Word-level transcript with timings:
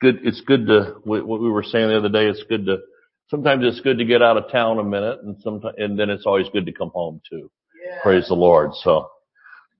good, 0.00 0.20
it's 0.24 0.40
good 0.42 0.66
to, 0.66 0.96
what 1.04 1.26
we 1.26 1.50
were 1.50 1.62
saying 1.62 1.88
the 1.88 1.98
other 1.98 2.08
day, 2.08 2.26
it's 2.26 2.44
good 2.48 2.66
to, 2.66 2.78
sometimes 3.28 3.64
it's 3.64 3.80
good 3.80 3.98
to 3.98 4.04
get 4.04 4.22
out 4.22 4.36
of 4.36 4.50
town 4.50 4.78
a 4.78 4.84
minute 4.84 5.20
and 5.22 5.36
sometimes, 5.42 5.74
and 5.78 5.98
then 5.98 6.10
it's 6.10 6.26
always 6.26 6.46
good 6.52 6.66
to 6.66 6.72
come 6.72 6.90
home 6.94 7.20
too. 7.28 7.50
Yeah. 7.84 8.02
Praise 8.02 8.28
the 8.28 8.34
Lord. 8.34 8.70
So, 8.74 9.10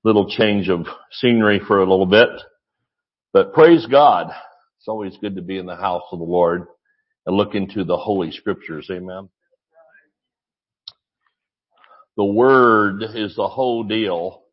little 0.03 0.29
change 0.29 0.69
of 0.69 0.85
scenery 1.11 1.59
for 1.59 1.79
a 1.79 1.89
little 1.89 2.05
bit. 2.05 2.29
But 3.33 3.53
praise 3.53 3.85
God. 3.85 4.31
It's 4.79 4.87
always 4.87 5.17
good 5.17 5.35
to 5.35 5.41
be 5.41 5.57
in 5.57 5.65
the 5.65 5.75
house 5.75 6.03
of 6.11 6.19
the 6.19 6.25
Lord 6.25 6.67
and 7.25 7.35
look 7.35 7.55
into 7.55 7.83
the 7.83 7.97
Holy 7.97 8.31
Scriptures. 8.31 8.87
Amen. 8.89 9.29
The 12.15 12.23
Word 12.23 13.03
is 13.03 13.35
the 13.35 13.47
whole 13.47 13.83
deal. 13.83 14.43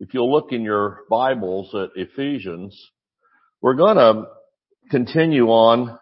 If 0.00 0.12
you'll 0.12 0.32
look 0.32 0.52
in 0.52 0.62
your 0.62 1.04
Bibles 1.08 1.74
at 1.74 1.90
Ephesians, 1.94 2.90
we're 3.62 3.74
gonna 3.74 4.24
continue 4.90 5.46
on, 5.48 5.98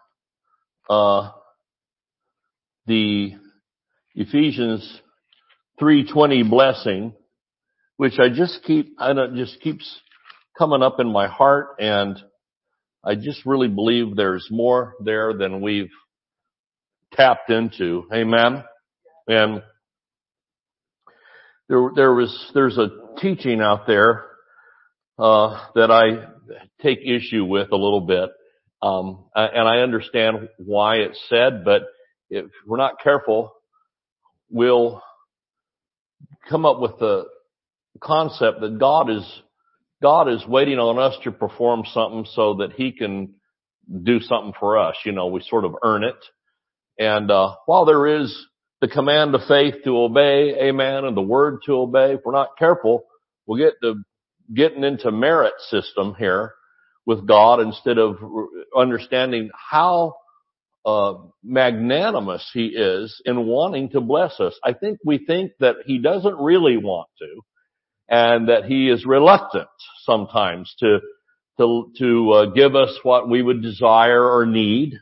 uh, 0.89 1.31
the 2.87 3.33
Ephesians 4.15 5.01
320 5.79 6.43
blessing, 6.43 7.13
which 7.97 8.19
I 8.19 8.29
just 8.29 8.63
keep, 8.63 8.95
I 8.99 9.13
don't, 9.13 9.35
just 9.35 9.59
keeps 9.61 9.99
coming 10.57 10.81
up 10.81 10.99
in 10.99 11.11
my 11.11 11.27
heart 11.27 11.77
and 11.79 12.17
I 13.03 13.15
just 13.15 13.45
really 13.45 13.67
believe 13.67 14.15
there's 14.15 14.47
more 14.49 14.95
there 14.99 15.33
than 15.33 15.61
we've 15.61 15.91
tapped 17.13 17.49
into. 17.49 18.07
Amen. 18.11 18.63
And 19.27 19.61
there, 21.69 21.89
there 21.95 22.13
was, 22.13 22.51
there's 22.53 22.77
a 22.77 22.89
teaching 23.19 23.61
out 23.61 23.85
there, 23.85 24.25
uh, 25.19 25.67
that 25.75 25.91
I 25.91 26.27
take 26.81 26.99
issue 27.05 27.45
with 27.45 27.71
a 27.71 27.77
little 27.77 28.01
bit. 28.01 28.29
Um, 28.81 29.25
and 29.35 29.67
I 29.67 29.79
understand 29.79 30.49
why 30.57 30.97
it's 30.97 31.19
said, 31.29 31.63
but 31.63 31.83
if 32.29 32.45
we're 32.67 32.77
not 32.77 33.01
careful, 33.01 33.53
we'll 34.49 35.01
come 36.49 36.65
up 36.65 36.79
with 36.79 36.99
the 36.99 37.25
concept 37.99 38.61
that 38.61 38.77
God 38.77 39.09
is, 39.09 39.41
God 40.01 40.29
is 40.29 40.45
waiting 40.47 40.77
on 40.77 40.99
us 40.99 41.15
to 41.23 41.31
perform 41.31 41.83
something 41.93 42.25
so 42.33 42.55
that 42.55 42.73
He 42.73 42.91
can 42.91 43.35
do 44.03 44.19
something 44.19 44.53
for 44.59 44.77
us. 44.77 44.95
You 45.05 45.13
know, 45.13 45.27
we 45.27 45.41
sort 45.41 45.65
of 45.65 45.75
earn 45.83 46.03
it. 46.03 46.17
And, 46.99 47.31
uh, 47.31 47.55
while 47.65 47.85
there 47.85 48.21
is 48.21 48.35
the 48.81 48.87
command 48.87 49.33
of 49.35 49.41
faith 49.47 49.75
to 49.83 49.97
obey, 49.97 50.55
amen, 50.61 51.05
and 51.05 51.15
the 51.15 51.21
word 51.21 51.59
to 51.65 51.73
obey, 51.73 52.13
if 52.13 52.21
we're 52.23 52.33
not 52.33 52.57
careful, 52.57 53.05
we'll 53.45 53.59
get 53.59 53.73
to 53.81 54.03
getting 54.53 54.83
into 54.83 55.11
merit 55.11 55.53
system 55.69 56.15
here 56.17 56.53
with 57.05 57.27
God 57.27 57.59
instead 57.59 57.97
of 57.97 58.17
understanding 58.75 59.49
how 59.53 60.15
uh, 60.85 61.15
magnanimous 61.43 62.47
He 62.53 62.67
is 62.67 63.21
in 63.25 63.45
wanting 63.45 63.89
to 63.89 64.01
bless 64.01 64.39
us. 64.39 64.57
I 64.63 64.73
think 64.73 64.99
we 65.03 65.17
think 65.25 65.51
that 65.59 65.75
He 65.85 65.99
doesn't 65.99 66.37
really 66.37 66.77
want 66.77 67.09
to, 67.19 67.41
and 68.09 68.49
that 68.49 68.65
He 68.65 68.89
is 68.89 69.05
reluctant 69.05 69.67
sometimes 70.03 70.73
to 70.79 70.99
to 71.57 71.91
to 71.97 72.31
uh, 72.31 72.45
give 72.47 72.75
us 72.75 72.97
what 73.03 73.29
we 73.29 73.41
would 73.41 73.61
desire 73.61 74.23
or 74.23 74.45
need. 74.45 74.93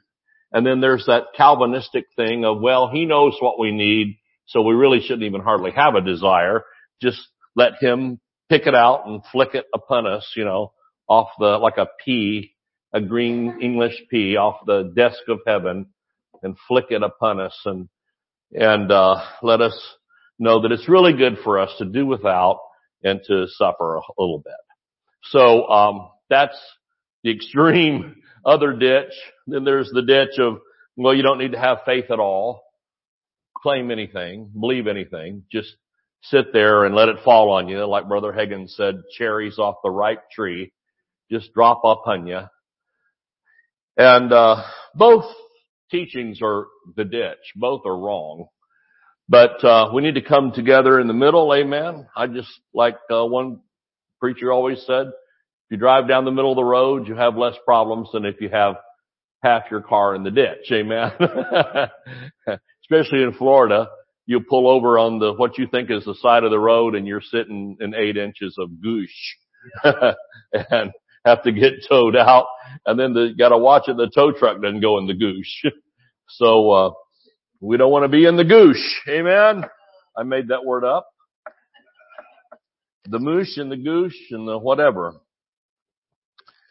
And 0.52 0.66
then 0.66 0.82
there's 0.82 1.08
that 1.08 1.34
Calvinistic 1.36 2.06
thing 2.16 2.46
of, 2.46 2.62
well, 2.62 2.90
He 2.90 3.06
knows 3.06 3.36
what 3.40 3.60
we 3.60 3.72
need, 3.72 4.20
so 4.46 4.62
we 4.62 4.76
really 4.76 5.02
shouldn't 5.02 5.24
even 5.24 5.42
hardly 5.42 5.72
have 5.72 5.96
a 5.96 6.02
desire. 6.02 6.64
Just 7.02 7.20
let 7.56 7.74
Him 7.82 8.20
pick 8.50 8.68
it 8.68 8.76
out 8.76 9.08
and 9.08 9.22
flick 9.32 9.56
it 9.56 9.66
upon 9.74 10.06
us, 10.06 10.32
you 10.36 10.46
know, 10.46 10.72
off 11.08 11.30
the, 11.40 11.58
like 11.58 11.78
a 11.78 11.88
pea, 12.04 12.54
a 12.94 13.02
green 13.02 13.60
English 13.62 14.02
pea 14.10 14.38
off 14.38 14.66
the 14.66 14.94
desk 14.96 15.20
of 15.28 15.40
heaven 15.46 15.88
and 16.42 16.58
flick 16.68 16.86
it 16.90 17.04
upon 17.04 17.40
us 17.40 17.58
and, 17.66 17.90
and, 18.52 18.92
uh, 18.92 19.22
let 19.42 19.62
us 19.62 19.78
know 20.40 20.62
that 20.62 20.72
it's 20.72 20.90
really 20.90 21.14
good 21.14 21.38
for 21.44 21.60
us 21.60 21.72
to 21.78 21.86
do 21.86 22.06
without 22.06 22.60
and 23.04 23.22
to 23.28 23.46
suffer 23.48 23.96
a 23.96 24.02
little 24.18 24.40
bit. 24.40 24.54
So, 25.26 25.68
um, 25.68 26.10
that's 26.30 26.58
the 27.24 27.32
extreme 27.32 28.22
other 28.46 28.74
ditch. 28.74 29.14
Then 29.48 29.64
there's 29.64 29.90
the 29.92 30.02
ditch 30.02 30.40
of, 30.40 30.60
well, 30.96 31.14
you 31.14 31.24
don't 31.24 31.40
need 31.40 31.54
to 31.54 31.60
have 31.60 31.80
faith 31.86 32.06
at 32.12 32.20
all, 32.20 32.62
claim 33.58 33.92
anything, 33.92 34.52
believe 34.60 34.88
anything, 34.88 35.44
just 35.52 35.76
sit 36.24 36.54
there 36.54 36.86
and 36.86 36.96
let 36.96 37.10
it 37.10 37.24
fall 37.24 37.52
on 37.52 37.68
you. 37.68 37.86
Like 37.86 38.08
Brother 38.08 38.32
Hagin 38.32 38.70
said, 38.70 39.02
cherries 39.18 39.58
off 39.58 39.76
the 39.84 39.90
ripe 39.90 40.30
tree 40.32 40.72
just 41.34 41.54
drop 41.54 41.82
upon 41.84 42.28
you. 42.28 42.42
And, 43.98 44.32
uh, 44.32 44.64
both 44.96 45.26
teachings 45.92 46.40
are 46.42 46.68
the 46.96 47.04
ditch. 47.04 47.54
Both 47.56 47.82
are 47.86 47.98
wrong. 47.98 48.48
But, 49.30 49.64
uh, 49.64 49.92
we 49.94 50.02
need 50.02 50.16
to 50.16 50.22
come 50.22 50.52
together 50.52 51.00
in 51.00 51.08
the 51.08 51.14
middle. 51.14 51.54
Amen. 51.54 52.08
I 52.16 52.28
just, 52.28 52.50
like, 52.74 52.98
uh, 53.12 53.26
one 53.26 53.62
preacher 54.20 54.52
always 54.52 54.84
said, 54.86 55.08
if 55.08 55.72
you 55.72 55.78
drive 55.78 56.08
down 56.08 56.26
the 56.26 56.32
middle 56.32 56.52
of 56.52 56.58
the 56.58 56.64
road, 56.64 57.08
you 57.08 57.16
have 57.16 57.38
less 57.38 57.56
problems 57.66 58.10
than 58.14 58.26
if 58.26 58.42
you 58.42 58.50
have 58.50 58.76
half 59.44 59.64
your 59.72 59.82
car 59.82 60.16
in 60.16 60.24
the 60.24 60.32
ditch. 60.32 60.72
Amen. 60.72 61.12
Especially 62.84 63.24
in 63.24 63.34
Florida 63.34 63.88
you 64.26 64.40
pull 64.40 64.68
over 64.68 64.98
on 64.98 65.20
the 65.20 65.34
what 65.34 65.58
you 65.58 65.68
think 65.68 65.92
is 65.92 66.06
the 66.06 66.16
side 66.16 66.44
of 66.44 66.52
the 66.52 66.60
road 66.60 66.96
and 66.96 67.08
you're 67.08 67.22
sitting 67.22 67.78
in 67.80 67.94
eight 67.94 68.18
inches 68.18 68.58
of 68.58 68.70
goosh 68.70 70.16
and 70.72 70.92
have 71.26 71.44
to 71.44 71.52
get 71.52 71.86
towed 71.88 72.16
out 72.16 72.48
and 72.86 73.00
then 73.00 73.14
the 73.14 73.34
gotta 73.38 73.58
watch 73.58 73.84
it 73.88 73.98
the 73.98 74.10
tow 74.14 74.32
truck 74.32 74.62
doesn't 74.62 74.82
go 74.82 74.98
in 74.98 75.08
the 75.08 75.14
goosh. 75.14 75.72
so 76.30 76.72
uh 76.72 76.92
we 77.62 77.78
don't 77.78 77.92
want 77.92 78.04
to 78.04 78.10
be 78.10 78.26
in 78.26 78.36
the 78.36 78.44
goosh. 78.44 78.84
Amen. 79.08 79.66
I 80.18 80.24
made 80.24 80.50
that 80.50 80.66
word 80.66 80.84
up. 80.84 81.08
The 83.06 83.20
moosh 83.20 83.58
and 83.58 83.72
the 83.72 83.78
goosh 83.78 84.16
and 84.32 84.48
the 84.48 84.58
whatever. 84.58 85.14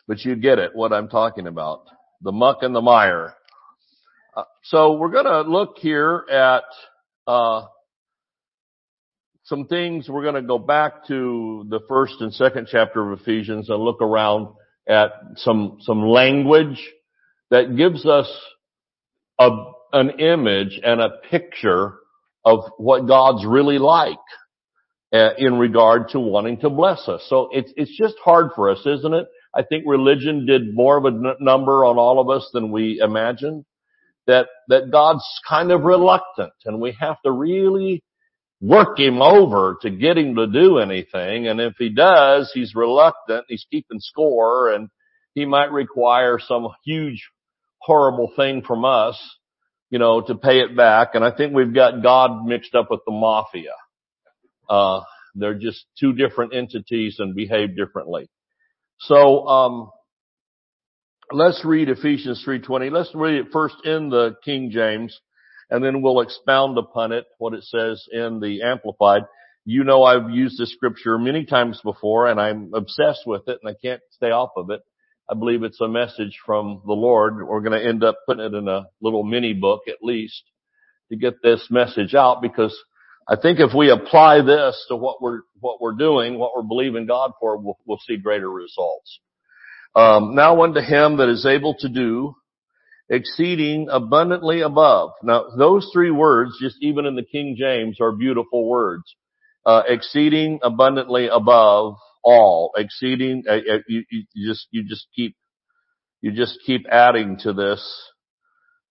But 0.07 0.25
you 0.25 0.37
get 0.37 0.59
it, 0.59 0.75
what 0.75 0.93
I'm 0.93 1.09
talking 1.09 1.47
about. 1.47 1.85
The 2.21 2.33
muck 2.33 2.59
and 2.63 2.75
the 2.75 2.83
mire. 2.83 3.35
Uh, 4.37 4.45
so 4.65 4.93
we're 4.93 5.11
gonna 5.11 5.49
look 5.49 5.79
here 5.79 6.25
at 6.31 6.65
uh, 7.27 7.67
some 9.45 9.67
things 9.67 10.09
we're 10.09 10.23
going 10.23 10.35
to 10.35 10.43
go 10.43 10.59
back 10.59 11.07
to 11.09 11.67
the 11.69 11.81
first 11.89 12.15
and 12.21 12.33
second 12.33 12.69
chapter 12.71 13.13
of 13.13 13.21
Ephesians 13.21 13.69
and 13.69 13.83
look 13.83 14.01
around 14.01 14.49
at 14.89 15.13
some 15.37 15.79
some 15.81 16.07
language 16.07 16.83
that 17.51 17.77
gives 17.77 18.07
us 18.07 18.29
a, 19.39 19.51
an 19.93 20.11
image 20.21 20.81
and 20.83 21.01
a 21.01 21.11
picture 21.31 21.95
of 22.45 22.61
what 22.79 23.07
God's 23.07 23.45
really 23.47 23.79
like 23.79 24.19
uh, 25.13 25.31
in 25.39 25.59
regard 25.59 26.09
to 26.11 26.21
wanting 26.21 26.59
to 26.61 26.71
bless 26.71 27.09
us. 27.09 27.25
So 27.29 27.49
it's 27.53 27.73
it's 27.77 27.97
just 27.97 28.15
hard 28.25 28.51
for 28.55 28.71
us, 28.71 28.81
isn't 28.87 29.15
it? 29.15 29.27
I 29.55 29.63
think 29.63 29.85
religion 29.87 30.47
did 30.47 30.75
more 30.75 30.97
of 30.97 31.05
a 31.05 31.09
n- 31.09 31.37
number 31.41 31.85
on 31.85 31.99
all 31.99 32.21
of 32.21 32.31
us 32.31 32.49
than 32.53 32.73
we 32.73 33.01
imagined 33.03 33.65
that, 34.27 34.47
that 34.69 34.91
God's 34.91 35.25
kind 35.49 35.71
of 35.73 35.83
reluctant 35.83 36.53
and 36.65 36.81
we 36.81 36.97
have 37.01 37.17
to 37.25 37.33
really 37.33 38.03
work 38.63 38.97
him 38.97 39.21
over 39.21 39.77
to 39.83 39.91
get 39.91 40.17
him 40.17 40.37
to 40.37 40.47
do 40.47 40.79
anything. 40.79 41.49
And 41.49 41.61
if 41.61 41.75
he 41.79 41.89
does, 41.89 42.51
he's 42.55 42.77
reluctant, 42.77 43.45
he's 43.49 43.67
keeping 43.69 43.99
score 43.99 44.73
and 44.73 44.89
he 45.35 45.45
might 45.45 45.73
require 45.73 46.39
some 46.39 46.69
huge 46.85 47.29
horrible 47.79 48.33
thing 48.37 48.63
from 48.63 48.85
us, 48.85 49.21
you 49.91 49.99
know, 49.99 50.21
to 50.21 50.37
pay 50.37 50.61
it 50.61 50.77
back. 50.77 51.11
And 51.15 51.25
I 51.25 51.33
think 51.33 51.53
we've 51.53 51.75
got 51.75 52.05
God 52.05 52.47
mixed 52.47 52.77
up 52.77 52.89
with 52.89 53.01
the 53.05 53.13
mafia. 53.13 53.73
Uh, 54.71 55.01
they're 55.35 55.59
just 55.59 55.85
two 55.99 56.13
different 56.13 56.55
entities 56.55 57.17
and 57.19 57.35
behave 57.35 57.77
differently. 57.77 58.31
So, 59.01 59.47
um, 59.49 59.91
let's 61.33 61.65
read 61.65 61.89
Ephesians 61.89 62.45
3:20. 62.45 62.91
Let's 62.91 63.13
read 63.13 63.35
it 63.35 63.47
first 63.53 63.75
in 63.85 64.09
the 64.11 64.37
King 64.45 64.71
James 64.71 65.19
and 65.73 65.83
then 65.83 66.03
we'll 66.03 66.21
expound 66.21 66.77
upon 66.77 67.13
it 67.13 67.25
what 67.39 67.55
it 67.55 67.65
says 67.65 68.07
in 68.13 68.41
the 68.41 68.61
amplified. 68.63 69.23
You 69.65 69.85
know 69.85 70.05
I've 70.05 70.29
used 70.29 70.59
this 70.59 70.71
scripture 70.71 71.17
many 71.17 71.47
times 71.47 71.81
before 71.83 72.27
and 72.27 72.39
I'm 72.39 72.73
obsessed 72.75 73.23
with 73.27 73.49
it 73.49 73.59
and 73.63 73.75
I 73.75 73.79
can't 73.81 74.03
stay 74.11 74.31
off 74.31 74.51
of 74.57 74.69
it. 74.69 74.83
I 75.31 75.35
believe 75.35 75.63
it's 75.63 75.81
a 75.81 75.89
message 75.89 76.39
from 76.45 76.83
the 76.85 76.93
Lord. 76.93 77.49
We're 77.49 77.63
going 77.63 77.81
to 77.81 77.89
end 77.89 78.05
up 78.05 78.19
putting 78.27 78.45
it 78.45 78.53
in 78.53 78.69
a 78.69 78.85
little 79.01 79.23
mini 79.23 79.55
book 79.55 79.85
at 79.89 80.03
least 80.03 80.43
to 81.09 81.17
get 81.17 81.43
this 81.43 81.67
message 81.71 82.15
out 82.15 82.43
because 82.43 82.77
I 83.27 83.37
think 83.41 83.59
if 83.59 83.71
we 83.75 83.91
apply 83.91 84.43
this 84.43 84.85
to 84.89 84.97
what 84.97 85.23
we're, 85.23 85.41
what 85.59 85.81
we're 85.81 85.97
doing, 85.97 86.39
what 86.39 86.51
we're 86.55 86.69
believing 86.69 87.07
God 87.07 87.33
for, 87.41 87.57
we'll, 87.57 87.79
we'll 87.87 88.01
see 88.07 88.19
greater 88.19 88.51
results. 88.51 89.21
Um, 89.97 90.35
now 90.35 90.63
unto 90.63 90.81
him 90.81 91.17
that 91.17 91.31
is 91.31 91.47
able 91.47 91.77
to 91.79 91.89
do 91.89 92.35
exceeding 93.13 93.89
abundantly 93.91 94.63
above. 94.63 95.11
Now 95.23 95.45
those 95.57 95.89
three 95.93 96.11
words, 96.11 96.57
just 96.61 96.77
even 96.81 97.07
in 97.07 97.15
the 97.15 97.23
King 97.23 97.57
James, 97.59 97.99
are 98.01 98.13
beautiful 98.13 98.69
words. 98.69 99.05
Uh, 99.65 99.83
exceeding 99.87 100.59
abundantly 100.63 101.29
above 101.29 101.95
all, 102.25 102.73
exceeding. 102.77 103.45
Uh, 103.49 103.53
uh 103.53 103.79
you, 103.87 104.03
you 104.11 104.49
just 104.49 104.67
you 104.73 104.83
just 104.89 105.07
keep 105.15 105.37
you 106.23 106.33
just 106.33 106.59
keep 106.65 106.87
adding 106.91 107.37
to 107.41 107.53
this, 107.53 107.85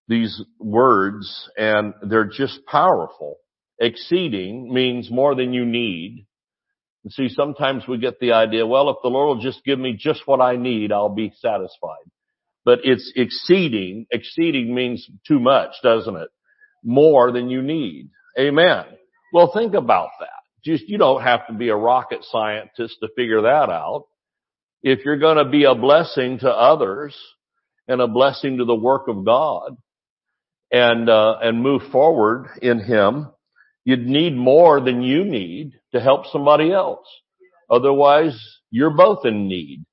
these 0.08 0.42
words 0.60 1.50
and 1.58 1.94
they're 2.04 2.26
just 2.26 2.60
powerful. 2.66 3.38
Exceeding 3.80 4.72
means 4.72 5.10
more 5.10 5.34
than 5.34 5.54
you 5.54 5.66
need. 5.66 6.28
And 7.04 7.12
see, 7.12 7.30
sometimes 7.30 7.88
we 7.88 7.98
get 7.98 8.20
the 8.20 8.34
idea, 8.34 8.68
well, 8.68 8.90
if 8.90 8.98
the 9.02 9.10
Lord 9.10 9.38
will 9.38 9.44
just 9.44 9.64
give 9.64 9.80
me 9.80 9.96
just 9.98 10.28
what 10.28 10.42
I 10.42 10.58
need, 10.58 10.92
I'll 10.92 11.16
be 11.16 11.34
satisfied. 11.40 12.12
But 12.64 12.80
it's 12.84 13.12
exceeding. 13.16 14.06
Exceeding 14.12 14.74
means 14.74 15.10
too 15.28 15.40
much, 15.40 15.72
doesn't 15.84 16.16
it? 16.16 16.30
More 16.84 17.32
than 17.32 17.50
you 17.50 17.62
need. 17.62 18.10
Amen. 18.40 18.86
Well, 19.34 19.52
think 19.54 19.74
about 19.74 20.10
that. 20.20 20.30
Just, 20.64 20.88
you 20.88 20.98
don't 20.98 21.24
have 21.24 21.48
to 21.48 21.54
be 21.54 21.70
a 21.70 21.76
rocket 21.76 22.24
scientist 22.24 22.98
to 23.02 23.10
figure 23.16 23.42
that 23.42 23.70
out. 23.70 24.06
If 24.84 25.06
you're 25.06 25.18
going 25.18 25.38
to 25.38 25.50
be 25.50 25.64
a 25.64 25.76
blessing 25.76 26.40
to 26.40 26.50
others 26.50 27.16
and 27.88 28.02
a 28.02 28.08
blessing 28.08 28.58
to 28.58 28.66
the 28.66 28.76
work 28.76 29.08
of 29.08 29.26
God 29.26 29.78
and, 30.72 31.10
uh, 31.10 31.38
and 31.42 31.64
move 31.64 31.82
forward 31.92 32.48
in 32.62 32.80
Him, 32.80 33.30
you'd 33.84 34.06
need 34.06 34.36
more 34.36 34.80
than 34.80 35.02
you 35.02 35.24
need 35.24 35.74
to 35.94 36.00
help 36.00 36.28
somebody 36.28 36.72
else. 36.72 37.08
Otherwise, 37.70 38.40
you're 38.70 38.96
both 38.96 39.26
in 39.26 39.48
need. 39.48 39.84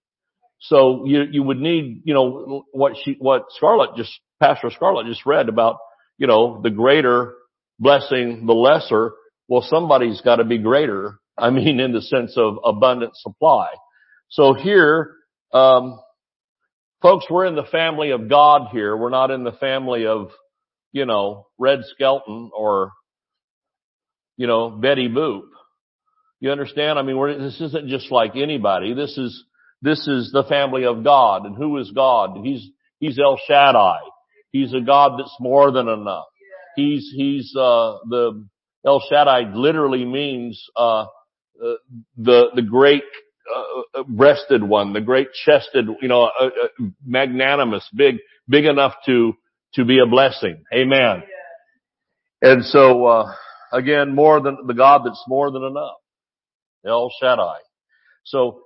So 0.61 1.05
you, 1.07 1.23
you 1.31 1.43
would 1.43 1.59
need, 1.59 2.03
you 2.05 2.15
know, 2.15 2.65
what 2.73 2.95
she, 3.03 3.17
what 3.19 3.47
Scarlett 3.51 3.91
just, 3.97 4.13
Pastor 4.41 4.71
Scarlett 4.71 5.07
just 5.07 5.25
read 5.27 5.49
about, 5.49 5.77
you 6.17 6.27
know, 6.27 6.61
the 6.63 6.71
greater 6.71 7.35
blessing 7.79 8.47
the 8.47 8.55
lesser. 8.55 9.13
Well, 9.47 9.63
somebody's 9.63 10.21
got 10.21 10.37
to 10.37 10.45
be 10.45 10.59
greater. 10.59 11.19
I 11.39 11.51
mean, 11.51 11.79
in 11.79 11.93
the 11.93 12.03
sense 12.03 12.37
of 12.37 12.59
abundant 12.65 13.13
supply. 13.17 13.69
So 14.29 14.55
here, 14.55 15.15
um, 15.53 16.01
folks, 17.01 17.27
we're 17.31 17.47
in 17.47 17.55
the 17.55 17.63
family 17.63 18.11
of 18.11 18.29
God 18.29 18.69
here. 18.73 18.97
We're 18.97 19.11
not 19.11 19.31
in 19.31 19.45
the 19.45 19.53
family 19.53 20.07
of, 20.07 20.31
you 20.91 21.07
know, 21.07 21.47
Red 21.57 21.81
Skelton 21.95 22.51
or, 22.53 22.91
you 24.37 24.49
know, 24.49 24.69
Betty 24.71 25.09
Boop. 25.09 25.43
You 26.41 26.51
understand? 26.51 26.99
I 26.99 27.03
mean, 27.03 27.39
this 27.39 27.61
isn't 27.61 27.89
just 27.89 28.11
like 28.11 28.35
anybody. 28.35 28.95
This 28.95 29.17
is, 29.17 29.45
this 29.83 30.07
is 30.09 30.31
the 30.33 30.45
family 30.45 30.85
of 30.85 31.05
God. 31.05 31.47
And 31.47 31.57
who 31.57 31.79
is 31.79 31.91
God? 31.93 32.39
He's, 32.43 32.69
he's 32.99 33.19
El 33.19 33.39
Shaddai. 33.47 33.99
He's 34.51 34.73
a 34.73 34.81
God 34.81 35.19
that's 35.19 35.37
more 35.41 35.71
than 35.71 35.89
enough. 35.89 36.27
He's, 36.77 37.13
he's, 37.15 37.55
uh, 37.57 37.99
the, 38.09 38.47
El 38.87 39.03
Shaddai 39.11 39.53
literally 39.55 40.05
means, 40.05 40.63
uh, 40.77 41.03
uh 41.03 41.07
the, 42.17 42.47
the 42.55 42.63
great, 42.63 43.03
uh, 43.55 44.03
breasted 44.07 44.63
one, 44.63 44.93
the 44.93 45.01
great 45.01 45.29
chested, 45.33 45.87
you 46.01 46.09
know, 46.09 46.25
uh, 46.25 46.47
uh, 46.47 46.85
magnanimous, 47.05 47.89
big, 47.95 48.17
big 48.49 48.65
enough 48.65 48.95
to, 49.07 49.35
to 49.75 49.85
be 49.85 49.99
a 49.99 50.07
blessing. 50.07 50.65
Amen. 50.73 51.23
And 52.41 52.65
so, 52.65 53.07
uh, 53.07 53.33
again, 53.73 54.15
more 54.15 54.41
than 54.41 54.59
the 54.67 54.75
God 54.75 55.03
that's 55.05 55.23
more 55.27 55.51
than 55.51 55.65
enough. 55.65 55.97
El 56.87 57.11
Shaddai. 57.21 57.59
So 58.25 58.63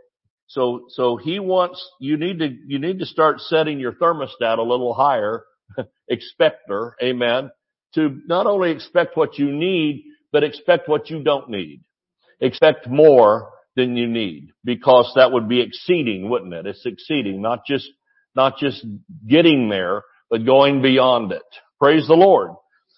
so, 0.52 0.84
so 0.90 1.16
he 1.16 1.38
wants, 1.38 1.82
you 1.99 2.19
need 2.19 2.40
to, 2.40 2.54
you 2.66 2.78
need 2.78 2.99
to 2.99 3.06
start 3.06 3.40
setting 3.40 3.81
your 3.81 3.93
thermostat 3.93 4.58
a 4.58 4.62
little 4.62 4.93
higher, 4.93 5.44
expector, 6.10 6.94
amen, 7.02 7.50
to 7.94 8.20
not 8.26 8.46
only 8.46 8.70
expect 8.70 9.16
what 9.16 9.38
you 9.38 9.50
need, 9.50 10.04
but 10.31 10.44
expect 10.44 10.90
what 10.90 11.08
you 11.08 11.22
don't 11.22 11.49
need. 11.49 11.82
Expect 12.38 12.87
more 12.87 13.49
than 13.76 13.96
you 13.96 14.06
need 14.06 14.50
because 14.62 15.10
that 15.16 15.32
would 15.32 15.49
be 15.49 15.62
exceeding, 15.62 16.28
wouldn't 16.28 16.52
it? 16.52 16.66
It's 16.66 16.84
exceeding, 16.84 17.40
not 17.40 17.64
just, 17.66 17.88
not 18.34 18.58
just 18.58 18.84
getting 19.26 19.70
there, 19.70 20.02
but 20.28 20.44
going 20.44 20.82
beyond 20.82 21.32
it. 21.32 21.43
Praise 21.81 22.06
the 22.06 22.14
Lord. 22.14 22.50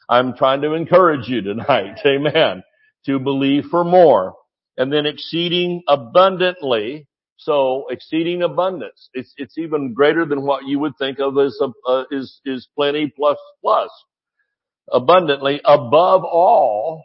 I'm 0.09 0.37
trying 0.37 0.63
to 0.63 0.75
encourage 0.75 1.29
you 1.29 1.41
tonight, 1.41 2.01
amen, 2.05 2.65
to 3.07 3.21
believe 3.21 3.67
for 3.71 3.85
more 3.85 4.35
and 4.77 4.93
then 4.93 5.07
exceeding 5.07 5.85
abundantly 5.87 7.07
so 7.45 7.87
exceeding 7.91 8.43
abundance. 8.43 9.11
It's, 9.15 9.33
it's 9.39 9.59
even 9.59 9.95
greater 9.95 10.27
than 10.27 10.43
what 10.47 10.67
you 10.67 10.81
would 10.81 10.95
think 10.99 11.21
of 11.21 11.39
as, 11.39 11.59
uh, 11.89 12.05
is, 12.11 12.41
is 12.47 12.69
plenty 12.77 13.13
plus 13.17 13.39
plus. 13.63 13.91
Abundantly 14.93 15.61
above 15.65 16.25
all, 16.25 17.05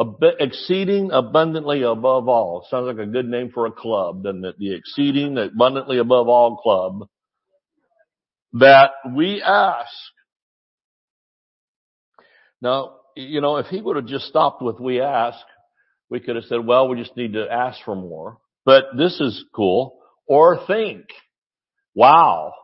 ab- 0.00 0.36
exceeding 0.40 1.10
abundantly 1.12 1.82
above 1.82 2.28
all. 2.28 2.66
Sounds 2.70 2.86
like 2.86 2.98
a 3.06 3.10
good 3.10 3.26
name 3.28 3.50
for 3.52 3.66
a 3.66 3.72
club, 3.72 4.24
doesn't 4.24 4.44
it? 4.44 4.56
The 4.58 4.74
exceeding 4.74 5.38
abundantly 5.38 5.98
above 5.98 6.28
all 6.28 6.56
club 6.58 7.08
that 8.54 8.92
we 9.16 9.42
ask. 9.42 9.90
Now, 12.62 12.96
you 13.16 13.40
know, 13.40 13.58
if 13.58 13.66
he 13.66 13.80
would 13.80 13.96
have 13.96 14.06
just 14.06 14.26
stopped 14.26 14.62
with 14.62 14.80
we 14.80 15.00
ask, 15.00 15.38
we 16.10 16.20
could 16.20 16.36
have 16.36 16.46
said, 16.46 16.66
well, 16.66 16.88
we 16.88 16.98
just 17.00 17.16
need 17.16 17.34
to 17.34 17.46
ask 17.50 17.78
for 17.84 17.96
more. 17.96 18.38
But 18.64 18.84
this 18.96 19.20
is 19.20 19.44
cool. 19.54 19.98
Or 20.26 20.66
think. 20.66 21.06
Wow. 21.94 22.54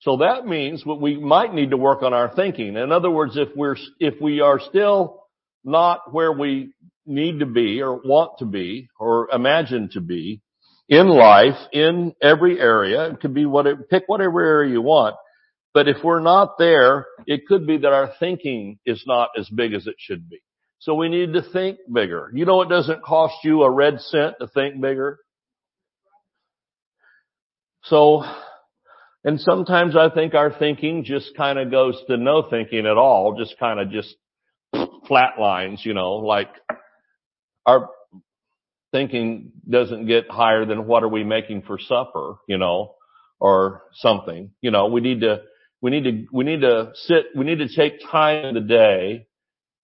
So 0.00 0.18
that 0.18 0.46
means 0.46 0.84
what 0.84 1.00
we 1.00 1.16
might 1.16 1.54
need 1.54 1.70
to 1.70 1.76
work 1.76 2.02
on 2.02 2.12
our 2.12 2.34
thinking. 2.34 2.76
In 2.76 2.92
other 2.92 3.10
words, 3.10 3.36
if 3.36 3.48
we're, 3.56 3.76
if 3.98 4.20
we 4.20 4.40
are 4.40 4.60
still 4.60 5.24
not 5.64 6.12
where 6.12 6.32
we 6.32 6.74
need 7.06 7.40
to 7.40 7.46
be 7.46 7.80
or 7.80 7.96
want 7.96 8.38
to 8.38 8.44
be 8.44 8.88
or 8.98 9.28
imagine 9.32 9.88
to 9.92 10.00
be 10.00 10.42
in 10.88 11.08
life, 11.08 11.56
in 11.72 12.14
every 12.22 12.60
area, 12.60 13.06
it 13.06 13.20
could 13.20 13.32
be 13.32 13.46
whatever, 13.46 13.82
pick 13.90 14.04
whatever 14.06 14.42
area 14.42 14.72
you 14.72 14.82
want. 14.82 15.16
But 15.72 15.88
if 15.88 16.04
we're 16.04 16.20
not 16.20 16.58
there, 16.58 17.06
it 17.26 17.46
could 17.46 17.66
be 17.66 17.78
that 17.78 17.92
our 17.92 18.12
thinking 18.20 18.78
is 18.84 19.02
not 19.06 19.30
as 19.38 19.48
big 19.48 19.72
as 19.74 19.86
it 19.86 19.96
should 19.98 20.28
be. 20.28 20.40
So 20.84 20.94
we 20.94 21.08
need 21.08 21.32
to 21.32 21.40
think 21.40 21.78
bigger. 21.90 22.30
You 22.34 22.44
know 22.44 22.60
it 22.60 22.68
doesn't 22.68 23.02
cost 23.02 23.36
you 23.42 23.62
a 23.62 23.70
red 23.70 24.00
cent 24.00 24.34
to 24.38 24.46
think 24.46 24.78
bigger? 24.82 25.18
So, 27.84 28.22
and 29.24 29.40
sometimes 29.40 29.96
I 29.96 30.10
think 30.10 30.34
our 30.34 30.52
thinking 30.52 31.04
just 31.04 31.34
kind 31.38 31.58
of 31.58 31.70
goes 31.70 31.98
to 32.08 32.18
no 32.18 32.46
thinking 32.50 32.84
at 32.84 32.98
all, 32.98 33.34
just 33.38 33.58
kind 33.58 33.80
of 33.80 33.90
just 33.90 34.14
flat 35.08 35.40
lines, 35.40 35.80
you 35.84 35.94
know, 35.94 36.16
like 36.16 36.50
our 37.64 37.88
thinking 38.92 39.52
doesn't 39.66 40.06
get 40.06 40.30
higher 40.30 40.66
than 40.66 40.86
what 40.86 41.02
are 41.02 41.08
we 41.08 41.24
making 41.24 41.62
for 41.62 41.78
supper, 41.78 42.34
you 42.46 42.58
know, 42.58 42.94
or 43.40 43.84
something. 43.94 44.50
You 44.60 44.70
know, 44.70 44.88
we 44.88 45.00
need 45.00 45.22
to, 45.22 45.44
we 45.80 45.90
need 45.90 46.04
to, 46.04 46.26
we 46.30 46.44
need 46.44 46.60
to 46.60 46.92
sit, 46.94 47.28
we 47.34 47.46
need 47.46 47.60
to 47.60 47.74
take 47.74 48.02
time 48.10 48.44
in 48.44 48.54
the 48.54 48.60
day 48.60 49.28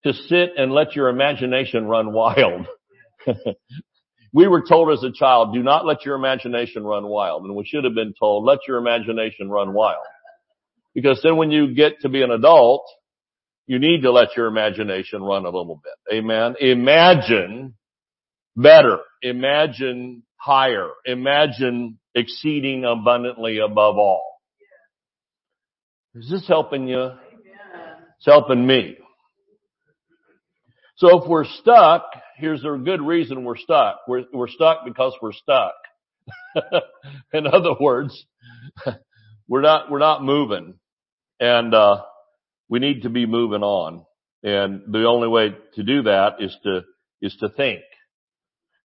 to 0.04 0.12
sit 0.12 0.50
and 0.56 0.72
let 0.72 0.94
your 0.96 1.08
imagination 1.08 1.86
run 1.86 2.12
wild. 2.12 2.66
we 4.32 4.48
were 4.48 4.62
told 4.66 4.92
as 4.92 5.02
a 5.02 5.12
child, 5.12 5.54
do 5.54 5.62
not 5.62 5.84
let 5.84 6.04
your 6.04 6.16
imagination 6.16 6.84
run 6.84 7.06
wild. 7.06 7.44
And 7.44 7.54
we 7.54 7.66
should 7.66 7.84
have 7.84 7.94
been 7.94 8.14
told, 8.18 8.44
let 8.44 8.60
your 8.66 8.78
imagination 8.78 9.50
run 9.50 9.72
wild. 9.74 10.04
Because 10.94 11.20
then 11.22 11.36
when 11.36 11.50
you 11.50 11.74
get 11.74 12.00
to 12.00 12.08
be 12.08 12.22
an 12.22 12.30
adult, 12.30 12.84
you 13.66 13.78
need 13.78 14.02
to 14.02 14.10
let 14.10 14.36
your 14.36 14.46
imagination 14.46 15.22
run 15.22 15.44
a 15.44 15.50
little 15.50 15.80
bit. 15.82 16.16
Amen. 16.16 16.56
Imagine 16.60 17.74
better. 18.56 18.98
Imagine 19.22 20.24
higher. 20.36 20.88
Imagine 21.04 21.98
exceeding 22.14 22.84
abundantly 22.84 23.58
above 23.58 23.96
all. 23.96 24.24
Is 26.14 26.28
this 26.28 26.48
helping 26.48 26.88
you? 26.88 27.10
It's 28.16 28.26
helping 28.26 28.66
me. 28.66 28.96
So 31.00 31.22
if 31.22 31.26
we're 31.26 31.46
stuck, 31.46 32.04
here's 32.36 32.62
a 32.62 32.76
good 32.76 33.00
reason 33.00 33.42
we're 33.44 33.56
stuck. 33.56 34.00
We're, 34.06 34.24
we're 34.34 34.48
stuck 34.48 34.84
because 34.84 35.14
we're 35.22 35.32
stuck. 35.32 35.72
In 37.32 37.46
other 37.46 37.74
words, 37.80 38.26
we're 39.48 39.62
not, 39.62 39.90
we're 39.90 39.98
not 39.98 40.22
moving 40.22 40.74
and, 41.40 41.72
uh, 41.72 42.02
we 42.68 42.80
need 42.80 43.04
to 43.04 43.08
be 43.08 43.24
moving 43.24 43.62
on. 43.62 44.04
And 44.42 44.92
the 44.92 45.06
only 45.06 45.28
way 45.28 45.56
to 45.76 45.82
do 45.82 46.02
that 46.02 46.34
is 46.40 46.54
to, 46.64 46.82
is 47.22 47.34
to 47.40 47.48
think. 47.48 47.80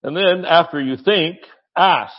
And 0.02 0.16
then 0.16 0.46
after 0.46 0.80
you 0.80 0.96
think, 0.96 1.40
ask. 1.78 2.14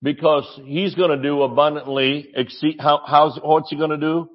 Because 0.00 0.48
he's 0.64 0.94
gonna 0.94 1.20
do 1.20 1.42
abundantly 1.42 2.30
exceed, 2.34 2.76
how, 2.80 3.02
how's, 3.06 3.38
what's 3.42 3.68
he 3.68 3.76
gonna 3.76 3.98
do? 3.98 4.30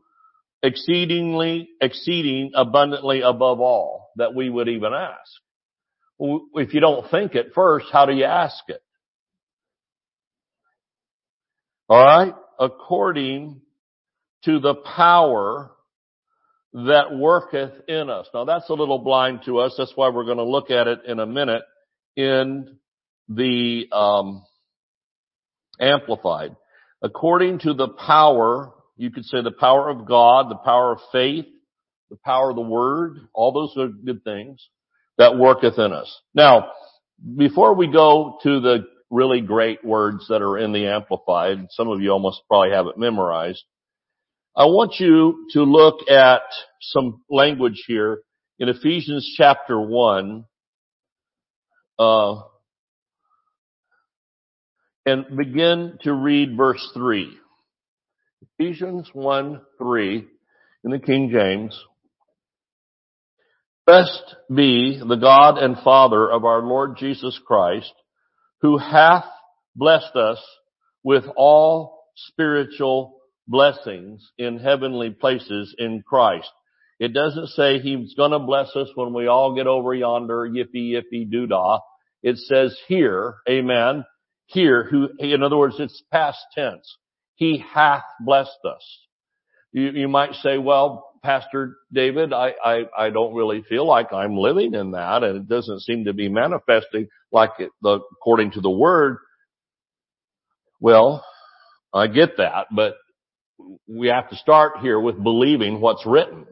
Exceedingly, 0.62 1.70
exceeding 1.82 2.52
abundantly 2.54 3.22
above 3.22 3.60
all 3.60 4.10
that 4.18 4.36
we 4.36 4.50
would 4.50 4.68
even 4.68 4.94
ask. 4.94 5.32
If 6.20 6.74
you 6.74 6.82
don't 6.82 7.10
think 7.10 7.36
it 7.36 7.52
first, 7.56 7.88
how 7.92 8.06
do 8.06 8.14
you 8.14 8.26
ask 8.26 8.58
it? 8.68 8.82
Alright? 11.90 12.36
According 12.60 13.62
to 14.44 14.60
the 14.60 14.76
power 14.76 15.72
that 16.74 17.16
worketh 17.16 17.72
in 17.88 18.10
us. 18.10 18.28
Now 18.34 18.46
that's 18.46 18.70
a 18.70 18.74
little 18.74 19.00
blind 19.00 19.42
to 19.46 19.60
us. 19.60 19.76
That's 19.78 19.94
why 19.96 20.10
we're 20.10 20.26
going 20.26 20.38
to 20.38 20.44
look 20.44 20.70
at 20.70 20.88
it 20.88 21.00
in 21.08 21.20
a 21.20 21.26
minute 21.26 21.64
in 22.16 22.78
the 23.28 23.88
um, 23.92 24.44
amplified. 25.80 26.56
according 27.02 27.60
to 27.60 27.74
the 27.74 27.88
power, 27.88 28.74
you 29.00 29.12
could 29.12 29.24
say 29.24 29.42
the 29.42 29.52
power 29.52 29.90
of 29.90 30.06
God, 30.06 30.52
the 30.52 30.58
power 30.58 30.92
of 30.92 31.00
faith, 31.14 31.46
the 32.10 32.18
power 32.26 32.50
of 32.50 32.58
the 32.58 32.62
word, 32.62 33.18
all 33.34 33.54
those 33.54 33.74
are 33.78 33.88
good 33.88 34.26
things 34.26 34.68
that 35.18 35.38
worketh 35.38 35.80
in 35.80 35.94
us. 35.94 36.14
Now, 36.34 36.72
before 37.38 37.76
we 37.76 37.88
go 37.88 38.40
to 38.44 38.60
the 38.60 38.80
really 39.10 39.40
great 39.40 39.86
words 39.86 40.28
that 40.28 40.42
are 40.42 40.58
in 40.58 40.74
the 40.74 40.88
Amplified, 40.88 41.68
some 41.70 41.88
of 41.88 42.02
you 42.02 42.12
almost 42.12 42.42
probably 42.50 42.72
have 42.72 42.88
it 42.88 42.98
memorized, 42.98 43.64
I 44.54 44.66
want 44.66 44.96
you 45.00 45.48
to 45.54 45.64
look 45.64 46.10
at 46.10 46.42
some 46.82 47.22
language 47.30 47.82
here 47.88 48.20
in 48.60 48.68
Ephesians 48.68 49.34
chapter 49.38 49.80
1, 49.80 50.44
uh, 51.98 52.36
and 55.06 55.38
begin 55.38 56.00
to 56.04 56.12
read 56.12 56.58
verse 56.58 56.86
3. 56.94 57.38
Ephesians 58.42 59.10
1, 59.14 59.62
3 59.78 60.28
in 60.86 60.92
the 60.92 61.00
King 61.00 61.30
James. 61.32 61.78
Blessed 63.86 64.36
be 64.54 65.02
the 65.06 65.16
God 65.16 65.58
and 65.58 65.78
Father 65.84 66.30
of 66.32 66.46
our 66.46 66.62
Lord 66.62 66.96
Jesus 66.98 67.40
Christ, 67.46 67.92
who 68.62 68.78
hath 68.78 69.26
blessed 69.76 70.16
us 70.16 70.42
with 71.04 71.26
all 71.36 72.04
spiritual 72.16 73.18
blessings 73.48 74.32
in 74.38 74.60
heavenly 74.60 75.10
places 75.10 75.76
in 75.78 76.04
Christ. 76.08 76.52
It 77.00 77.14
doesn't 77.14 77.48
say 77.50 77.80
he's 77.80 78.14
gonna 78.14 78.40
bless 78.40 78.76
us 78.76 78.90
when 78.96 79.14
we 79.14 79.28
all 79.28 79.56
get 79.56 79.68
over 79.68 79.94
yonder, 79.94 80.48
yippee 80.48 80.94
yippee 80.94 81.30
doodah. 81.30 81.80
It 82.22 82.38
says 82.38 82.78
here, 82.88 83.36
amen, 83.50 84.06
here, 84.46 84.84
who, 84.84 85.10
in 85.20 85.44
other 85.44 85.58
words, 85.58 85.76
it's 85.80 86.04
past 86.12 86.40
tense. 86.54 86.98
He 87.40 87.64
hath 87.74 88.04
blessed 88.20 88.60
us. 88.66 89.00
You, 89.72 89.92
you 89.92 90.08
might 90.10 90.34
say, 90.36 90.58
well, 90.58 91.10
Pastor 91.24 91.78
David, 91.92 92.34
I, 92.34 92.54
I, 92.64 92.82
I 92.98 93.10
don't 93.12 93.34
really 93.34 93.64
feel 93.64 93.88
like 93.88 94.12
I'm 94.12 94.36
living 94.36 94.74
in 94.74 94.92
that 94.92 95.24
and 95.24 95.38
it 95.38 95.48
doesn't 95.48 95.82
seem 95.82 96.04
to 96.06 96.14
be 96.14 96.28
manifesting 96.28 97.08
like 97.32 97.52
it, 97.60 97.72
the, 97.82 98.00
according 98.20 98.52
to 98.52 98.62
the 98.62 98.70
word. 98.70 99.20
Well, 100.82 101.26
I 101.94 102.08
get 102.08 102.38
that, 102.38 102.68
but 102.76 102.96
we 103.88 104.08
have 104.08 104.30
to 104.32 104.36
start 104.36 104.80
here 104.82 105.00
with 105.00 105.22
believing 105.24 105.80
what's 105.80 106.06
written. 106.06 106.46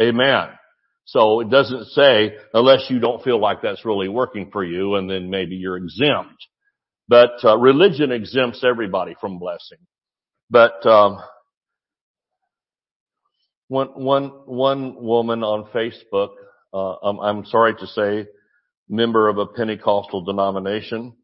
Amen. 0.00 0.48
So 1.06 1.40
it 1.40 1.50
doesn't 1.50 1.86
say 1.86 2.36
unless 2.52 2.86
you 2.88 3.00
don't 3.00 3.22
feel 3.24 3.40
like 3.40 3.62
that's 3.62 3.84
really 3.84 4.08
working 4.08 4.50
for 4.52 4.62
you 4.64 4.94
and 4.94 5.10
then 5.10 5.28
maybe 5.28 5.56
you're 5.56 5.76
exempt. 5.76 6.36
But 7.08 7.44
uh, 7.44 7.58
religion 7.58 8.12
exempts 8.12 8.64
everybody 8.64 9.16
from 9.20 9.40
blessing. 9.40 9.78
But 10.50 10.84
um, 10.86 11.18
one 13.68 13.88
one 13.88 14.28
one 14.46 15.02
woman 15.02 15.42
on 15.42 15.68
Facebook, 15.74 16.30
uh, 16.72 16.96
I'm, 17.02 17.18
I'm 17.18 17.44
sorry 17.46 17.74
to 17.74 17.86
say, 17.86 18.26
member 18.88 19.28
of 19.28 19.38
a 19.38 19.46
Pentecostal 19.46 20.24
denomination, 20.24 21.14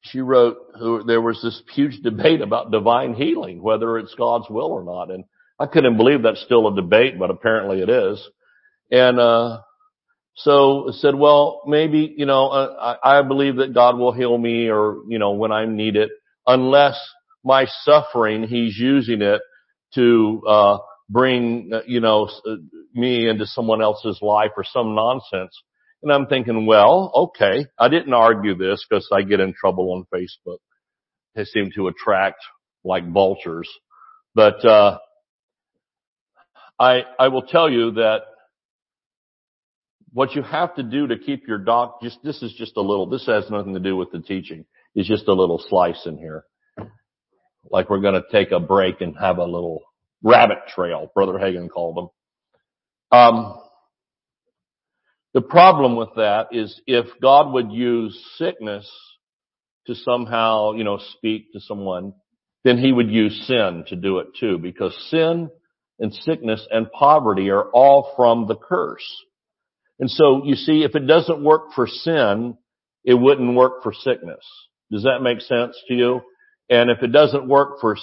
she 0.00 0.20
wrote 0.20 0.56
there 1.06 1.20
was 1.20 1.40
this 1.42 1.62
huge 1.74 2.00
debate 2.02 2.40
about 2.40 2.70
divine 2.70 3.14
healing, 3.14 3.62
whether 3.62 3.98
it's 3.98 4.14
God's 4.14 4.50
will 4.50 4.72
or 4.72 4.84
not, 4.84 5.10
and 5.10 5.24
I 5.58 5.66
couldn't 5.66 5.96
believe 5.96 6.22
that's 6.22 6.42
still 6.42 6.68
a 6.68 6.74
debate, 6.74 7.18
but 7.18 7.30
apparently 7.30 7.80
it 7.80 7.88
is. 7.88 8.20
And 8.90 9.18
uh, 9.18 9.60
so 10.36 10.88
said, 10.92 11.14
well, 11.14 11.62
maybe, 11.66 12.12
you 12.16 12.26
know, 12.26 12.48
uh, 12.48 12.96
I, 13.02 13.18
I 13.18 13.22
believe 13.22 13.56
that 13.56 13.72
God 13.72 13.96
will 13.96 14.12
heal 14.12 14.36
me 14.36 14.68
or, 14.68 15.02
you 15.08 15.18
know, 15.18 15.30
when 15.30 15.52
I 15.52 15.64
need 15.64 15.96
it, 15.96 16.10
unless 16.46 17.00
my 17.44 17.66
suffering, 17.82 18.44
He's 18.44 18.76
using 18.76 19.22
it 19.22 19.40
to, 19.94 20.42
uh, 20.48 20.78
bring, 21.08 21.70
uh, 21.72 21.80
you 21.86 22.00
know, 22.00 22.28
uh, 22.46 22.56
me 22.94 23.28
into 23.28 23.46
someone 23.46 23.82
else's 23.82 24.18
life 24.22 24.52
or 24.56 24.64
some 24.64 24.94
nonsense. 24.94 25.62
And 26.02 26.12
I'm 26.12 26.26
thinking, 26.26 26.66
well, 26.66 27.12
okay, 27.14 27.66
I 27.78 27.88
didn't 27.88 28.14
argue 28.14 28.56
this 28.56 28.84
because 28.88 29.08
I 29.12 29.22
get 29.22 29.40
in 29.40 29.54
trouble 29.54 29.92
on 29.92 30.06
Facebook. 30.12 30.58
They 31.34 31.44
seem 31.44 31.70
to 31.74 31.88
attract 31.88 32.38
like 32.84 33.10
vultures. 33.10 33.68
But, 34.34 34.64
uh, 34.64 34.98
I, 36.78 37.02
I 37.18 37.28
will 37.28 37.42
tell 37.42 37.70
you 37.70 37.92
that 37.92 38.22
what 40.12 40.34
you 40.34 40.42
have 40.42 40.74
to 40.76 40.82
do 40.82 41.06
to 41.08 41.18
keep 41.18 41.46
your 41.46 41.58
doc, 41.58 42.00
just, 42.02 42.18
this 42.22 42.42
is 42.42 42.52
just 42.54 42.76
a 42.76 42.80
little, 42.80 43.06
this 43.06 43.26
has 43.26 43.50
nothing 43.50 43.74
to 43.74 43.80
do 43.80 43.96
with 43.96 44.10
the 44.12 44.20
teaching. 44.20 44.64
It's 44.94 45.08
just 45.08 45.28
a 45.28 45.32
little 45.32 45.62
slice 45.68 46.06
in 46.06 46.18
here. 46.18 46.44
Like 47.70 47.90
we're 47.90 48.00
going 48.00 48.14
to 48.14 48.24
take 48.30 48.52
a 48.52 48.60
break 48.60 49.00
and 49.00 49.16
have 49.18 49.38
a 49.38 49.44
little 49.44 49.82
rabbit 50.22 50.58
trail, 50.74 51.10
Brother 51.14 51.34
Hagin 51.34 51.68
called 51.68 51.96
them. 51.96 52.08
Um, 53.18 53.60
the 55.34 55.42
problem 55.42 55.96
with 55.96 56.10
that 56.16 56.48
is 56.52 56.80
if 56.86 57.06
God 57.20 57.52
would 57.52 57.72
use 57.72 58.18
sickness 58.36 58.90
to 59.86 59.94
somehow, 59.94 60.72
you 60.72 60.84
know, 60.84 60.98
speak 61.16 61.52
to 61.52 61.60
someone, 61.60 62.14
then 62.64 62.78
he 62.78 62.92
would 62.92 63.10
use 63.10 63.44
sin 63.46 63.84
to 63.88 63.96
do 63.96 64.18
it 64.18 64.28
too, 64.38 64.58
because 64.58 64.96
sin 65.10 65.50
and 65.98 66.14
sickness 66.14 66.66
and 66.70 66.90
poverty 66.90 67.50
are 67.50 67.68
all 67.70 68.12
from 68.16 68.46
the 68.46 68.56
curse. 68.56 69.06
And 70.00 70.10
so 70.10 70.42
you 70.44 70.54
see, 70.54 70.82
if 70.82 70.94
it 70.94 71.06
doesn't 71.06 71.44
work 71.44 71.72
for 71.74 71.86
sin, 71.86 72.56
it 73.04 73.14
wouldn't 73.14 73.54
work 73.54 73.82
for 73.82 73.92
sickness. 73.92 74.44
Does 74.90 75.02
that 75.02 75.20
make 75.20 75.40
sense 75.40 75.76
to 75.88 75.94
you? 75.94 76.20
And 76.70 76.90
if 76.90 77.02
it 77.02 77.12
doesn't 77.12 77.48
work 77.48 77.80
for, 77.80 77.96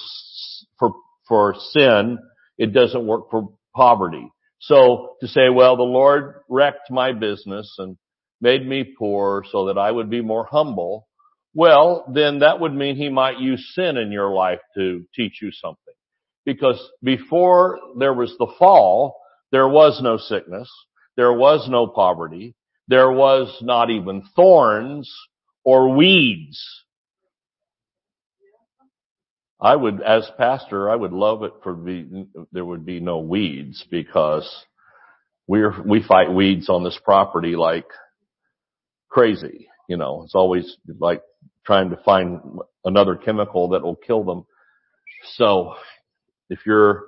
for, 0.77 0.93
for 1.27 1.55
sin, 1.71 2.19
it 2.57 2.73
doesn't 2.73 3.05
work 3.07 3.31
for 3.31 3.49
poverty. 3.75 4.27
So 4.59 5.15
to 5.21 5.27
say, 5.27 5.49
well, 5.49 5.75
the 5.75 5.83
Lord 5.83 6.35
wrecked 6.47 6.91
my 6.91 7.13
business 7.13 7.73
and 7.79 7.97
made 8.39 8.67
me 8.67 8.83
poor 8.97 9.43
so 9.51 9.65
that 9.67 9.77
I 9.77 9.91
would 9.91 10.09
be 10.09 10.21
more 10.21 10.45
humble. 10.49 11.07
Well, 11.53 12.05
then 12.13 12.39
that 12.39 12.59
would 12.59 12.73
mean 12.73 12.95
he 12.95 13.09
might 13.09 13.39
use 13.39 13.71
sin 13.75 13.97
in 13.97 14.11
your 14.11 14.31
life 14.31 14.59
to 14.75 15.03
teach 15.15 15.39
you 15.41 15.51
something. 15.51 15.93
Because 16.45 16.79
before 17.03 17.79
there 17.97 18.13
was 18.13 18.35
the 18.37 18.51
fall, 18.57 19.17
there 19.51 19.67
was 19.67 19.99
no 20.01 20.17
sickness. 20.17 20.71
There 21.17 21.33
was 21.33 21.67
no 21.69 21.87
poverty. 21.87 22.55
There 22.87 23.11
was 23.11 23.55
not 23.61 23.89
even 23.89 24.23
thorns 24.35 25.11
or 25.63 25.95
weeds. 25.95 26.59
I 29.61 29.75
would, 29.75 30.01
as 30.01 30.29
pastor, 30.39 30.89
I 30.89 30.95
would 30.95 31.13
love 31.13 31.43
it 31.43 31.53
for 31.61 31.75
be, 31.75 32.25
there 32.51 32.65
would 32.65 32.83
be 32.83 32.99
no 32.99 33.19
weeds 33.19 33.85
because 33.91 34.49
we're, 35.47 35.79
we 35.83 36.01
fight 36.01 36.33
weeds 36.33 36.67
on 36.67 36.83
this 36.83 36.99
property 37.03 37.55
like 37.55 37.85
crazy. 39.09 39.67
You 39.87 39.97
know, 39.97 40.23
it's 40.23 40.33
always 40.33 40.77
like 40.99 41.21
trying 41.63 41.91
to 41.91 41.97
find 41.97 42.39
another 42.85 43.15
chemical 43.15 43.69
that 43.69 43.83
will 43.83 43.95
kill 43.95 44.23
them. 44.23 44.45
So 45.35 45.75
if 46.49 46.59
you're 46.65 47.03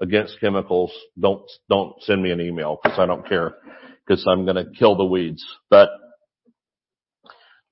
against 0.00 0.38
chemicals, 0.40 0.92
don't, 1.18 1.42
don't 1.68 2.00
send 2.02 2.22
me 2.22 2.30
an 2.30 2.40
email 2.40 2.78
because 2.80 2.96
I 2.96 3.06
don't 3.06 3.26
care 3.28 3.56
because 4.06 4.24
I'm 4.30 4.44
going 4.44 4.56
to 4.56 4.70
kill 4.78 4.94
the 4.94 5.04
weeds. 5.04 5.44
But 5.68 5.88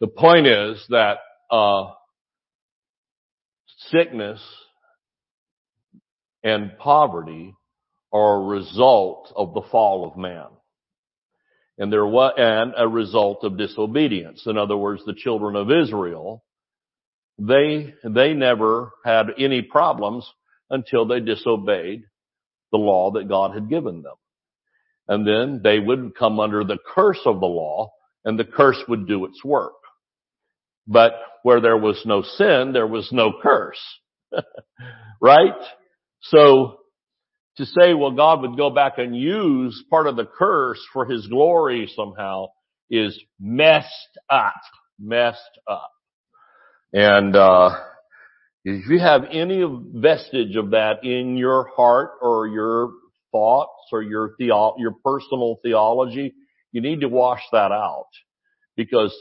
the 0.00 0.08
point 0.08 0.48
is 0.48 0.84
that, 0.88 1.18
uh, 1.48 1.92
sickness 3.90 4.40
and 6.43 6.78
poverty 6.78 7.55
are 8.12 8.37
a 8.37 8.47
result 8.47 9.33
of 9.37 9.55
the 9.55 9.62
fall 9.71 10.07
of 10.07 10.16
man. 10.16 10.47
And 11.78 11.93
there 11.93 12.07
was, 12.07 12.33
and 12.38 12.73
a 12.76 12.88
result 12.88 13.45
of 13.45 13.59
disobedience. 13.59 14.45
In 14.47 14.57
other 14.57 14.76
words, 14.76 15.02
the 15.05 15.14
children 15.14 15.57
of 15.57 15.71
Israel, 15.71 16.43
they, 17.38 17.95
they 18.02 18.33
never 18.33 18.93
had 19.05 19.26
any 19.38 19.62
problems 19.62 20.26
until 20.71 21.07
they 21.07 21.21
disobeyed 21.21 22.05
the 22.73 22.78
law 22.78 23.11
that 23.12 23.28
God 23.28 23.52
had 23.52 23.69
given 23.69 24.02
them. 24.02 24.14
And 25.09 25.26
then 25.26 25.61
they 25.62 25.78
would 25.78 26.16
come 26.16 26.40
under 26.40 26.64
the 26.64 26.78
curse 26.95 27.21
of 27.26 27.40
the 27.40 27.47
law 27.47 27.93
and 28.25 28.38
the 28.38 28.45
curse 28.45 28.83
would 28.88 29.07
do 29.07 29.25
its 29.26 29.45
work. 29.45 29.75
But 30.87 31.12
where 31.43 31.61
there 31.61 31.76
was 31.76 32.00
no 32.05 32.23
sin, 32.23 32.73
there 32.73 32.87
was 32.87 33.09
no 33.12 33.33
curse. 33.43 33.81
right? 35.21 35.55
So 36.23 36.78
to 37.57 37.66
say, 37.66 37.95
well, 37.95 38.12
God 38.12 38.43
would 38.43 38.57
go 38.57 38.71
back 38.71 38.99
and 38.99 39.16
use 39.16 39.83
part 39.90 40.07
of 40.07 40.16
the 40.16 40.26
curse 40.26 40.81
for 40.93 41.07
his 41.07 41.26
glory 41.26 41.90
somehow 41.95 42.47
is 42.90 43.19
messed 43.40 44.19
up. 44.28 44.55
Messed 44.99 45.59
up. 45.69 45.90
And, 46.93 47.35
uh, 47.35 47.71
if 48.69 48.88
you 48.88 48.99
have 48.99 49.23
any 49.31 49.62
vestige 49.95 50.57
of 50.57 50.71
that 50.71 51.05
in 51.05 51.37
your 51.37 51.69
heart 51.76 52.14
or 52.21 52.49
your 52.49 52.90
thoughts 53.31 53.90
or 53.93 54.02
your 54.02 54.35
theo- 54.38 54.75
your 54.78 54.93
personal 55.05 55.61
theology, 55.62 56.35
you 56.73 56.81
need 56.81 57.02
to 57.02 57.09
wash 57.09 57.43
that 57.52 57.71
out. 57.71 58.09
Because 58.76 59.16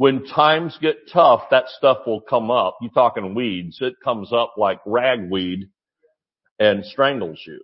when 0.00 0.24
times 0.24 0.78
get 0.80 1.10
tough, 1.12 1.42
that 1.50 1.68
stuff 1.76 2.06
will 2.06 2.22
come 2.22 2.50
up. 2.50 2.78
You 2.80 2.88
talking 2.88 3.34
weeds. 3.34 3.76
It 3.82 3.96
comes 4.02 4.32
up 4.32 4.54
like 4.56 4.80
ragweed 4.86 5.68
and 6.58 6.86
strangles 6.86 7.38
you. 7.46 7.60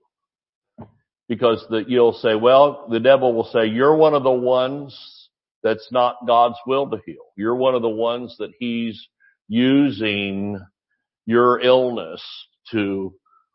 Because 1.30 1.64
the, 1.70 1.86
you'll 1.88 2.12
say, 2.12 2.34
well, 2.34 2.88
the 2.90 3.00
devil 3.00 3.32
will 3.32 3.48
say, 3.50 3.68
you're 3.68 3.96
one 3.96 4.12
of 4.12 4.22
the 4.22 4.30
ones 4.30 5.30
that's 5.62 5.88
not 5.90 6.26
God's 6.26 6.58
will 6.66 6.90
to 6.90 6.98
heal. 7.06 7.24
You're 7.38 7.56
one 7.56 7.74
of 7.74 7.80
the 7.80 7.88
ones 7.88 8.36
that 8.38 8.52
he's 8.58 9.02
using 9.48 10.60
your 11.24 11.58
illness 11.58 12.22
to 12.70 13.14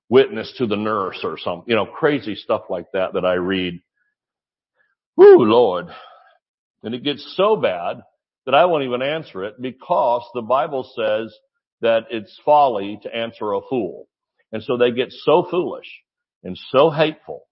witness 0.09 0.51
to 0.57 0.65
the 0.65 0.75
nurse 0.75 1.19
or 1.23 1.37
some, 1.37 1.65
you 1.67 1.75
know, 1.75 1.85
crazy 1.85 2.33
stuff 2.33 2.63
like 2.67 2.87
that 2.93 3.13
that 3.13 3.25
I 3.25 3.33
read. 3.33 3.79
Whoo, 5.15 5.45
Lord. 5.45 5.85
And 6.81 6.95
it 6.95 7.03
gets 7.03 7.35
so 7.37 7.55
bad 7.55 8.01
that 8.45 8.55
I 8.55 8.65
won't 8.65 8.83
even 8.83 9.01
answer 9.01 9.43
it 9.43 9.61
because 9.61 10.23
the 10.33 10.41
Bible 10.41 10.89
says 10.95 11.33
that 11.81 12.05
it's 12.09 12.39
folly 12.43 12.99
to 13.03 13.15
answer 13.15 13.53
a 13.53 13.61
fool. 13.69 14.07
And 14.51 14.63
so 14.63 14.77
they 14.77 14.91
get 14.91 15.11
so 15.11 15.47
foolish 15.49 15.87
and 16.43 16.57
so 16.71 16.89
hateful 16.89 17.47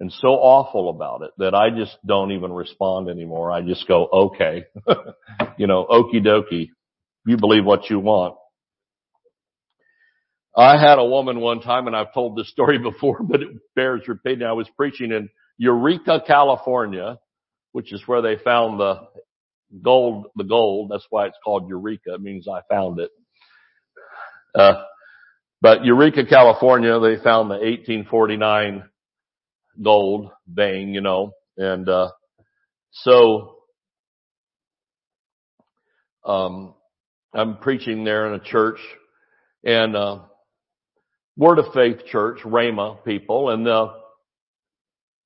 and 0.00 0.10
so 0.10 0.28
awful 0.28 0.88
about 0.88 1.22
it 1.22 1.30
that 1.38 1.54
I 1.54 1.70
just 1.70 1.96
don't 2.06 2.32
even 2.32 2.52
respond 2.52 3.08
anymore. 3.08 3.52
I 3.52 3.60
just 3.60 3.86
go, 3.86 4.08
okay, 4.12 4.64
you 5.58 5.66
know, 5.66 5.86
okie 5.88 6.24
dokie. 6.24 6.68
You 7.26 7.36
believe 7.36 7.66
what 7.66 7.90
you 7.90 8.00
want. 8.00 8.36
I 10.56 10.80
had 10.80 10.98
a 10.98 11.04
woman 11.04 11.40
one 11.40 11.60
time 11.60 11.86
and 11.86 11.94
I've 11.94 12.12
told 12.12 12.36
this 12.36 12.50
story 12.50 12.78
before, 12.82 13.22
but 13.22 13.42
it 13.42 13.48
bears 13.76 14.02
repeating. 14.08 14.46
I 14.46 14.52
was 14.52 14.68
preaching 14.76 15.12
in 15.12 15.28
Eureka, 15.58 16.22
California, 16.26 17.18
which 17.72 17.92
is 17.92 18.02
where 18.06 18.22
they 18.22 18.36
found 18.42 18.80
the 18.80 19.02
gold, 19.82 20.26
the 20.36 20.44
gold. 20.44 20.90
That's 20.90 21.06
why 21.10 21.26
it's 21.26 21.38
called 21.44 21.68
Eureka. 21.68 22.14
It 22.14 22.20
means 22.20 22.46
I 22.48 22.60
found 22.68 23.00
it. 23.00 23.10
Uh, 24.54 24.82
but 25.62 25.84
Eureka, 25.84 26.24
California, 26.26 26.98
they 27.00 27.22
found 27.22 27.50
the 27.50 27.54
1849 27.54 28.84
gold 29.82 30.30
vein, 30.48 30.94
you 30.94 31.00
know, 31.00 31.32
and, 31.56 31.88
uh, 31.88 32.10
so, 32.92 33.56
um, 36.24 36.74
I'm 37.32 37.58
preaching 37.58 38.04
there 38.04 38.26
in 38.26 38.34
a 38.34 38.44
church 38.44 38.80
and, 39.64 39.94
uh, 39.94 40.20
Word 41.36 41.58
of 41.58 41.72
Faith 41.72 42.06
church, 42.06 42.40
Rhema 42.40 43.04
people, 43.04 43.50
and, 43.50 43.68
uh, 43.68 43.92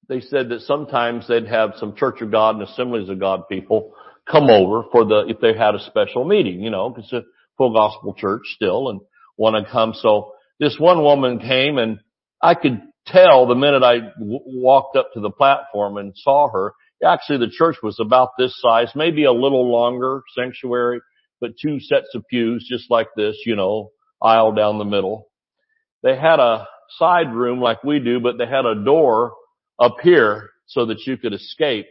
they 0.08 0.20
said 0.20 0.50
that 0.50 0.60
sometimes 0.62 1.26
they'd 1.26 1.46
have 1.46 1.74
some 1.76 1.96
Church 1.96 2.20
of 2.20 2.30
God 2.30 2.56
and 2.56 2.64
Assemblies 2.64 3.08
of 3.08 3.18
God 3.18 3.48
people 3.48 3.94
come 4.30 4.48
over 4.50 4.84
for 4.90 5.04
the, 5.04 5.24
if 5.28 5.40
they 5.40 5.56
had 5.56 5.74
a 5.74 5.84
special 5.84 6.24
meeting, 6.24 6.60
you 6.60 6.70
know, 6.70 6.90
cause 6.90 7.04
it's 7.04 7.12
a 7.12 7.22
full 7.58 7.72
gospel 7.72 8.14
church 8.14 8.42
still 8.54 8.88
and 8.88 9.00
want 9.36 9.56
to 9.56 9.70
come. 9.70 9.94
So 9.94 10.32
this 10.58 10.76
one 10.78 11.02
woman 11.02 11.38
came 11.38 11.78
and 11.78 12.00
I 12.42 12.54
could 12.54 12.80
tell 13.06 13.46
the 13.46 13.54
minute 13.54 13.82
I 13.82 13.98
w- 14.18 14.40
walked 14.46 14.96
up 14.96 15.12
to 15.14 15.20
the 15.20 15.30
platform 15.30 15.98
and 15.98 16.14
saw 16.16 16.48
her, 16.50 16.74
actually 17.04 17.38
the 17.38 17.52
church 17.52 17.76
was 17.82 17.98
about 18.00 18.30
this 18.38 18.54
size, 18.60 18.88
maybe 18.94 19.24
a 19.24 19.32
little 19.32 19.70
longer 19.70 20.22
sanctuary, 20.36 21.00
but 21.40 21.52
two 21.60 21.80
sets 21.80 22.14
of 22.14 22.24
pews 22.30 22.66
just 22.68 22.90
like 22.90 23.08
this, 23.16 23.36
you 23.44 23.56
know, 23.56 23.90
aisle 24.22 24.52
down 24.52 24.78
the 24.78 24.84
middle. 24.84 25.28
They 26.02 26.16
had 26.16 26.40
a 26.40 26.66
side 26.98 27.32
room 27.32 27.60
like 27.60 27.84
we 27.84 27.98
do, 27.98 28.20
but 28.20 28.38
they 28.38 28.46
had 28.46 28.66
a 28.66 28.84
door 28.84 29.34
up 29.78 29.96
here 30.02 30.50
so 30.66 30.86
that 30.86 31.06
you 31.06 31.16
could 31.16 31.34
escape 31.34 31.86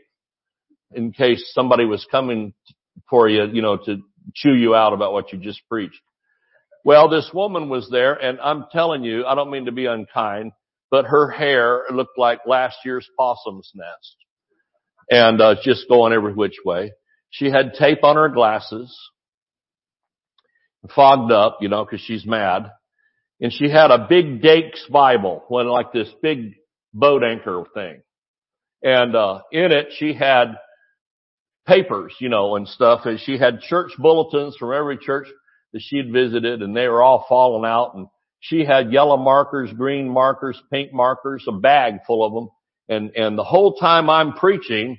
in 0.96 1.12
case 1.12 1.52
somebody 1.54 1.86
was 1.86 2.06
coming 2.10 2.54
for 3.10 3.30
you, 3.30 3.46
you 3.46 3.62
know, 3.62 3.78
to 3.78 3.98
chew 4.34 4.54
you 4.54 4.76
out 4.76 4.94
about 4.94 5.14
what 5.14 5.32
you 5.32 5.40
just 5.40 5.62
preached. 5.70 6.00
Well, 6.86 7.10
this 7.10 7.30
woman 7.34 7.70
was 7.70 7.90
there 7.90 8.14
and 8.14 8.40
I'm 8.40 8.66
telling 8.72 9.04
you, 9.04 9.26
I 9.26 9.36
don't 9.36 9.52
mean 9.52 9.66
to 9.66 9.72
be 9.72 9.86
unkind, 9.86 10.52
but 10.92 11.06
her 11.06 11.30
hair 11.30 11.84
looked 11.92 12.18
like 12.18 12.42
last 12.46 12.78
year's 12.84 13.08
possum's 13.18 13.72
nest 13.74 14.16
and 15.10 15.42
uh, 15.42 15.56
just 15.64 15.88
going 15.88 16.14
every 16.14 16.34
which 16.34 16.58
way. 16.66 16.92
She 17.30 17.50
had 17.50 17.74
tape 17.74 18.04
on 18.04 18.16
her 18.16 18.30
glasses, 18.30 18.96
fogged 20.94 21.32
up, 21.32 21.60
you 21.62 21.70
know, 21.70 21.86
cause 21.86 22.02
she's 22.02 22.26
mad. 22.26 22.70
And 23.40 23.52
she 23.52 23.70
had 23.70 23.92
a 23.92 24.06
big 24.08 24.42
Dake's 24.42 24.86
Bible, 24.92 25.44
one 25.48 25.68
like 25.68 25.92
this 25.92 26.10
big 26.22 26.54
boat 26.94 27.24
anchor 27.24 27.64
thing. 27.74 28.02
And, 28.84 29.16
uh, 29.16 29.40
in 29.52 29.72
it 29.72 29.88
she 29.98 30.14
had 30.14 30.56
papers, 31.66 32.14
you 32.20 32.30
know, 32.30 32.56
and 32.56 32.68
stuff. 32.68 33.02
And 33.06 33.20
she 33.20 33.38
had 33.38 33.62
church 33.62 33.92
bulletins 33.98 34.56
from 34.58 34.74
every 34.74 34.98
church 34.98 35.28
that 35.74 35.82
she 35.82 35.98
had 35.98 36.12
visited 36.12 36.62
and 36.62 36.76
they 36.76 36.88
were 36.88 37.02
all 37.02 37.26
falling 37.28 37.70
out 37.70 37.96
and 37.96 38.08
she 38.40 38.66
had 38.66 38.92
yellow 38.92 39.16
markers, 39.16 39.72
green 39.72 40.10
markers, 40.10 40.62
pink 40.70 40.92
markers, 40.94 41.46
a 41.48 41.54
bag 41.54 42.00
full 42.06 42.26
of 42.26 42.34
them. 42.34 42.50
And, 42.90 43.16
and 43.16 43.38
the 43.38 43.44
whole 43.44 43.76
time 43.76 44.10
I'm 44.10 44.34
preaching, 44.34 44.98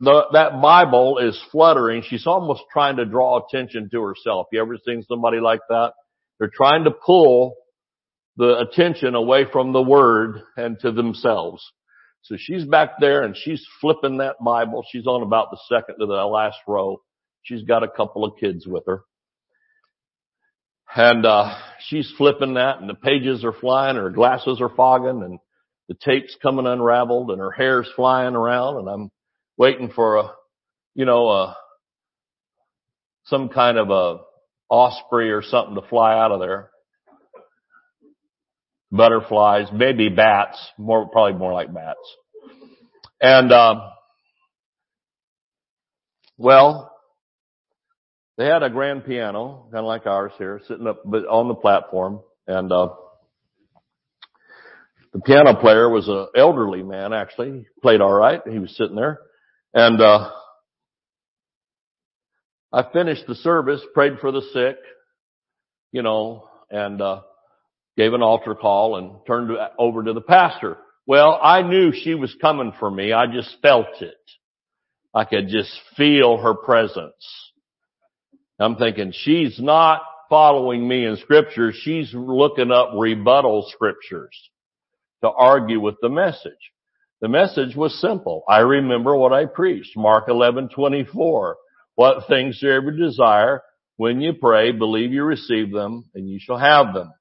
the, 0.00 0.24
that 0.32 0.62
Bible 0.62 1.18
is 1.18 1.38
fluttering. 1.52 2.02
She's 2.08 2.26
almost 2.26 2.62
trying 2.72 2.96
to 2.96 3.04
draw 3.04 3.44
attention 3.44 3.90
to 3.92 4.02
herself. 4.02 4.46
You 4.52 4.62
ever 4.62 4.78
seen 4.86 5.04
somebody 5.06 5.38
like 5.38 5.60
that? 5.68 5.92
They're 6.38 6.50
trying 6.52 6.84
to 6.84 6.90
pull 6.90 7.56
the 8.38 8.58
attention 8.58 9.14
away 9.14 9.44
from 9.52 9.74
the 9.74 9.82
word 9.82 10.40
and 10.56 10.78
to 10.80 10.92
themselves. 10.92 11.62
So 12.22 12.36
she's 12.38 12.64
back 12.64 13.00
there 13.00 13.22
and 13.22 13.36
she's 13.36 13.66
flipping 13.80 14.18
that 14.18 14.36
Bible. 14.44 14.84
She's 14.90 15.06
on 15.06 15.22
about 15.22 15.50
the 15.50 15.58
second 15.68 15.96
to 15.98 16.06
the 16.06 16.12
last 16.12 16.58
row. 16.66 17.00
She's 17.42 17.62
got 17.62 17.82
a 17.82 17.88
couple 17.88 18.24
of 18.24 18.38
kids 18.38 18.66
with 18.66 18.84
her. 18.86 19.02
And, 20.94 21.24
uh, 21.24 21.56
she's 21.86 22.12
flipping 22.18 22.54
that 22.54 22.80
and 22.80 22.88
the 22.90 22.94
pages 22.94 23.44
are 23.44 23.52
flying, 23.52 23.96
and 23.96 24.04
her 24.04 24.10
glasses 24.10 24.60
are 24.60 24.68
fogging 24.68 25.22
and 25.22 25.38
the 25.88 25.94
tape's 25.94 26.36
coming 26.42 26.66
unraveled 26.66 27.30
and 27.30 27.40
her 27.40 27.50
hair's 27.50 27.88
flying 27.96 28.34
around 28.34 28.78
and 28.78 28.88
I'm 28.88 29.10
waiting 29.56 29.90
for 29.90 30.16
a, 30.16 30.32
you 30.94 31.04
know, 31.04 31.28
a, 31.28 31.56
some 33.24 33.48
kind 33.48 33.78
of 33.78 33.90
a 33.90 34.20
osprey 34.68 35.30
or 35.30 35.42
something 35.42 35.74
to 35.74 35.88
fly 35.88 36.14
out 36.14 36.32
of 36.32 36.40
there. 36.40 36.70
Butterflies, 38.92 39.68
maybe 39.72 40.08
bats, 40.08 40.58
more, 40.76 41.08
probably 41.08 41.38
more 41.38 41.52
like 41.52 41.72
bats. 41.72 41.98
And, 43.20 43.52
um, 43.52 43.82
well, 46.36 46.90
they 48.36 48.46
had 48.46 48.62
a 48.62 48.70
grand 48.70 49.04
piano, 49.04 49.66
kind 49.70 49.80
of 49.80 49.84
like 49.84 50.06
ours 50.06 50.32
here, 50.38 50.60
sitting 50.66 50.86
up 50.86 51.02
on 51.06 51.48
the 51.48 51.54
platform, 51.54 52.20
and 52.46 52.72
uh, 52.72 52.88
the 55.12 55.20
piano 55.20 55.54
player 55.54 55.88
was 55.88 56.08
an 56.08 56.28
elderly 56.34 56.82
man. 56.82 57.12
Actually, 57.12 57.50
he 57.52 57.66
played 57.82 58.00
all 58.00 58.12
right. 58.12 58.40
He 58.50 58.58
was 58.58 58.74
sitting 58.76 58.96
there, 58.96 59.20
and 59.74 60.00
uh, 60.00 60.30
I 62.72 62.84
finished 62.92 63.26
the 63.26 63.34
service, 63.34 63.82
prayed 63.92 64.18
for 64.20 64.32
the 64.32 64.42
sick, 64.52 64.76
you 65.92 66.02
know, 66.02 66.48
and 66.70 67.02
uh, 67.02 67.20
gave 68.00 68.14
an 68.14 68.22
altar 68.22 68.54
call 68.54 68.96
and 68.96 69.12
turned 69.26 69.50
over 69.78 70.02
to 70.02 70.14
the 70.14 70.22
pastor. 70.22 70.78
Well, 71.06 71.38
I 71.42 71.60
knew 71.60 71.92
she 71.92 72.14
was 72.14 72.34
coming 72.40 72.72
for 72.80 72.90
me. 72.90 73.12
I 73.12 73.26
just 73.26 73.54
felt 73.60 74.00
it. 74.00 74.14
I 75.14 75.26
could 75.26 75.48
just 75.48 75.70
feel 75.98 76.38
her 76.38 76.54
presence. 76.54 77.52
I'm 78.58 78.76
thinking 78.76 79.12
she's 79.14 79.60
not 79.60 80.00
following 80.30 80.88
me 80.88 81.04
in 81.04 81.18
scripture. 81.18 81.72
She's 81.74 82.10
looking 82.14 82.70
up 82.70 82.92
rebuttal 82.96 83.68
scriptures 83.70 84.34
to 85.22 85.28
argue 85.28 85.80
with 85.80 85.96
the 86.00 86.08
message. 86.08 86.52
The 87.20 87.28
message 87.28 87.76
was 87.76 88.00
simple. 88.00 88.44
I 88.48 88.60
remember 88.60 89.14
what 89.14 89.34
I 89.34 89.44
preached. 89.44 89.94
Mark 89.94 90.28
11:24. 90.28 91.56
What 91.96 92.26
things 92.28 92.62
you 92.62 92.70
ever 92.70 92.92
desire 92.92 93.60
when 93.98 94.22
you 94.22 94.32
pray, 94.32 94.72
believe 94.72 95.12
you 95.12 95.24
receive 95.24 95.70
them 95.70 96.06
and 96.14 96.26
you 96.26 96.38
shall 96.40 96.56
have 96.56 96.94
them. 96.94 97.12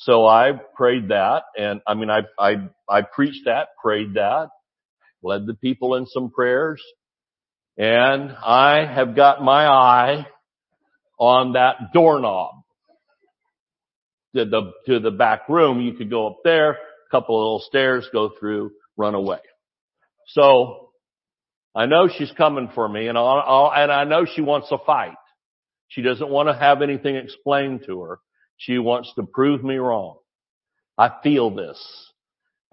So 0.00 0.26
I 0.26 0.52
prayed 0.74 1.08
that 1.08 1.42
and 1.56 1.80
I 1.86 1.94
mean 1.94 2.10
I 2.10 2.20
I 2.38 2.68
I 2.88 3.02
preached 3.02 3.44
that, 3.44 3.68
prayed 3.82 4.14
that, 4.14 4.48
led 5.22 5.46
the 5.46 5.54
people 5.54 5.94
in 5.94 6.06
some 6.06 6.30
prayers, 6.30 6.82
and 7.76 8.32
I 8.32 8.86
have 8.86 9.14
got 9.14 9.42
my 9.42 9.66
eye 9.66 10.26
on 11.18 11.52
that 11.52 11.92
doorknob. 11.92 12.54
To 14.36 14.44
the, 14.44 14.72
to 14.86 15.00
the 15.00 15.10
back 15.10 15.48
room, 15.48 15.80
you 15.80 15.94
could 15.94 16.08
go 16.08 16.28
up 16.28 16.36
there, 16.44 16.78
couple 17.10 17.34
of 17.36 17.40
little 17.40 17.64
stairs, 17.66 18.08
go 18.12 18.30
through, 18.38 18.70
run 18.96 19.16
away. 19.16 19.40
So, 20.28 20.90
I 21.74 21.86
know 21.86 22.08
she's 22.08 22.30
coming 22.36 22.70
for 22.72 22.88
me 22.88 23.08
and 23.08 23.18
I'll, 23.18 23.42
I'll, 23.44 23.72
and 23.74 23.90
I 23.90 24.04
know 24.04 24.26
she 24.32 24.40
wants 24.40 24.68
a 24.70 24.78
fight. 24.78 25.16
She 25.88 26.02
doesn't 26.02 26.28
want 26.28 26.48
to 26.48 26.54
have 26.54 26.82
anything 26.82 27.16
explained 27.16 27.82
to 27.86 28.02
her. 28.02 28.20
She 28.60 28.78
wants 28.78 29.12
to 29.16 29.24
prove 29.24 29.64
me 29.64 29.76
wrong. 29.76 30.18
I 30.98 31.10
feel 31.22 31.50
this. 31.50 31.78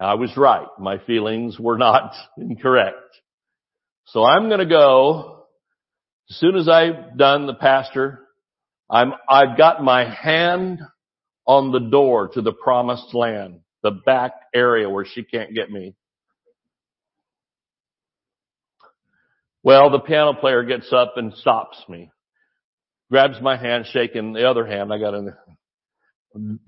I 0.00 0.14
was 0.14 0.36
right. 0.36 0.68
My 0.78 0.98
feelings 0.98 1.58
were 1.58 1.78
not 1.78 2.14
incorrect. 2.38 2.96
So 4.06 4.24
I'm 4.24 4.48
going 4.48 4.60
to 4.60 4.66
go 4.66 5.38
As 6.30 6.36
soon 6.36 6.56
as 6.56 6.68
I've 6.68 7.16
done 7.16 7.46
the 7.46 7.54
pastor, 7.54 8.20
I'm, 8.90 9.12
I've 9.28 9.56
got 9.56 9.82
my 9.82 10.04
hand 10.08 10.80
on 11.46 11.72
the 11.72 11.80
door 11.90 12.28
to 12.34 12.42
the 12.42 12.52
promised 12.52 13.14
land, 13.14 13.60
the 13.82 13.92
back 13.92 14.32
area 14.54 14.90
where 14.90 15.06
she 15.06 15.22
can't 15.22 15.54
get 15.54 15.70
me. 15.70 15.94
Well, 19.62 19.90
the 19.90 20.00
piano 20.00 20.34
player 20.34 20.64
gets 20.64 20.92
up 20.92 21.14
and 21.16 21.34
stops 21.34 21.78
me, 21.88 22.10
grabs 23.10 23.40
my 23.40 23.56
hand, 23.56 23.86
shaking 23.92 24.34
the 24.34 24.48
other 24.48 24.66
hand. 24.66 24.92
I 24.92 24.98
got 24.98 25.14
a 25.14 25.36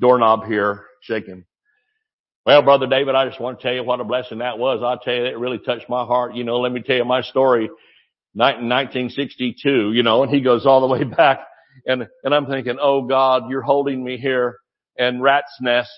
doorknob 0.00 0.46
here, 0.46 0.86
shaking. 1.02 1.44
Well, 2.46 2.62
brother 2.62 2.86
David, 2.86 3.14
I 3.14 3.28
just 3.28 3.40
want 3.40 3.58
to 3.58 3.62
tell 3.62 3.74
you 3.74 3.84
what 3.84 4.00
a 4.00 4.04
blessing 4.04 4.38
that 4.38 4.58
was. 4.58 4.80
I'll 4.82 4.98
tell 4.98 5.14
you, 5.14 5.26
it 5.26 5.38
really 5.38 5.58
touched 5.58 5.88
my 5.88 6.04
heart. 6.04 6.34
You 6.34 6.44
know, 6.44 6.60
let 6.60 6.72
me 6.72 6.80
tell 6.82 6.96
you 6.96 7.04
my 7.04 7.22
story. 7.22 7.70
Night 8.34 8.58
in 8.60 8.68
1962, 8.68 9.92
you 9.92 10.02
know, 10.02 10.22
and 10.22 10.32
he 10.32 10.40
goes 10.40 10.64
all 10.66 10.80
the 10.80 10.86
way 10.86 11.04
back 11.16 11.40
and, 11.86 12.06
and 12.24 12.34
I'm 12.34 12.46
thinking, 12.46 12.78
oh 12.80 13.02
God, 13.02 13.50
you're 13.50 13.62
holding 13.62 14.02
me 14.02 14.16
here 14.16 14.56
and 14.98 15.22
rat's 15.22 15.56
nest 15.60 15.90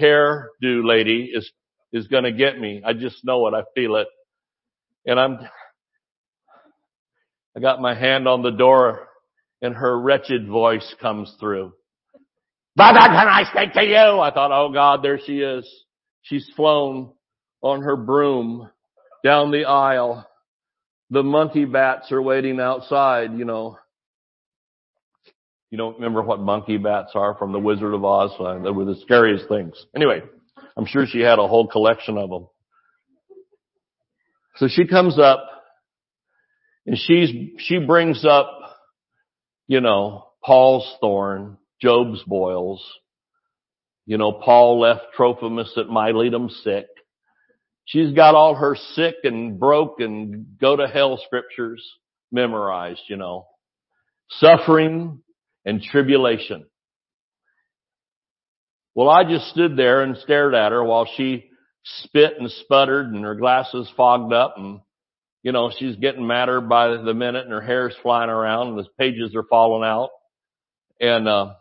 hairdo 0.00 0.48
lady 0.62 1.30
is, 1.34 1.50
is 1.92 2.06
going 2.06 2.24
to 2.24 2.32
get 2.32 2.58
me. 2.58 2.82
I 2.84 2.92
just 2.92 3.24
know 3.24 3.46
it. 3.48 3.54
I 3.54 3.62
feel 3.74 3.96
it. 3.96 4.08
And 5.06 5.18
I'm, 5.18 5.38
I 7.56 7.60
got 7.60 7.80
my 7.80 7.94
hand 7.94 8.28
on 8.28 8.42
the 8.42 8.50
door 8.50 9.08
and 9.62 9.74
her 9.74 9.98
wretched 10.00 10.48
voice 10.48 10.94
comes 11.00 11.34
through. 11.40 11.72
Brother, 12.76 12.98
can 13.00 13.28
I 13.28 13.44
speak 13.50 13.72
to 13.74 13.84
you? 13.84 14.20
I 14.20 14.30
thought, 14.32 14.52
oh 14.52 14.72
God, 14.72 15.02
there 15.02 15.18
she 15.24 15.40
is. 15.40 15.68
She's 16.22 16.48
flown 16.54 17.12
on 17.62 17.82
her 17.82 17.96
broom 17.96 18.70
down 19.24 19.50
the 19.50 19.64
aisle. 19.64 20.26
The 21.10 21.22
monkey 21.22 21.64
bats 21.64 22.12
are 22.12 22.22
waiting 22.22 22.60
outside, 22.60 23.32
you 23.36 23.44
know. 23.44 23.76
You 25.70 25.78
don't 25.78 25.96
remember 25.96 26.22
what 26.22 26.40
monkey 26.40 26.78
bats 26.78 27.12
are 27.14 27.34
from 27.36 27.52
the 27.52 27.58
Wizard 27.58 27.94
of 27.94 28.04
Oz? 28.04 28.32
Uh, 28.38 28.58
they 28.58 28.70
were 28.70 28.84
the 28.84 29.00
scariest 29.02 29.48
things. 29.48 29.74
Anyway, 29.94 30.20
I'm 30.76 30.86
sure 30.86 31.06
she 31.06 31.20
had 31.20 31.38
a 31.38 31.46
whole 31.46 31.68
collection 31.68 32.18
of 32.18 32.30
them. 32.30 32.46
So 34.56 34.68
she 34.68 34.86
comes 34.86 35.18
up 35.18 35.44
and 36.86 36.98
she's, 36.98 37.30
she 37.58 37.78
brings 37.78 38.24
up, 38.24 38.48
you 39.68 39.80
know, 39.80 40.26
Paul's 40.44 40.92
thorn, 41.00 41.56
Job's 41.80 42.22
boils. 42.24 42.84
You 44.06 44.18
know, 44.18 44.32
Paul 44.32 44.80
left 44.80 45.12
Trophimus 45.16 45.72
at 45.76 45.86
Miletum 45.86 46.50
sick. 46.62 46.86
She's 47.84 48.12
got 48.12 48.34
all 48.34 48.54
her 48.54 48.76
sick 48.94 49.16
and 49.24 49.58
broke 49.58 50.00
and 50.00 50.58
go 50.60 50.76
to 50.76 50.86
hell 50.86 51.20
scriptures 51.26 51.84
memorized, 52.30 53.02
you 53.08 53.16
know. 53.16 53.46
Suffering 54.30 55.22
and 55.64 55.82
tribulation. 55.82 56.66
Well, 58.94 59.08
I 59.08 59.24
just 59.24 59.48
stood 59.50 59.76
there 59.76 60.02
and 60.02 60.16
stared 60.18 60.54
at 60.54 60.72
her 60.72 60.84
while 60.84 61.08
she 61.16 61.50
spit 61.84 62.34
and 62.38 62.50
sputtered 62.50 63.06
and 63.06 63.24
her 63.24 63.34
glasses 63.34 63.90
fogged 63.96 64.32
up 64.32 64.54
and, 64.56 64.80
you 65.42 65.52
know, 65.52 65.70
she's 65.76 65.96
getting 65.96 66.26
madder 66.26 66.60
by 66.60 66.96
the 66.96 67.14
minute 67.14 67.44
and 67.44 67.52
her 67.52 67.60
hair's 67.60 67.94
flying 68.02 68.30
around 68.30 68.68
and 68.68 68.78
the 68.78 68.86
pages 68.98 69.34
are 69.34 69.44
falling 69.44 69.88
out. 69.88 70.10
And, 71.00 71.26
uh, 71.26 71.54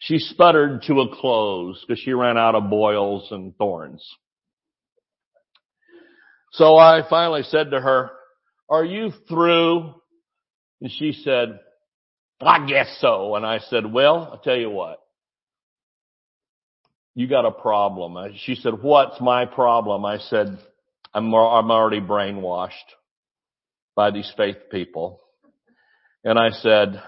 she 0.00 0.18
sputtered 0.18 0.82
to 0.86 1.00
a 1.02 1.14
close 1.14 1.82
because 1.86 2.02
she 2.02 2.12
ran 2.12 2.38
out 2.38 2.54
of 2.54 2.70
boils 2.70 3.28
and 3.30 3.54
thorns. 3.56 4.02
So 6.52 6.76
I 6.76 7.02
finally 7.08 7.42
said 7.42 7.70
to 7.70 7.80
her, 7.80 8.10
are 8.68 8.84
you 8.84 9.12
through? 9.28 9.94
And 10.80 10.90
she 10.90 11.12
said, 11.12 11.60
I 12.40 12.66
guess 12.66 12.96
so. 13.00 13.36
And 13.36 13.44
I 13.44 13.58
said, 13.58 13.92
well, 13.92 14.30
I'll 14.32 14.38
tell 14.38 14.56
you 14.56 14.70
what. 14.70 15.00
You 17.14 17.28
got 17.28 17.44
a 17.44 17.50
problem. 17.50 18.34
She 18.44 18.54
said, 18.54 18.80
what's 18.80 19.20
my 19.20 19.44
problem? 19.44 20.06
I 20.06 20.16
said, 20.16 20.58
I'm, 21.12 21.26
I'm 21.34 21.70
already 21.70 22.00
brainwashed 22.00 22.70
by 23.94 24.10
these 24.10 24.32
faith 24.34 24.56
people. 24.70 25.20
And 26.24 26.38
I 26.38 26.50
said, 26.50 27.02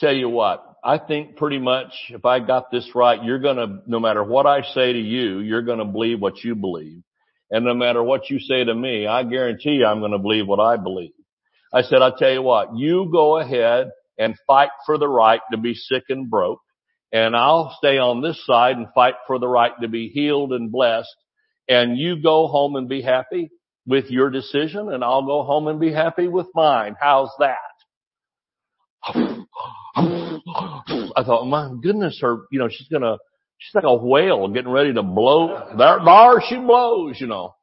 tell 0.00 0.14
you 0.14 0.30
what, 0.30 0.65
I 0.86 0.98
think 0.98 1.34
pretty 1.36 1.58
much 1.58 1.92
if 2.10 2.24
I 2.24 2.38
got 2.38 2.70
this 2.70 2.88
right, 2.94 3.20
you're 3.20 3.40
gonna, 3.40 3.80
no 3.88 3.98
matter 3.98 4.22
what 4.22 4.46
I 4.46 4.62
say 4.62 4.92
to 4.92 4.98
you, 4.98 5.40
you're 5.40 5.62
gonna 5.62 5.84
believe 5.84 6.20
what 6.20 6.44
you 6.44 6.54
believe. 6.54 7.02
And 7.50 7.64
no 7.64 7.74
matter 7.74 8.04
what 8.04 8.30
you 8.30 8.38
say 8.38 8.62
to 8.62 8.72
me, 8.72 9.04
I 9.04 9.24
guarantee 9.24 9.70
you 9.72 9.84
I'm 9.84 10.00
gonna 10.00 10.20
believe 10.20 10.46
what 10.46 10.60
I 10.60 10.76
believe. 10.76 11.10
I 11.74 11.82
said, 11.82 12.02
I'll 12.02 12.16
tell 12.16 12.30
you 12.30 12.42
what, 12.42 12.76
you 12.76 13.08
go 13.10 13.38
ahead 13.38 13.90
and 14.16 14.36
fight 14.46 14.70
for 14.86 14.96
the 14.96 15.08
right 15.08 15.40
to 15.50 15.58
be 15.58 15.74
sick 15.74 16.04
and 16.08 16.30
broke. 16.30 16.60
And 17.12 17.34
I'll 17.34 17.74
stay 17.78 17.98
on 17.98 18.22
this 18.22 18.46
side 18.46 18.76
and 18.76 18.86
fight 18.94 19.14
for 19.26 19.40
the 19.40 19.48
right 19.48 19.72
to 19.82 19.88
be 19.88 20.08
healed 20.08 20.52
and 20.52 20.70
blessed. 20.70 21.14
And 21.68 21.98
you 21.98 22.22
go 22.22 22.46
home 22.46 22.76
and 22.76 22.88
be 22.88 23.02
happy 23.02 23.50
with 23.88 24.08
your 24.08 24.30
decision 24.30 24.92
and 24.92 25.02
I'll 25.02 25.26
go 25.26 25.42
home 25.42 25.66
and 25.66 25.80
be 25.80 25.92
happy 25.92 26.28
with 26.28 26.46
mine. 26.54 26.94
How's 27.00 27.30
that? 27.40 27.56
I 29.96 31.22
thought, 31.24 31.46
my 31.46 31.72
goodness, 31.82 32.18
her, 32.20 32.42
you 32.50 32.58
know, 32.58 32.68
she's 32.70 32.88
gonna, 32.88 33.16
she's 33.58 33.74
like 33.74 33.84
a 33.84 33.96
whale 33.96 34.48
getting 34.48 34.70
ready 34.70 34.92
to 34.92 35.02
blow. 35.02 35.74
There, 35.76 35.98
there 36.04 36.42
she 36.48 36.56
blows, 36.56 37.20
you 37.20 37.26
know. 37.26 37.54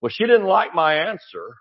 Well, 0.00 0.10
she 0.12 0.24
didn't 0.24 0.46
like 0.46 0.74
my 0.74 0.94
answer. 0.94 1.56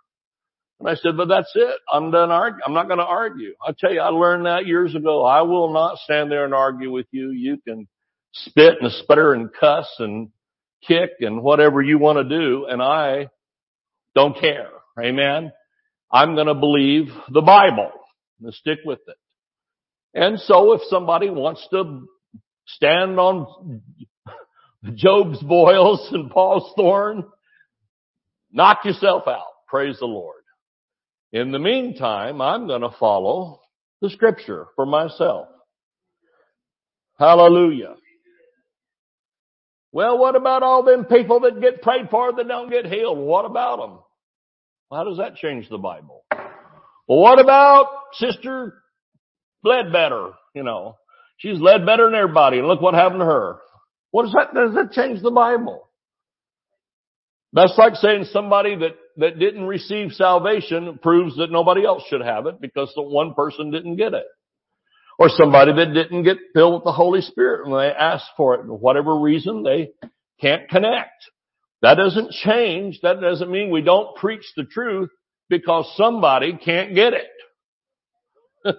And 0.80 0.89
I 0.89 0.95
said, 0.95 1.15
but 1.15 1.30
that's 1.30 1.52
it. 1.56 1.76
I'm 1.91 2.12
done 2.12 2.32
arguing. 2.32 2.62
I'm 2.65 2.74
not 2.74 2.88
going 2.88 3.00
to 3.00 3.06
argue. 3.06 3.54
I 3.65 3.74
tell 3.78 3.93
you, 3.93 4.02
I 4.02 4.10
learned 4.10 4.45
that 4.45 4.65
years 4.65 4.93
ago. 4.93 5.24
I 5.24 5.41
will 5.43 5.71
not 5.71 6.00
stand 6.00 6.30
there 6.30 6.43
and 6.43 6.54
argue 6.54 6.91
with 6.91 7.06
you. 7.12 7.32
You 7.32 7.58
can 7.65 7.88
spit 8.34 8.76
and 8.82 8.91
sputter 8.91 9.34
and 9.34 9.50
cuss 9.54 9.88
and 10.00 10.30
kick 10.86 11.12
and 11.21 11.41
whatever 11.41 11.82
you 11.82 11.98
want 11.98 12.17
to 12.17 12.38
do. 12.38 12.65
And 12.69 12.82
I 12.82 13.30
don't 14.15 14.38
care. 14.38 14.67
Amen. 15.02 15.54
I'm 16.12 16.36
going 16.36 16.48
to 16.48 16.56
believe 16.56 17.08
the 17.32 17.41
Bible 17.41 17.91
and 18.41 18.54
stick 18.54 18.80
with 18.84 19.00
it. 19.08 19.15
And 20.15 20.39
so 20.39 20.71
if 20.73 20.82
somebody 20.89 21.30
wants 21.30 21.67
to 21.71 22.08
stand 22.67 23.19
on 23.19 23.82
Job's 24.93 25.43
boils 25.43 26.08
and 26.13 26.32
Paul's 26.32 26.71
thorn, 26.78 27.25
knock 28.51 28.86
yourself 28.86 29.28
out. 29.28 29.43
Praise 29.67 29.99
the 29.99 30.06
Lord. 30.06 30.43
In 31.34 31.51
the 31.51 31.60
meantime, 31.60 32.39
I'm 32.39 32.65
going 32.65 32.82
to 32.82 32.95
follow 32.97 33.60
the 34.01 34.10
scripture 34.10 34.67
for 34.78 34.86
myself. 34.86 35.49
Hallelujah. 37.19 37.95
Well, 39.91 40.17
what 40.17 40.36
about 40.36 40.63
all 40.63 40.84
them 40.84 41.06
people 41.06 41.41
that 41.41 41.60
get 41.60 41.82
prayed 41.82 42.10
for 42.10 42.34
that 42.34 42.47
don't 42.47 42.69
get 42.69 42.86
healed? 42.86 43.17
What 43.17 43.45
about 43.45 43.80
them? 43.80 43.99
How 44.91 45.04
does 45.04 45.17
that 45.17 45.36
change 45.36 45.67
the 45.69 45.78
Bible? 45.78 46.23
Well, 47.08 47.19
what 47.19 47.39
about 47.39 47.88
Sister 48.13 48.82
Ledbetter? 49.65 50.32
You 50.54 50.63
know, 50.63 50.95
she's 51.38 51.60
led 51.60 51.86
better 51.86 52.06
than 52.06 52.15
everybody, 52.15 52.60
and 52.60 52.67
look 52.67 52.82
what 52.82 52.93
happened 52.93 53.21
to 53.21 53.25
her. 53.25 53.58
What 54.12 54.23
does 54.23 54.34
that, 54.34 54.54
does 54.54 54.73
that 54.75 54.91
change 54.91 55.21
the 55.21 55.32
Bible? 55.32 55.89
That's 57.51 57.78
like 57.78 57.95
saying 57.95 58.25
somebody 58.32 58.75
that, 58.75 58.95
that 59.17 59.39
didn't 59.39 59.65
receive 59.65 60.12
salvation 60.12 60.99
proves 61.01 61.38
that 61.38 61.51
nobody 61.51 61.86
else 61.86 62.04
should 62.10 62.21
have 62.21 62.45
it 62.47 62.60
because 62.60 62.91
the 62.95 63.01
one 63.01 63.34
person 63.34 63.71
didn't 63.71 63.95
get 63.95 64.13
it. 64.13 64.25
Or 65.17 65.30
somebody 65.30 65.71
that 65.73 65.93
didn't 65.93 66.23
get 66.23 66.38
filled 66.54 66.73
with 66.73 66.84
the 66.84 66.91
Holy 66.91 67.21
Spirit 67.21 67.69
when 67.69 67.80
they 67.80 67.93
asked 67.93 68.30
for 68.36 68.56
it, 68.56 68.65
for 68.65 68.78
whatever 68.78 69.17
reason, 69.17 69.63
they 69.63 69.91
can't 70.41 70.67
connect. 70.69 71.32
That 71.82 71.95
doesn't 71.95 72.32
change. 72.32 72.99
That 73.04 73.21
doesn't 73.21 73.49
mean 73.49 73.69
we 73.69 73.82
don't 73.82 74.15
preach 74.17 74.43
the 74.58 74.65
truth 74.65 75.10
because 75.49 75.89
somebody 75.95 76.58
can't 76.58 76.93
get 76.93 77.13
it. 77.13 77.28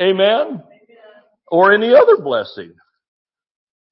Amen? 0.00 0.62
Or 1.50 1.72
any 1.72 1.94
other 1.94 2.18
blessing. 2.18 2.74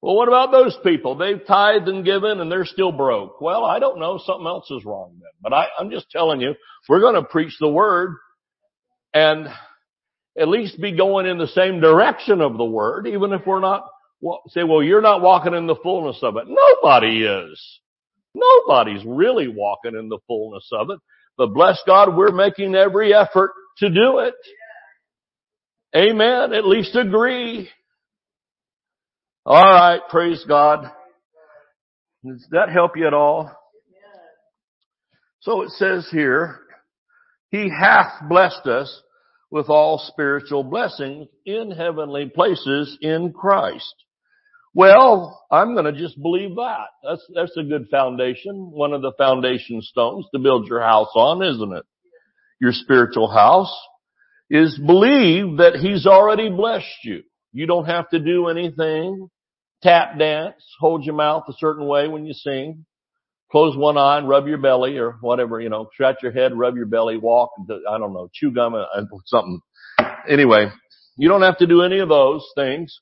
Well, 0.01 0.15
what 0.15 0.27
about 0.27 0.51
those 0.51 0.77
people? 0.83 1.15
They've 1.15 1.43
tithed 1.45 1.87
and 1.87 2.05
given 2.05 2.39
and 2.39 2.51
they're 2.51 2.65
still 2.65 2.91
broke. 2.91 3.41
Well, 3.41 3.65
I 3.65 3.79
don't 3.79 3.99
know. 3.99 4.19
Something 4.23 4.45
else 4.45 4.69
is 4.69 4.85
wrong 4.85 5.17
then. 5.19 5.31
But 5.41 5.53
I, 5.53 5.67
I'm 5.79 5.89
just 5.89 6.11
telling 6.11 6.39
you, 6.39 6.53
we're 6.87 6.99
going 6.99 7.15
to 7.15 7.23
preach 7.23 7.53
the 7.59 7.67
word 7.67 8.15
and 9.13 9.47
at 10.39 10.47
least 10.47 10.79
be 10.79 10.95
going 10.95 11.25
in 11.25 11.39
the 11.39 11.47
same 11.47 11.81
direction 11.81 12.41
of 12.41 12.57
the 12.57 12.65
word, 12.65 13.07
even 13.07 13.33
if 13.33 13.41
we're 13.45 13.59
not, 13.59 13.87
well, 14.21 14.43
say, 14.49 14.63
well, 14.63 14.83
you're 14.83 15.01
not 15.01 15.21
walking 15.21 15.55
in 15.55 15.65
the 15.65 15.75
fullness 15.81 16.19
of 16.21 16.37
it. 16.37 16.45
Nobody 16.47 17.23
is. 17.23 17.79
Nobody's 18.35 19.03
really 19.03 19.47
walking 19.47 19.95
in 19.97 20.09
the 20.09 20.19
fullness 20.27 20.69
of 20.71 20.91
it. 20.91 20.99
But 21.37 21.53
bless 21.53 21.81
God, 21.87 22.15
we're 22.15 22.31
making 22.31 22.75
every 22.75 23.15
effort 23.15 23.51
to 23.79 23.89
do 23.89 24.19
it. 24.19 24.35
Amen. 25.95 26.53
At 26.53 26.65
least 26.65 26.95
agree. 26.95 27.69
All 29.45 29.63
right. 29.63 30.01
Praise 30.09 30.43
God. 30.47 30.91
Does 32.25 32.45
that 32.51 32.69
help 32.69 32.97
you 32.97 33.07
at 33.07 33.13
all? 33.13 33.51
So 35.41 35.61
it 35.61 35.69
says 35.71 36.07
here, 36.11 36.59
He 37.51 37.69
hath 37.69 38.27
blessed 38.27 38.67
us 38.67 39.01
with 39.49 39.69
all 39.69 39.97
spiritual 39.97 40.63
blessings 40.63 41.27
in 41.45 41.71
heavenly 41.71 42.29
places 42.33 42.97
in 43.01 43.31
Christ. 43.31 43.93
Well, 44.73 45.43
I'm 45.49 45.73
going 45.73 45.91
to 45.91 45.99
just 45.99 46.21
believe 46.21 46.55
that. 46.55 46.87
That's, 47.03 47.25
that's 47.33 47.57
a 47.57 47.63
good 47.63 47.87
foundation. 47.89 48.71
One 48.71 48.93
of 48.93 49.01
the 49.01 49.13
foundation 49.17 49.81
stones 49.81 50.25
to 50.33 50.39
build 50.39 50.67
your 50.67 50.81
house 50.81 51.09
on, 51.15 51.41
isn't 51.41 51.73
it? 51.77 51.85
Your 52.59 52.73
spiritual 52.73 53.31
house 53.31 53.73
is 54.49 54.77
believe 54.77 55.57
that 55.57 55.75
He's 55.75 56.05
already 56.05 56.49
blessed 56.49 56.85
you. 57.03 57.23
You 57.53 57.65
don't 57.65 57.85
have 57.85 58.09
to 58.09 58.19
do 58.19 58.47
anything. 58.47 59.29
Tap 59.83 60.17
dance, 60.17 60.55
hold 60.79 61.05
your 61.05 61.15
mouth 61.15 61.43
a 61.47 61.53
certain 61.59 61.85
way 61.85 62.07
when 62.07 62.25
you 62.25 62.33
sing. 62.33 62.85
Close 63.51 63.77
one 63.77 63.97
eye 63.97 64.17
and 64.17 64.27
rub 64.27 64.47
your 64.47 64.57
belly 64.57 64.97
or 64.97 65.17
whatever, 65.21 65.61
you 65.61 65.69
know, 65.69 65.87
scratch 65.93 66.17
your 66.21 66.31
head, 66.31 66.57
rub 66.57 66.75
your 66.75 66.87
belly, 66.87 67.17
walk, 67.17 67.51
I 67.89 67.97
don't 67.97 68.13
know, 68.13 68.29
chew 68.33 68.51
gum, 68.51 68.73
uh, 68.75 68.85
something. 69.25 69.61
Anyway, 70.27 70.67
you 71.15 71.29
don't 71.29 71.43
have 71.43 71.59
to 71.59 71.67
do 71.67 71.83
any 71.83 71.99
of 71.99 72.09
those 72.09 72.45
things. 72.55 72.99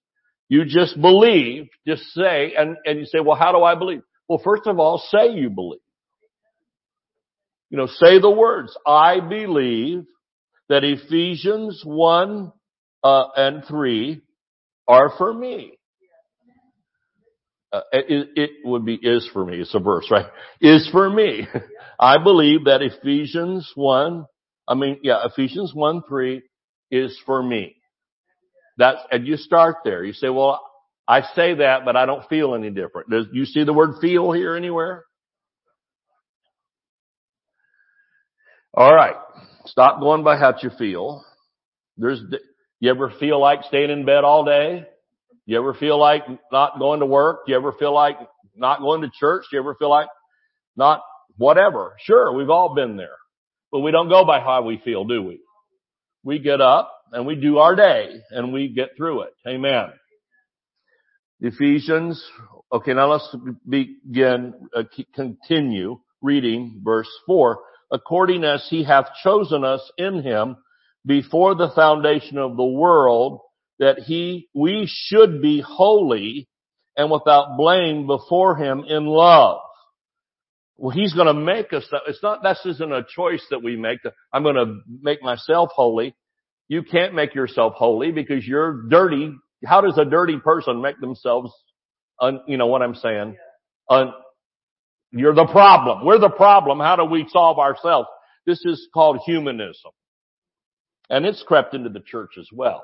You 0.47 0.65
just 0.65 0.99
believe, 1.01 1.69
just 1.87 2.03
say, 2.13 2.53
and, 2.55 2.77
and 2.85 2.99
you 2.99 3.05
say, 3.05 3.19
well, 3.19 3.35
how 3.35 3.51
do 3.51 3.63
I 3.63 3.73
believe? 3.75 4.01
Well, 4.29 4.41
first 4.43 4.67
of 4.67 4.79
all, 4.79 5.03
say 5.09 5.31
you 5.31 5.49
believe. 5.49 5.79
You 7.71 7.77
know, 7.77 7.87
say 7.87 8.19
the 8.19 8.29
words, 8.29 8.77
I 8.85 9.19
believe 9.21 10.03
that 10.69 10.83
Ephesians 10.83 11.81
1 11.85 12.51
uh, 13.03 13.23
and 13.35 13.63
3 13.65 14.21
are 14.87 15.11
for 15.17 15.33
me. 15.33 15.77
Uh, 17.71 17.81
it, 17.91 18.29
it, 18.35 18.49
would 18.63 18.85
be 18.85 18.95
is 18.95 19.29
for 19.33 19.45
me. 19.45 19.59
It's 19.59 19.75
a 19.75 19.79
verse, 19.79 20.07
right? 20.09 20.27
Is 20.61 20.87
for 20.91 21.09
me. 21.09 21.47
I 21.99 22.23
believe 22.23 22.65
that 22.65 22.81
Ephesians 22.81 23.69
1, 23.75 24.25
I 24.67 24.73
mean, 24.75 24.99
yeah, 25.03 25.25
Ephesians 25.25 25.73
1, 25.73 26.03
3 26.07 26.41
is 26.91 27.19
for 27.25 27.43
me. 27.43 27.75
That's, 28.77 28.99
and 29.11 29.27
you 29.27 29.37
start 29.37 29.77
there. 29.83 30.03
You 30.03 30.13
say, 30.13 30.29
well, 30.29 30.61
I 31.07 31.21
say 31.35 31.55
that, 31.55 31.85
but 31.85 31.95
I 31.95 32.05
don't 32.05 32.27
feel 32.27 32.55
any 32.55 32.69
different. 32.69 33.09
Does 33.09 33.27
you 33.31 33.45
see 33.45 33.63
the 33.63 33.73
word 33.73 33.95
feel 34.01 34.31
here 34.31 34.55
anywhere? 34.55 35.03
All 38.73 38.93
right. 38.93 39.15
Stop 39.65 39.99
going 39.99 40.23
by 40.23 40.37
how 40.37 40.53
you 40.61 40.69
feel. 40.77 41.23
There's, 41.97 42.21
you 42.79 42.89
ever 42.89 43.11
feel 43.19 43.39
like 43.39 43.63
staying 43.63 43.89
in 43.89 44.05
bed 44.05 44.23
all 44.23 44.45
day? 44.45 44.85
You 45.45 45.57
ever 45.57 45.73
feel 45.73 45.99
like 45.99 46.23
not 46.51 46.79
going 46.79 46.99
to 46.99 47.05
work? 47.05 47.41
You 47.47 47.55
ever 47.55 47.71
feel 47.71 47.93
like 47.93 48.17
not 48.55 48.79
going 48.79 49.01
to 49.01 49.11
church? 49.19 49.45
You 49.51 49.59
ever 49.59 49.75
feel 49.75 49.89
like 49.89 50.07
not 50.75 51.01
whatever? 51.37 51.95
Sure, 52.03 52.33
we've 52.33 52.49
all 52.49 52.75
been 52.75 52.97
there. 52.97 53.17
But 53.71 53.79
we 53.79 53.91
don't 53.91 54.09
go 54.09 54.25
by 54.25 54.39
how 54.39 54.63
we 54.63 54.81
feel, 54.83 55.03
do 55.05 55.21
we? 55.23 55.41
We 56.23 56.39
get 56.39 56.61
up 56.61 56.91
and 57.11 57.25
we 57.25 57.35
do 57.35 57.57
our 57.57 57.75
day 57.75 58.21
and 58.31 58.53
we 58.53 58.69
get 58.69 58.89
through 58.97 59.23
it. 59.23 59.33
Amen. 59.47 59.87
Ephesians. 61.41 62.23
Okay, 62.71 62.93
now 62.93 63.11
let's 63.11 63.35
begin, 63.67 64.53
uh, 64.75 64.83
continue 65.13 65.99
reading 66.21 66.81
verse 66.83 67.09
four. 67.25 67.59
According 67.95 68.43
as 68.43 68.67
he 68.69 68.83
hath 68.83 69.05
chosen 69.23 69.63
us 69.63 69.89
in 69.97 70.21
him 70.21 70.57
before 71.05 71.55
the 71.55 71.71
foundation 71.73 72.37
of 72.37 72.57
the 72.57 72.65
world 72.65 73.39
that 73.79 73.99
he, 73.99 74.49
we 74.53 74.85
should 74.85 75.41
be 75.41 75.61
holy 75.65 76.49
and 76.97 77.09
without 77.09 77.55
blame 77.55 78.05
before 78.05 78.57
him 78.57 78.83
in 78.85 79.05
love. 79.05 79.59
Well, 80.75 80.91
he's 80.91 81.13
going 81.13 81.27
to 81.27 81.33
make 81.33 81.71
us, 81.71 81.85
that. 81.91 82.01
it's 82.07 82.21
not, 82.21 82.43
this 82.43 82.59
isn't 82.65 82.91
a 82.91 83.05
choice 83.07 83.45
that 83.49 83.63
we 83.63 83.77
make. 83.77 83.99
I'm 84.33 84.43
going 84.43 84.55
to 84.55 84.81
make 85.01 85.23
myself 85.23 85.69
holy. 85.73 86.17
You 86.67 86.83
can't 86.83 87.13
make 87.13 87.33
yourself 87.33 87.75
holy 87.77 88.11
because 88.11 88.45
you're 88.45 88.89
dirty. 88.89 89.33
How 89.65 89.79
does 89.79 89.97
a 89.97 90.03
dirty 90.03 90.37
person 90.37 90.81
make 90.81 90.99
themselves, 90.99 91.49
un, 92.19 92.41
you 92.45 92.57
know 92.57 92.67
what 92.67 92.81
I'm 92.81 92.95
saying? 92.95 93.37
Un, 93.89 94.11
you're 95.15 95.33
the 95.35 95.47
problem. 95.47 96.05
We're 96.05 96.19
the 96.19 96.29
problem. 96.29 96.79
How 96.79 96.95
do 96.95 97.05
we 97.05 97.27
solve 97.29 97.59
ourselves? 97.59 98.07
This 98.45 98.63
is 98.65 98.87
called 98.93 99.19
humanism. 99.25 99.91
And 101.09 101.25
it's 101.25 101.43
crept 101.43 101.73
into 101.73 101.89
the 101.89 102.01
church 102.01 102.31
as 102.39 102.47
well. 102.51 102.83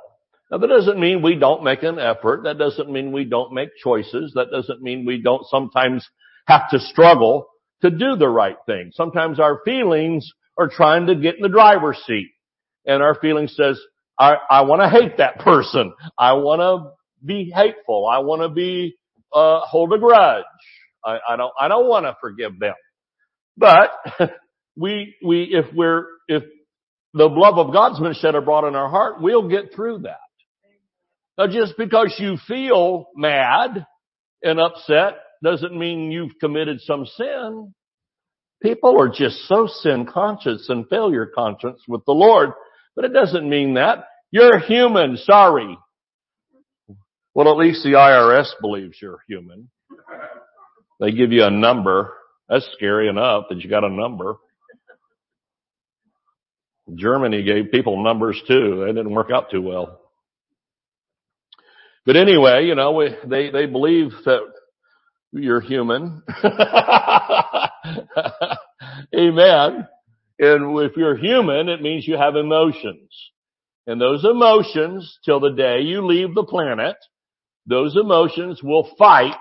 Now 0.49 0.57
that 0.59 0.67
doesn't 0.67 0.99
mean 0.99 1.21
we 1.21 1.35
don't 1.35 1.63
make 1.63 1.83
an 1.83 1.99
effort. 1.99 2.43
That 2.43 2.57
doesn't 2.57 2.91
mean 2.91 3.11
we 3.11 3.25
don't 3.25 3.53
make 3.53 3.69
choices. 3.81 4.33
That 4.35 4.51
doesn't 4.51 4.81
mean 4.81 5.05
we 5.05 5.21
don't 5.21 5.45
sometimes 5.47 6.07
have 6.47 6.69
to 6.71 6.79
struggle 6.79 7.47
to 7.81 7.89
do 7.89 8.15
the 8.15 8.29
right 8.29 8.57
thing. 8.65 8.91
Sometimes 8.93 9.39
our 9.39 9.61
feelings 9.65 10.29
are 10.57 10.67
trying 10.69 11.07
to 11.07 11.15
get 11.15 11.35
in 11.35 11.41
the 11.41 11.49
driver's 11.49 11.97
seat 12.05 12.29
and 12.85 13.01
our 13.01 13.15
feeling 13.15 13.47
says, 13.47 13.79
I, 14.19 14.35
I 14.49 14.61
want 14.61 14.81
to 14.81 14.89
hate 14.89 15.17
that 15.17 15.39
person. 15.39 15.93
I 16.17 16.33
want 16.33 16.61
to 16.61 16.91
be 17.25 17.51
hateful. 17.53 18.07
I 18.07 18.19
want 18.19 18.41
to 18.41 18.49
be, 18.49 18.95
uh, 19.33 19.61
hold 19.61 19.93
a 19.93 19.97
grudge. 19.97 20.43
I, 21.05 21.17
I 21.29 21.35
don't, 21.35 21.53
I 21.59 21.67
don't 21.67 21.87
want 21.87 22.05
to 22.05 22.15
forgive 22.21 22.59
them. 22.59 22.75
But 23.57 23.91
we, 24.75 25.15
we, 25.23 25.43
if 25.51 25.73
we're, 25.73 26.05
if 26.27 26.43
the 27.13 27.25
love 27.25 27.57
of 27.57 27.73
God's 27.73 27.99
been 27.99 28.13
shed 28.13 28.35
abroad 28.35 28.67
in 28.67 28.75
our 28.75 28.89
heart, 28.89 29.21
we'll 29.21 29.49
get 29.49 29.73
through 29.75 29.99
that. 29.99 30.17
Now 31.37 31.47
just 31.47 31.77
because 31.77 32.15
you 32.19 32.37
feel 32.47 33.07
mad 33.15 33.85
and 34.43 34.59
upset 34.59 35.15
doesn't 35.43 35.77
mean 35.77 36.11
you've 36.11 36.37
committed 36.39 36.81
some 36.81 37.05
sin. 37.05 37.73
People 38.61 39.01
are 39.01 39.09
just 39.09 39.47
so 39.47 39.67
sin 39.67 40.05
conscious 40.05 40.67
and 40.69 40.87
failure 40.87 41.25
conscious 41.33 41.81
with 41.87 42.05
the 42.05 42.13
Lord, 42.13 42.51
but 42.95 43.05
it 43.05 43.13
doesn't 43.13 43.49
mean 43.49 43.73
that. 43.73 44.05
You're 44.29 44.59
human, 44.59 45.17
sorry. 45.17 45.77
Well, 47.33 47.49
at 47.49 47.57
least 47.57 47.83
the 47.83 47.93
IRS 47.93 48.49
believes 48.61 48.97
you're 49.01 49.23
human. 49.27 49.69
They 51.01 51.11
give 51.11 51.33
you 51.33 51.43
a 51.43 51.49
number. 51.49 52.13
That's 52.47 52.69
scary 52.77 53.09
enough 53.09 53.45
that 53.49 53.59
you 53.61 53.69
got 53.69 53.83
a 53.83 53.89
number. 53.89 54.35
Germany 56.93 57.43
gave 57.43 57.71
people 57.71 58.03
numbers 58.03 58.39
too. 58.47 58.83
They 58.85 58.93
didn't 58.93 59.13
work 59.13 59.31
out 59.33 59.49
too 59.49 59.61
well. 59.61 59.99
But 62.05 62.17
anyway, 62.17 62.65
you 62.65 62.75
know, 62.75 62.91
we, 62.93 63.09
they, 63.25 63.49
they 63.49 63.65
believe 63.65 64.11
that 64.25 64.41
you're 65.31 65.61
human. 65.61 66.21
Amen. 69.15 69.87
And 70.39 70.79
if 70.79 70.97
you're 70.97 71.17
human, 71.17 71.69
it 71.69 71.81
means 71.81 72.07
you 72.07 72.17
have 72.17 72.35
emotions. 72.35 73.09
And 73.87 73.99
those 73.99 74.23
emotions, 74.23 75.17
till 75.25 75.39
the 75.39 75.53
day 75.53 75.81
you 75.81 76.05
leave 76.05 76.35
the 76.35 76.43
planet, 76.43 76.97
those 77.65 77.95
emotions 77.95 78.61
will 78.61 78.89
fight 78.97 79.35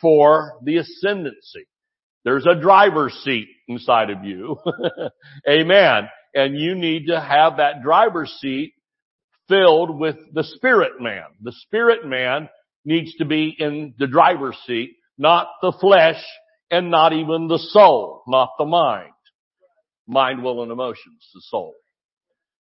for 0.00 0.58
the 0.62 0.78
ascendancy. 0.78 1.66
There's 2.24 2.46
a 2.46 2.60
driver's 2.60 3.12
seat 3.24 3.48
inside 3.68 4.10
of 4.10 4.24
you. 4.24 4.56
Amen. 5.48 6.08
And 6.34 6.58
you 6.58 6.74
need 6.74 7.06
to 7.06 7.20
have 7.20 7.58
that 7.58 7.82
driver's 7.82 8.30
seat 8.40 8.72
filled 9.48 9.98
with 9.98 10.16
the 10.32 10.42
spirit 10.42 11.00
man. 11.00 11.24
The 11.40 11.52
spirit 11.52 12.04
man 12.04 12.48
needs 12.84 13.14
to 13.16 13.24
be 13.24 13.54
in 13.58 13.94
the 13.98 14.06
driver's 14.06 14.56
seat, 14.66 14.96
not 15.16 15.48
the 15.62 15.72
flesh 15.80 16.22
and 16.70 16.90
not 16.90 17.12
even 17.12 17.48
the 17.48 17.58
soul, 17.58 18.22
not 18.26 18.50
the 18.58 18.64
mind. 18.64 19.12
Mind, 20.08 20.42
will, 20.42 20.62
and 20.62 20.72
emotions, 20.72 21.28
the 21.34 21.40
soul. 21.42 21.74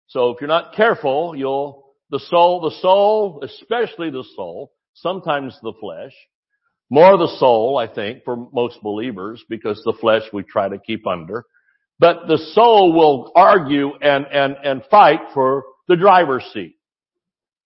So 0.07 0.29
if 0.29 0.41
you're 0.41 0.47
not 0.47 0.75
careful, 0.75 1.35
you'll, 1.35 1.85
the 2.09 2.19
soul, 2.19 2.61
the 2.61 2.75
soul, 2.81 3.43
especially 3.43 4.09
the 4.11 4.25
soul, 4.35 4.71
sometimes 4.93 5.57
the 5.61 5.73
flesh, 5.79 6.13
more 6.89 7.17
the 7.17 7.35
soul, 7.39 7.77
I 7.77 7.87
think, 7.93 8.23
for 8.23 8.47
most 8.53 8.81
believers, 8.83 9.43
because 9.49 9.81
the 9.83 9.97
flesh 9.99 10.23
we 10.31 10.43
try 10.43 10.69
to 10.69 10.77
keep 10.77 11.07
under. 11.07 11.45
But 11.99 12.27
the 12.27 12.37
soul 12.53 12.93
will 12.93 13.31
argue 13.35 13.93
and, 14.01 14.25
and, 14.31 14.55
and 14.63 14.83
fight 14.91 15.19
for 15.33 15.63
the 15.87 15.95
driver's 15.95 16.43
seat. 16.53 16.75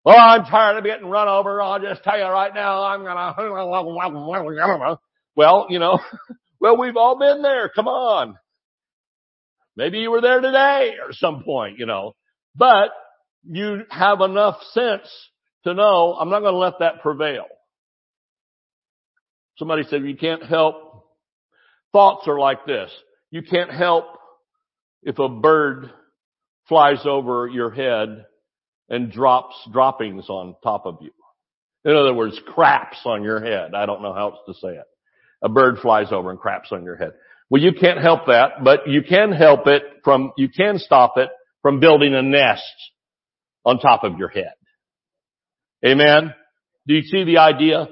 Well, 0.06 0.18
I'm 0.18 0.46
tired 0.46 0.78
of 0.78 0.84
getting 0.86 1.08
run 1.08 1.28
over. 1.28 1.62
I'll 1.62 1.80
just 1.80 2.04
tell 2.04 2.18
you 2.18 2.24
right 2.26 2.54
now, 2.54 2.84
I'm 2.84 3.04
gonna, 3.04 3.36
well, 5.36 5.68
you 5.70 5.80
know, 5.80 6.00
well, 6.60 6.78
we've 6.78 6.98
all 6.98 7.18
been 7.20 7.42
there. 7.42 7.70
Come 7.70 7.88
on. 7.88 8.38
Maybe 9.76 10.00
you 10.00 10.12
were 10.12 10.22
there 10.22 10.42
today 10.42 10.96
or 11.04 11.14
some 11.14 11.44
point, 11.44 11.80
you 11.80 11.86
know, 11.86 12.14
but 12.56 12.92
you 13.44 13.84
have 13.90 14.22
enough 14.22 14.62
sense 14.72 15.10
to 15.64 15.74
know 15.74 16.16
I'm 16.20 16.30
not 16.30 16.42
going 16.42 16.54
to 16.54 16.60
let 16.60 16.80
that 16.80 17.02
prevail. 17.02 17.46
Somebody 19.60 19.84
said 19.84 20.04
you 20.06 20.16
can't 20.16 20.44
help. 20.44 20.76
Thoughts 21.92 22.28
are 22.28 22.40
like 22.40 22.66
this. 22.66 22.90
You 23.30 23.42
can't 23.44 23.72
help 23.72 24.06
if 25.04 25.20
a 25.20 25.28
bird 25.28 25.92
flies 26.70 27.02
over 27.06 27.46
your 27.48 27.70
head 27.70 28.26
and 28.90 29.12
drops 29.12 29.56
droppings 29.72 30.30
on 30.30 30.56
top 30.64 30.86
of 30.86 31.00
you. 31.02 31.12
In 31.84 31.96
other 31.96 32.14
words, 32.14 32.40
craps 32.48 33.00
on 33.06 33.24
your 33.24 33.44
head. 33.44 33.76
I 33.76 33.86
don't 33.86 34.02
know 34.02 34.14
how 34.14 34.32
else 34.32 34.40
to 34.48 34.54
say 34.54 34.76
it. 34.76 34.86
A 35.44 35.50
bird 35.50 35.80
flies 35.82 36.08
over 36.12 36.32
and 36.32 36.40
craps 36.40 36.70
on 36.72 36.84
your 36.84 36.96
head. 36.96 37.12
Well, 37.50 37.62
you 37.62 37.72
can't 37.74 38.00
help 38.00 38.28
that, 38.28 38.64
but 38.64 38.88
you 38.88 39.02
can 39.02 39.34
help 39.34 39.68
it 39.68 39.84
from, 40.04 40.32
you 40.38 40.48
can 40.50 40.80
stop 40.80 41.14
it 41.18 41.30
from 41.62 41.82
building 41.82 42.14
a 42.14 42.22
nest 42.22 42.64
on 43.66 43.80
top 43.80 44.04
of 44.04 44.18
your 44.18 44.30
head. 44.30 44.54
Amen? 45.86 46.34
Do 46.88 46.94
you 46.94 47.02
see 47.02 47.26
the 47.26 47.40
idea? 47.40 47.88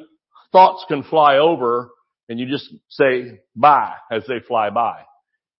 Thoughts 0.51 0.85
can 0.87 1.03
fly 1.03 1.37
over 1.37 1.89
and 2.29 2.39
you 2.39 2.47
just 2.47 2.73
say 2.89 3.39
bye 3.55 3.95
as 4.11 4.23
they 4.27 4.39
fly 4.47 4.69
by. 4.69 5.01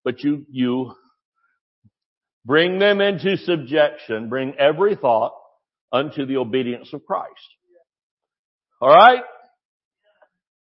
But 0.04 0.24
you, 0.24 0.46
you 0.50 0.94
bring 2.46 2.80
them 2.80 3.02
into 3.02 3.38
subjection, 3.38 4.30
bring 4.30 4.54
every 4.58 4.96
thought 4.96 5.34
unto 5.92 6.26
the 6.26 6.38
obedience 6.38 6.94
of 6.94 7.06
Christ. 7.06 7.34
Alright? 8.82 9.24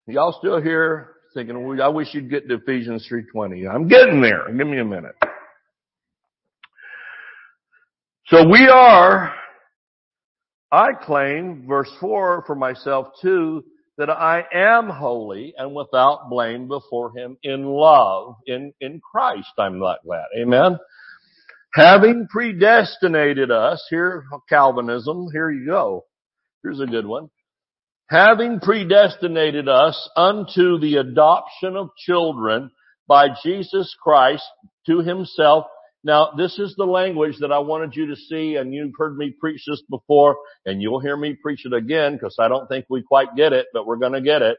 Y'all 0.06 0.36
still 0.38 0.60
here 0.60 1.14
thinking, 1.34 1.80
I 1.80 1.88
wish 1.88 2.08
you'd 2.12 2.30
get 2.30 2.48
to 2.48 2.56
Ephesians 2.56 3.08
3.20. 3.10 3.72
I'm 3.72 3.86
getting 3.86 4.20
there. 4.20 4.46
Give 4.52 4.66
me 4.66 4.78
a 4.78 4.84
minute. 4.84 5.14
So 8.26 8.48
we 8.48 8.68
are, 8.68 9.34
I 10.70 10.88
claim, 11.02 11.66
verse 11.66 11.90
4 12.00 12.44
for 12.46 12.54
myself 12.54 13.08
too, 13.20 13.64
that 14.00 14.08
I 14.08 14.44
am 14.50 14.88
holy 14.88 15.52
and 15.58 15.74
without 15.74 16.30
blame 16.30 16.68
before 16.68 17.12
Him 17.14 17.36
in 17.42 17.64
love, 17.64 18.36
in, 18.46 18.72
in 18.80 18.98
Christ. 19.00 19.50
I'm 19.58 19.78
not 19.78 19.98
glad. 20.04 20.24
Amen. 20.38 20.78
Having 21.74 22.28
predestinated 22.30 23.50
us, 23.50 23.86
here, 23.90 24.24
Calvinism, 24.48 25.28
here 25.32 25.50
you 25.50 25.66
go. 25.66 26.06
Here's 26.62 26.80
a 26.80 26.86
good 26.86 27.04
one. 27.04 27.28
Having 28.08 28.60
predestinated 28.60 29.68
us 29.68 30.08
unto 30.16 30.80
the 30.80 30.96
adoption 30.96 31.76
of 31.76 31.90
children 31.98 32.70
by 33.06 33.28
Jesus 33.44 33.94
Christ 34.02 34.44
to 34.86 35.00
Himself 35.00 35.66
now, 36.02 36.30
this 36.36 36.58
is 36.58 36.74
the 36.76 36.86
language 36.86 37.36
that 37.40 37.52
I 37.52 37.58
wanted 37.58 37.94
you 37.94 38.06
to 38.06 38.16
see, 38.16 38.56
and 38.56 38.72
you've 38.72 38.94
heard 38.96 39.16
me 39.16 39.34
preach 39.38 39.62
this 39.66 39.82
before, 39.90 40.38
and 40.64 40.80
you'll 40.80 41.00
hear 41.00 41.16
me 41.16 41.34
preach 41.34 41.66
it 41.66 41.74
again, 41.74 42.14
because 42.14 42.36
I 42.38 42.48
don't 42.48 42.68
think 42.68 42.86
we 42.88 43.02
quite 43.02 43.36
get 43.36 43.52
it, 43.52 43.66
but 43.74 43.86
we're 43.86 43.96
gonna 43.96 44.22
get 44.22 44.40
it. 44.40 44.56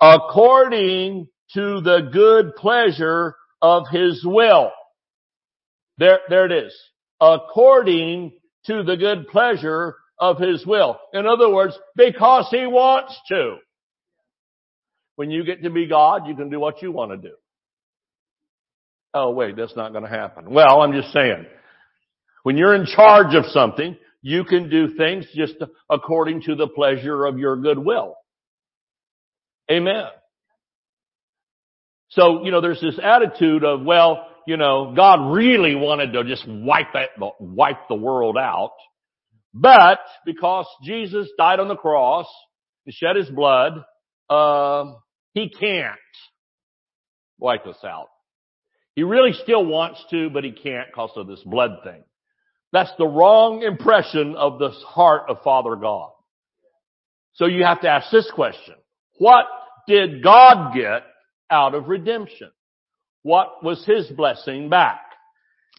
According 0.00 1.28
to 1.54 1.80
the 1.82 2.08
good 2.12 2.56
pleasure 2.56 3.34
of 3.60 3.84
His 3.90 4.24
will. 4.24 4.72
There, 5.98 6.20
there 6.30 6.46
it 6.46 6.52
is. 6.52 6.74
According 7.20 8.32
to 8.64 8.82
the 8.82 8.96
good 8.96 9.28
pleasure 9.28 9.96
of 10.18 10.38
His 10.38 10.64
will. 10.64 10.98
In 11.12 11.26
other 11.26 11.52
words, 11.52 11.78
because 11.96 12.48
He 12.50 12.66
wants 12.66 13.18
to. 13.28 13.56
When 15.16 15.30
you 15.30 15.44
get 15.44 15.62
to 15.64 15.70
be 15.70 15.86
God, 15.86 16.26
you 16.26 16.34
can 16.34 16.48
do 16.48 16.58
what 16.58 16.80
you 16.80 16.92
want 16.92 17.10
to 17.10 17.28
do. 17.28 17.34
Oh 19.12 19.30
wait, 19.30 19.56
that's 19.56 19.76
not 19.76 19.92
going 19.92 20.04
to 20.04 20.10
happen. 20.10 20.50
Well, 20.50 20.82
I'm 20.82 20.92
just 20.92 21.12
saying. 21.12 21.46
When 22.42 22.56
you're 22.56 22.74
in 22.74 22.86
charge 22.86 23.34
of 23.34 23.44
something, 23.46 23.96
you 24.22 24.44
can 24.44 24.70
do 24.70 24.94
things 24.96 25.26
just 25.34 25.54
according 25.90 26.42
to 26.42 26.54
the 26.54 26.68
pleasure 26.68 27.26
of 27.26 27.38
your 27.38 27.56
goodwill. 27.56 28.16
Amen. 29.70 30.04
So, 32.10 32.44
you 32.44 32.50
know, 32.50 32.60
there's 32.60 32.80
this 32.80 32.98
attitude 33.02 33.64
of, 33.64 33.84
well, 33.84 34.26
you 34.46 34.56
know, 34.56 34.92
God 34.96 35.32
really 35.32 35.74
wanted 35.74 36.12
to 36.12 36.24
just 36.24 36.44
wipe 36.46 36.92
that, 36.94 37.10
wipe 37.38 37.88
the 37.88 37.94
world 37.94 38.36
out. 38.36 38.72
But 39.54 40.00
because 40.24 40.66
Jesus 40.82 41.28
died 41.38 41.60
on 41.60 41.68
the 41.68 41.76
cross 41.76 42.26
and 42.86 42.94
shed 42.94 43.16
his 43.16 43.28
blood, 43.30 43.72
uh, 44.28 44.92
he 45.34 45.50
can't 45.50 45.96
wipe 47.38 47.66
us 47.66 47.78
out. 47.84 48.08
He 48.94 49.02
really 49.02 49.32
still 49.32 49.64
wants 49.64 50.04
to, 50.10 50.30
but 50.30 50.44
he 50.44 50.52
can't 50.52 50.88
because 50.88 51.10
of 51.16 51.26
this 51.26 51.42
blood 51.44 51.78
thing. 51.84 52.02
That's 52.72 52.92
the 52.98 53.06
wrong 53.06 53.62
impression 53.62 54.36
of 54.36 54.58
the 54.58 54.70
heart 54.70 55.22
of 55.28 55.42
Father 55.42 55.76
God. 55.76 56.10
So 57.34 57.46
you 57.46 57.64
have 57.64 57.80
to 57.82 57.88
ask 57.88 58.10
this 58.10 58.30
question. 58.34 58.74
What 59.18 59.46
did 59.86 60.22
God 60.22 60.74
get 60.74 61.02
out 61.50 61.74
of 61.74 61.88
redemption? 61.88 62.50
What 63.22 63.62
was 63.62 63.84
His 63.84 64.08
blessing 64.08 64.68
back? 64.68 65.00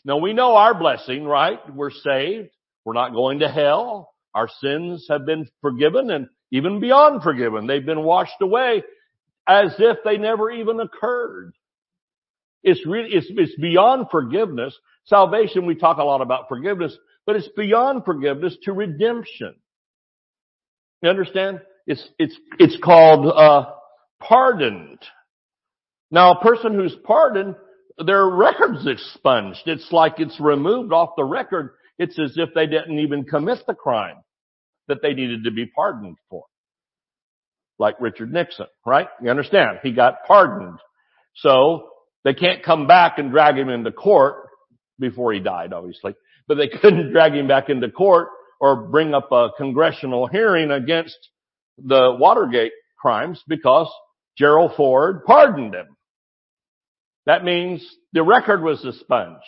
Now 0.03 0.17
we 0.17 0.33
know 0.33 0.55
our 0.55 0.73
blessing, 0.77 1.25
right? 1.25 1.59
We're 1.73 1.91
saved. 1.91 2.49
We're 2.85 2.93
not 2.93 3.13
going 3.13 3.39
to 3.39 3.47
hell. 3.47 4.13
Our 4.33 4.49
sins 4.61 5.05
have 5.09 5.25
been 5.25 5.47
forgiven 5.61 6.09
and 6.09 6.27
even 6.51 6.79
beyond 6.79 7.23
forgiven. 7.23 7.67
They've 7.67 7.85
been 7.85 8.03
washed 8.03 8.41
away 8.41 8.83
as 9.47 9.73
if 9.77 9.97
they 10.03 10.17
never 10.17 10.49
even 10.49 10.79
occurred. 10.79 11.53
It's 12.63 12.85
really, 12.85 13.09
it's, 13.13 13.27
it's 13.29 13.55
beyond 13.59 14.07
forgiveness. 14.11 14.77
Salvation, 15.05 15.65
we 15.65 15.75
talk 15.75 15.97
a 15.97 16.03
lot 16.03 16.21
about 16.21 16.47
forgiveness, 16.47 16.95
but 17.25 17.35
it's 17.35 17.49
beyond 17.55 18.05
forgiveness 18.05 18.55
to 18.63 18.71
redemption. 18.71 19.55
You 21.01 21.09
understand? 21.09 21.61
It's, 21.87 22.07
it's, 22.19 22.35
it's 22.59 22.77
called, 22.83 23.25
uh, 23.27 23.71
pardoned. 24.21 24.99
Now 26.11 26.33
a 26.33 26.41
person 26.41 26.75
who's 26.75 26.95
pardoned, 27.03 27.55
their 28.05 28.27
record's 28.27 28.85
expunged. 28.85 29.63
It's 29.65 29.91
like 29.91 30.15
it's 30.19 30.39
removed 30.39 30.93
off 30.93 31.11
the 31.17 31.23
record. 31.23 31.71
It's 31.97 32.19
as 32.19 32.33
if 32.37 32.49
they 32.53 32.67
didn't 32.67 32.99
even 32.99 33.23
commit 33.23 33.59
the 33.65 33.73
crime 33.73 34.17
that 34.87 35.01
they 35.01 35.13
needed 35.13 35.45
to 35.45 35.51
be 35.51 35.65
pardoned 35.65 36.17
for. 36.29 36.43
Like 37.79 37.95
Richard 37.99 38.31
Nixon, 38.31 38.67
right? 38.85 39.07
You 39.23 39.29
understand? 39.31 39.79
He 39.81 39.91
got 39.91 40.25
pardoned. 40.27 40.77
So 41.37 41.90
they 42.23 42.33
can't 42.33 42.63
come 42.63 42.87
back 42.87 43.17
and 43.17 43.31
drag 43.31 43.57
him 43.57 43.69
into 43.69 43.91
court 43.91 44.47
before 44.99 45.33
he 45.33 45.39
died, 45.39 45.73
obviously, 45.73 46.15
but 46.47 46.55
they 46.55 46.67
couldn't 46.81 47.11
drag 47.11 47.33
him 47.33 47.47
back 47.47 47.69
into 47.69 47.89
court 47.89 48.29
or 48.59 48.87
bring 48.87 49.13
up 49.13 49.31
a 49.31 49.49
congressional 49.57 50.27
hearing 50.27 50.71
against 50.71 51.17
the 51.77 52.15
Watergate 52.19 52.73
crimes 52.99 53.41
because 53.47 53.87
Gerald 54.37 54.73
Ford 54.77 55.25
pardoned 55.25 55.73
him. 55.73 55.97
That 57.25 57.43
means 57.43 57.85
the 58.13 58.23
record 58.23 58.63
was 58.63 58.83
expunged, 58.85 59.41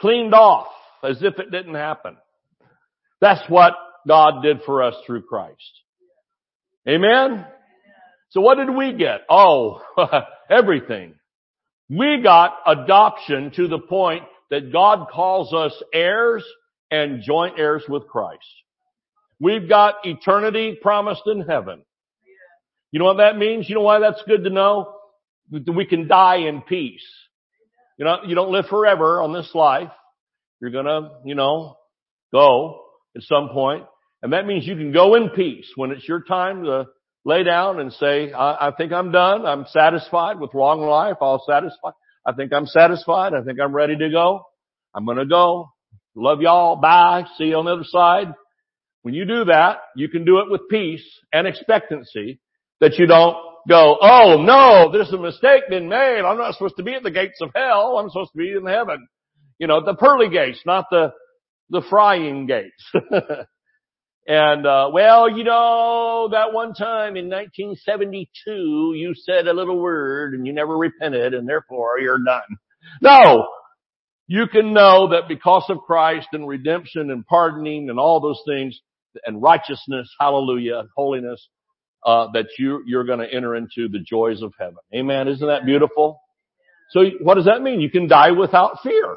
cleaned 0.00 0.34
off 0.34 0.68
as 1.02 1.22
if 1.22 1.38
it 1.38 1.50
didn't 1.50 1.74
happen. 1.74 2.16
That's 3.20 3.48
what 3.48 3.74
God 4.06 4.42
did 4.42 4.60
for 4.66 4.82
us 4.82 4.94
through 5.06 5.22
Christ. 5.22 5.80
Amen? 6.88 7.46
So 8.30 8.40
what 8.40 8.56
did 8.56 8.70
we 8.74 8.92
get? 8.94 9.20
Oh, 9.30 9.80
everything. 10.50 11.14
We 11.94 12.22
got 12.22 12.54
adoption 12.66 13.52
to 13.56 13.68
the 13.68 13.78
point 13.78 14.22
that 14.50 14.72
God 14.72 15.08
calls 15.12 15.52
us 15.52 15.74
heirs 15.92 16.42
and 16.90 17.22
joint 17.22 17.58
heirs 17.58 17.82
with 17.86 18.08
Christ. 18.08 18.46
We've 19.38 19.68
got 19.68 19.96
eternity 20.04 20.78
promised 20.80 21.22
in 21.26 21.42
heaven. 21.42 21.82
You 22.92 22.98
know 22.98 23.04
what 23.04 23.18
that 23.18 23.36
means? 23.36 23.68
You 23.68 23.74
know 23.74 23.82
why 23.82 23.98
that's 23.98 24.22
good 24.26 24.44
to 24.44 24.50
know? 24.50 24.94
We 25.50 25.84
can 25.84 26.08
die 26.08 26.48
in 26.48 26.62
peace. 26.62 27.04
You 27.98 28.06
know, 28.06 28.20
you 28.26 28.34
don't 28.34 28.52
live 28.52 28.66
forever 28.70 29.20
on 29.20 29.34
this 29.34 29.50
life. 29.54 29.90
You're 30.62 30.70
gonna, 30.70 31.10
you 31.26 31.34
know, 31.34 31.76
go 32.32 32.84
at 33.14 33.22
some 33.24 33.50
point. 33.50 33.84
And 34.22 34.32
that 34.32 34.46
means 34.46 34.66
you 34.66 34.76
can 34.76 34.92
go 34.92 35.14
in 35.14 35.28
peace 35.30 35.70
when 35.76 35.90
it's 35.90 36.08
your 36.08 36.22
time 36.22 36.64
to 36.64 36.86
lay 37.24 37.42
down 37.44 37.80
and 37.80 37.92
say, 37.92 38.32
I, 38.32 38.68
I 38.68 38.70
think 38.76 38.92
I'm 38.92 39.12
done. 39.12 39.46
I'm 39.46 39.66
satisfied 39.70 40.40
with 40.40 40.54
long 40.54 40.80
life. 40.80 41.16
I'll 41.20 41.44
satisfy. 41.46 41.90
I 42.26 42.32
think 42.32 42.52
I'm 42.52 42.66
satisfied. 42.66 43.32
I 43.34 43.42
think 43.42 43.58
I'm 43.60 43.74
ready 43.74 43.96
to 43.96 44.10
go. 44.10 44.42
I'm 44.94 45.04
going 45.04 45.18
to 45.18 45.26
go. 45.26 45.70
Love 46.14 46.40
y'all. 46.40 46.76
Bye. 46.76 47.24
See 47.38 47.44
you 47.44 47.56
on 47.56 47.64
the 47.64 47.72
other 47.72 47.84
side. 47.84 48.28
When 49.02 49.14
you 49.14 49.24
do 49.24 49.46
that, 49.46 49.78
you 49.96 50.08
can 50.08 50.24
do 50.24 50.38
it 50.38 50.50
with 50.50 50.62
peace 50.70 51.04
and 51.32 51.46
expectancy 51.46 52.40
that 52.80 52.98
you 52.98 53.06
don't 53.06 53.36
go, 53.68 53.96
oh 54.00 54.42
no, 54.42 54.90
there's 54.92 55.12
a 55.12 55.18
mistake 55.18 55.62
been 55.68 55.88
made. 55.88 56.22
I'm 56.24 56.38
not 56.38 56.54
supposed 56.54 56.76
to 56.76 56.82
be 56.82 56.94
at 56.94 57.02
the 57.02 57.10
gates 57.10 57.40
of 57.40 57.50
hell. 57.54 57.98
I'm 57.98 58.10
supposed 58.10 58.32
to 58.32 58.38
be 58.38 58.52
in 58.52 58.66
heaven. 58.66 59.06
You 59.58 59.66
know, 59.66 59.84
the 59.84 59.94
pearly 59.94 60.28
gates, 60.28 60.60
not 60.66 60.86
the, 60.90 61.12
the 61.70 61.82
frying 61.88 62.46
gates. 62.46 62.92
And, 64.26 64.66
uh, 64.66 64.90
well, 64.92 65.28
you 65.28 65.42
know, 65.42 66.28
that 66.30 66.52
one 66.52 66.74
time 66.74 67.16
in 67.16 67.28
1972, 67.28 68.94
you 68.96 69.14
said 69.14 69.48
a 69.48 69.52
little 69.52 69.80
word 69.80 70.34
and 70.34 70.46
you 70.46 70.52
never 70.52 70.76
repented 70.76 71.34
and 71.34 71.48
therefore 71.48 71.98
you're 71.98 72.22
done. 72.24 72.42
No! 73.00 73.46
You 74.28 74.46
can 74.46 74.72
know 74.72 75.08
that 75.10 75.28
because 75.28 75.64
of 75.68 75.78
Christ 75.78 76.28
and 76.32 76.46
redemption 76.46 77.10
and 77.10 77.26
pardoning 77.26 77.90
and 77.90 77.98
all 77.98 78.20
those 78.20 78.40
things 78.46 78.80
and 79.26 79.42
righteousness, 79.42 80.08
hallelujah, 80.18 80.78
and 80.78 80.88
holiness, 80.96 81.48
uh, 82.06 82.28
that 82.32 82.46
you, 82.58 82.82
you're 82.86 83.04
gonna 83.04 83.26
enter 83.30 83.56
into 83.56 83.88
the 83.88 83.98
joys 83.98 84.40
of 84.42 84.52
heaven. 84.58 84.76
Amen. 84.94 85.28
Isn't 85.28 85.46
that 85.46 85.66
beautiful? 85.66 86.20
So 86.90 87.04
what 87.20 87.34
does 87.34 87.46
that 87.46 87.62
mean? 87.62 87.80
You 87.80 87.90
can 87.90 88.06
die 88.06 88.30
without 88.30 88.78
fear. 88.82 89.16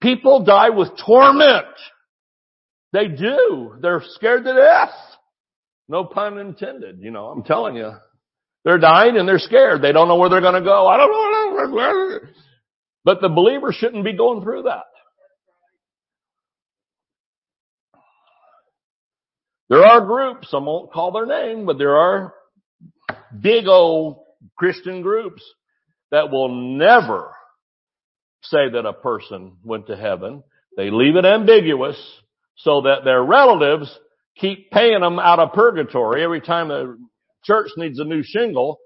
People 0.00 0.44
die 0.44 0.70
with 0.70 0.90
torment. 1.04 1.66
They 2.94 3.08
do. 3.08 3.74
They're 3.82 4.02
scared 4.04 4.44
to 4.44 4.54
death. 4.54 4.94
No 5.88 6.04
pun 6.04 6.38
intended, 6.38 7.00
you 7.00 7.10
know, 7.10 7.26
I'm 7.26 7.42
telling 7.42 7.74
you. 7.74 7.90
They're 8.64 8.78
dying 8.78 9.16
and 9.18 9.28
they're 9.28 9.40
scared. 9.40 9.82
They 9.82 9.90
don't 9.90 10.06
know 10.06 10.16
where 10.16 10.30
they're 10.30 10.40
going 10.40 10.54
to 10.54 10.60
go. 10.62 10.86
I 10.86 10.96
don't 10.96 11.10
know. 11.74 12.20
But 13.04 13.20
the 13.20 13.28
believer 13.28 13.72
shouldn't 13.72 14.04
be 14.04 14.16
going 14.16 14.42
through 14.42 14.62
that. 14.62 14.84
There 19.68 19.84
are 19.84 20.06
groups, 20.06 20.48
I 20.52 20.58
won't 20.58 20.92
call 20.92 21.10
their 21.10 21.26
name, 21.26 21.66
but 21.66 21.78
there 21.78 21.96
are 21.96 22.32
big 23.38 23.66
old 23.66 24.22
Christian 24.56 25.02
groups 25.02 25.42
that 26.12 26.30
will 26.30 26.76
never 26.78 27.34
say 28.42 28.70
that 28.72 28.86
a 28.86 28.92
person 28.92 29.56
went 29.64 29.88
to 29.88 29.96
heaven. 29.96 30.44
They 30.76 30.90
leave 30.90 31.16
it 31.16 31.24
ambiguous 31.24 31.96
so 32.56 32.82
that 32.82 33.04
their 33.04 33.22
relatives 33.22 33.96
keep 34.36 34.70
paying 34.70 35.00
them 35.00 35.18
out 35.18 35.38
of 35.38 35.52
purgatory 35.52 36.22
every 36.22 36.40
time 36.40 36.68
the 36.68 36.98
church 37.44 37.70
needs 37.76 37.98
a 37.98 38.04
new 38.04 38.22
shingle. 38.22 38.78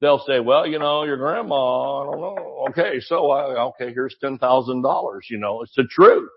They'll 0.00 0.22
say, 0.26 0.40
well, 0.40 0.66
you 0.66 0.78
know, 0.78 1.04
your 1.04 1.16
grandma, 1.16 2.02
I 2.02 2.04
don't 2.04 2.20
know. 2.20 2.66
Okay, 2.70 3.00
so 3.00 3.30
I, 3.30 3.62
okay, 3.68 3.92
here's 3.92 4.14
$10,000, 4.22 5.20
you 5.30 5.38
know, 5.38 5.62
it's 5.62 5.74
the 5.74 5.84
truth. 5.90 6.28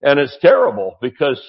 And 0.00 0.18
it's 0.20 0.36
terrible 0.40 0.96
because 1.00 1.40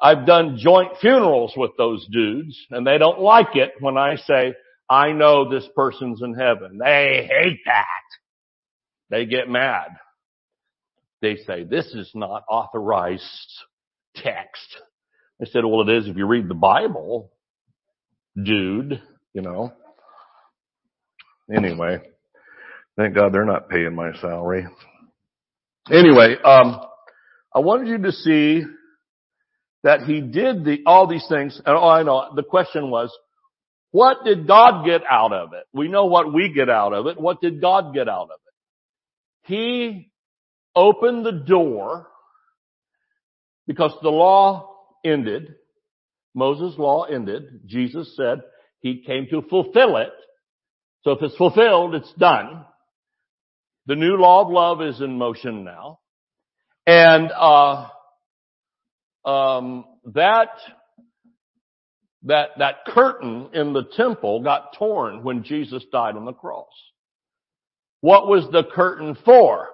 I've 0.00 0.26
done 0.26 0.58
joint 0.58 0.92
funerals 1.00 1.54
with 1.56 1.72
those 1.76 2.06
dudes 2.10 2.56
and 2.70 2.86
they 2.86 2.98
don't 2.98 3.20
like 3.20 3.56
it 3.56 3.72
when 3.80 3.96
I 3.98 4.16
say, 4.16 4.54
I 4.88 5.12
know 5.12 5.48
this 5.48 5.68
person's 5.76 6.22
in 6.22 6.34
heaven. 6.34 6.78
They 6.78 7.28
hate 7.30 7.60
that. 7.66 7.84
They 9.10 9.26
get 9.26 9.48
mad. 9.48 9.88
They 11.22 11.36
say, 11.36 11.64
this 11.64 11.86
is 11.86 12.10
not 12.14 12.44
authorized 12.48 13.22
text. 14.16 14.76
I 15.40 15.46
said, 15.46 15.64
well, 15.64 15.88
it 15.88 15.96
is 15.96 16.08
if 16.08 16.16
you 16.16 16.26
read 16.26 16.48
the 16.48 16.54
Bible, 16.54 17.30
dude, 18.42 19.00
you 19.32 19.42
know. 19.42 19.72
Anyway, 21.54 21.98
thank 22.96 23.14
God 23.14 23.32
they're 23.32 23.44
not 23.44 23.68
paying 23.68 23.94
my 23.94 24.12
salary. 24.20 24.66
Anyway, 25.90 26.36
um, 26.44 26.80
I 27.54 27.58
wanted 27.58 27.88
you 27.88 27.98
to 27.98 28.12
see 28.12 28.62
that 29.82 30.02
he 30.02 30.20
did 30.20 30.64
the, 30.64 30.78
all 30.86 31.06
these 31.06 31.26
things. 31.28 31.60
And 31.64 31.76
oh, 31.76 31.88
I 31.88 32.02
know. 32.02 32.32
The 32.36 32.42
question 32.42 32.90
was, 32.90 33.10
what 33.90 34.18
did 34.24 34.46
God 34.46 34.84
get 34.84 35.02
out 35.10 35.32
of 35.32 35.52
it? 35.52 35.64
We 35.72 35.88
know 35.88 36.06
what 36.06 36.32
we 36.32 36.52
get 36.54 36.68
out 36.68 36.92
of 36.92 37.06
it. 37.06 37.20
What 37.20 37.40
did 37.40 37.60
God 37.60 37.92
get 37.92 38.08
out 38.08 38.24
of 38.24 38.38
it? 38.46 39.52
He 39.52 40.09
opened 40.74 41.24
the 41.24 41.44
door 41.46 42.08
because 43.66 43.92
the 44.02 44.10
law 44.10 44.76
ended. 45.04 45.54
Moses' 46.34 46.78
law 46.78 47.04
ended. 47.04 47.62
Jesus 47.66 48.16
said 48.16 48.40
he 48.80 49.02
came 49.06 49.26
to 49.30 49.42
fulfill 49.42 49.96
it. 49.96 50.12
So 51.02 51.12
if 51.12 51.22
it's 51.22 51.36
fulfilled, 51.36 51.94
it's 51.94 52.12
done. 52.14 52.64
The 53.86 53.96
new 53.96 54.16
law 54.16 54.44
of 54.44 54.50
love 54.50 54.82
is 54.82 55.00
in 55.00 55.18
motion 55.18 55.64
now. 55.64 55.98
And, 56.86 57.30
uh, 57.32 57.88
um, 59.24 59.84
that 60.14 60.48
that 62.24 62.50
that 62.58 62.84
curtain 62.86 63.50
in 63.54 63.72
the 63.72 63.84
temple 63.96 64.42
got 64.42 64.74
torn 64.78 65.22
when 65.22 65.42
Jesus 65.42 65.84
died 65.90 66.16
on 66.16 66.24
the 66.24 66.32
cross. 66.32 66.72
What 68.00 68.26
was 68.26 68.48
the 68.50 68.64
curtain 68.64 69.16
for? 69.24 69.68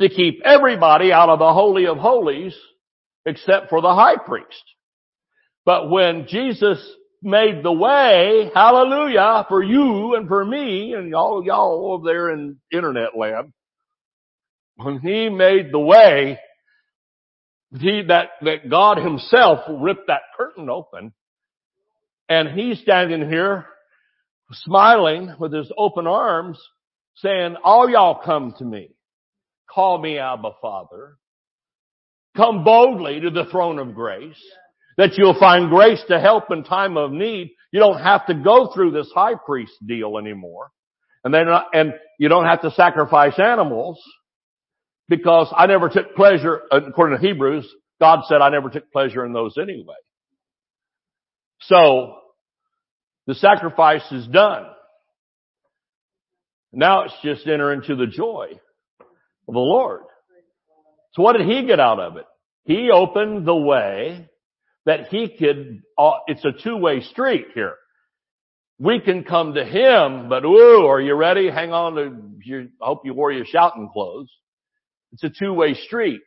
To 0.00 0.08
keep 0.08 0.40
everybody 0.44 1.12
out 1.12 1.28
of 1.28 1.40
the 1.40 1.52
holy 1.52 1.86
of 1.86 1.98
holies 1.98 2.54
except 3.26 3.68
for 3.68 3.80
the 3.80 3.94
high 3.94 4.16
priest. 4.16 4.62
But 5.64 5.90
when 5.90 6.26
Jesus 6.28 6.78
made 7.22 7.62
the 7.62 7.72
way, 7.72 8.50
hallelujah, 8.54 9.44
for 9.48 9.62
you 9.62 10.14
and 10.14 10.28
for 10.28 10.44
me 10.44 10.94
and 10.94 11.14
all 11.14 11.44
y'all 11.44 11.92
over 11.92 12.04
there 12.04 12.30
in 12.30 12.58
internet 12.72 13.16
land, 13.16 13.52
when 14.76 15.00
he 15.00 15.28
made 15.28 15.72
the 15.72 15.80
way, 15.80 16.38
he, 17.78 18.02
that, 18.08 18.30
that 18.42 18.70
God 18.70 18.98
himself 18.98 19.60
ripped 19.68 20.06
that 20.06 20.22
curtain 20.36 20.70
open 20.70 21.12
and 22.28 22.48
he's 22.48 22.80
standing 22.80 23.28
here 23.28 23.66
smiling 24.52 25.34
with 25.38 25.52
his 25.52 25.70
open 25.76 26.06
arms 26.06 26.58
saying, 27.16 27.56
all 27.62 27.90
y'all 27.90 28.22
come 28.24 28.54
to 28.58 28.64
me. 28.64 28.90
Call 29.70 29.98
me 29.98 30.18
Abba 30.18 30.52
Father. 30.60 31.16
Come 32.36 32.64
boldly 32.64 33.20
to 33.20 33.30
the 33.30 33.46
throne 33.50 33.78
of 33.78 33.94
grace 33.94 34.40
that 34.96 35.16
you'll 35.16 35.38
find 35.38 35.70
grace 35.70 36.02
to 36.08 36.20
help 36.20 36.50
in 36.50 36.64
time 36.64 36.96
of 36.96 37.12
need. 37.12 37.52
You 37.72 37.80
don't 37.80 38.00
have 38.00 38.26
to 38.26 38.34
go 38.34 38.70
through 38.74 38.92
this 38.92 39.10
high 39.14 39.34
priest 39.34 39.72
deal 39.86 40.18
anymore. 40.18 40.70
And 41.24 41.32
then, 41.32 41.48
uh, 41.48 41.64
and 41.72 41.94
you 42.18 42.28
don't 42.28 42.46
have 42.46 42.62
to 42.62 42.70
sacrifice 42.70 43.38
animals 43.38 44.00
because 45.08 45.52
I 45.56 45.66
never 45.66 45.88
took 45.88 46.14
pleasure, 46.14 46.62
according 46.70 47.18
to 47.18 47.26
Hebrews, 47.26 47.68
God 48.00 48.20
said 48.28 48.40
I 48.40 48.50
never 48.50 48.70
took 48.70 48.90
pleasure 48.92 49.24
in 49.24 49.32
those 49.32 49.56
anyway. 49.60 49.96
So, 51.62 52.14
the 53.26 53.34
sacrifice 53.34 54.10
is 54.12 54.26
done. 54.28 54.66
Now 56.72 57.02
it's 57.04 57.14
just 57.22 57.46
enter 57.46 57.72
into 57.72 57.96
the 57.96 58.06
joy 58.06 58.60
of 59.48 59.54
the 59.54 59.60
Lord. 59.60 60.02
So 61.14 61.22
what 61.22 61.36
did 61.36 61.46
he 61.46 61.66
get 61.66 61.80
out 61.80 61.98
of 61.98 62.16
it? 62.16 62.26
He 62.64 62.90
opened 62.92 63.46
the 63.46 63.56
way 63.56 64.28
that 64.84 65.08
he 65.08 65.34
could, 65.36 65.80
uh, 65.98 66.18
it's 66.26 66.44
a 66.44 66.52
two-way 66.62 67.00
street 67.00 67.46
here. 67.54 67.74
We 68.78 69.00
can 69.00 69.24
come 69.24 69.54
to 69.54 69.64
him, 69.64 70.28
but 70.28 70.44
ooh, 70.44 70.86
are 70.86 71.00
you 71.00 71.14
ready? 71.14 71.50
Hang 71.50 71.72
on 71.72 71.94
to 71.94 72.16
your, 72.44 72.62
I 72.80 72.86
hope 72.86 73.00
you 73.04 73.14
wore 73.14 73.32
your 73.32 73.46
shouting 73.46 73.88
clothes. 73.92 74.30
It's 75.12 75.24
a 75.24 75.30
two-way 75.30 75.74
street. 75.74 76.20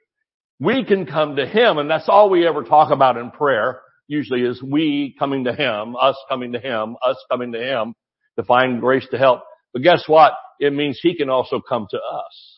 We 0.59 0.83
can 0.83 1.05
come 1.05 1.37
to 1.37 1.45
him, 1.45 1.77
and 1.77 1.89
that's 1.89 2.09
all 2.09 2.29
we 2.29 2.45
ever 2.45 2.63
talk 2.63 2.91
about 2.91 3.17
in 3.17 3.31
prayer, 3.31 3.81
usually 4.07 4.41
is 4.41 4.61
we 4.61 5.15
coming 5.17 5.45
to 5.45 5.53
him, 5.53 5.95
us 5.95 6.17
coming 6.27 6.51
to 6.53 6.59
him, 6.59 6.97
us 7.05 7.17
coming 7.31 7.53
to 7.53 7.59
him 7.59 7.93
to 8.37 8.43
find 8.43 8.81
grace 8.81 9.07
to 9.11 9.17
help. 9.17 9.41
But 9.73 9.83
guess 9.83 10.03
what? 10.07 10.33
It 10.59 10.73
means 10.73 10.99
he 11.01 11.15
can 11.15 11.29
also 11.29 11.61
come 11.61 11.87
to 11.89 11.97
us. 11.97 12.50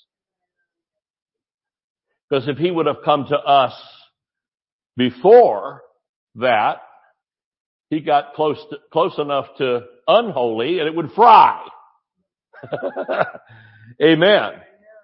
Because 2.34 2.50
if 2.50 2.58
he 2.58 2.72
would 2.72 2.88
have 2.88 3.04
come 3.06 3.28
to 3.30 3.38
us 3.38 3.74
before 4.98 5.84
that, 6.34 6.78
he 7.92 8.00
got 8.00 8.34
close 8.34 8.58
to, 8.72 8.78
close 8.92 9.14
enough 9.20 9.46
to 9.60 9.82
unholy 10.08 10.80
and 10.80 10.88
it 10.88 10.96
would 10.96 11.12
fry. 11.12 11.64
Amen. 14.04 14.54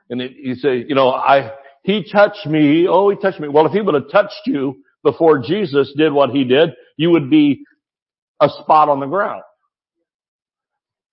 And 0.09 0.21
it, 0.21 0.32
you 0.41 0.55
say, 0.55 0.84
you 0.88 0.95
know, 0.95 1.11
I, 1.11 1.51
he 1.84 2.11
touched 2.11 2.47
me. 2.47 2.88
Oh, 2.89 3.11
he 3.11 3.15
touched 3.15 3.39
me. 3.39 3.47
Well, 3.47 3.67
if 3.67 3.73
he 3.73 3.82
would 3.82 3.93
have 3.93 4.09
touched 4.11 4.47
you 4.47 4.77
before 5.03 5.38
Jesus 5.38 5.93
did 5.95 6.11
what 6.11 6.32
he 6.32 6.45
did, 6.45 6.71
you 6.97 7.11
would 7.11 7.30
be 7.30 7.63
a 8.41 8.49
spot 8.49 8.89
on 8.89 8.99
the 8.99 9.05
ground. 9.05 9.43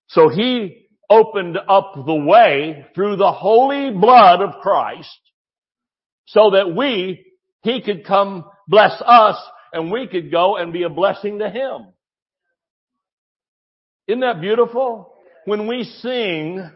So 0.07 0.29
he 0.29 0.87
opened 1.11 1.59
up 1.69 1.93
the 1.93 2.15
way 2.15 2.87
through 2.95 3.17
the 3.17 3.31
holy 3.31 3.91
blood 3.91 4.41
of 4.41 4.61
Christ 4.63 5.15
so 6.27 6.51
that 6.51 6.75
we, 6.75 7.25
he 7.63 7.81
could 7.81 8.05
come 8.05 8.45
bless 8.67 9.01
us 9.05 9.37
and 9.73 9.91
we 9.91 10.07
could 10.07 10.31
go 10.31 10.57
and 10.57 10.71
be 10.71 10.83
a 10.83 10.89
blessing 10.89 11.39
to 11.39 11.49
him. 11.49 11.87
Isn't 14.07 14.21
that 14.21 14.41
beautiful? 14.41 15.13
When 15.45 15.67
we 15.67 15.83
sing, 15.83 16.69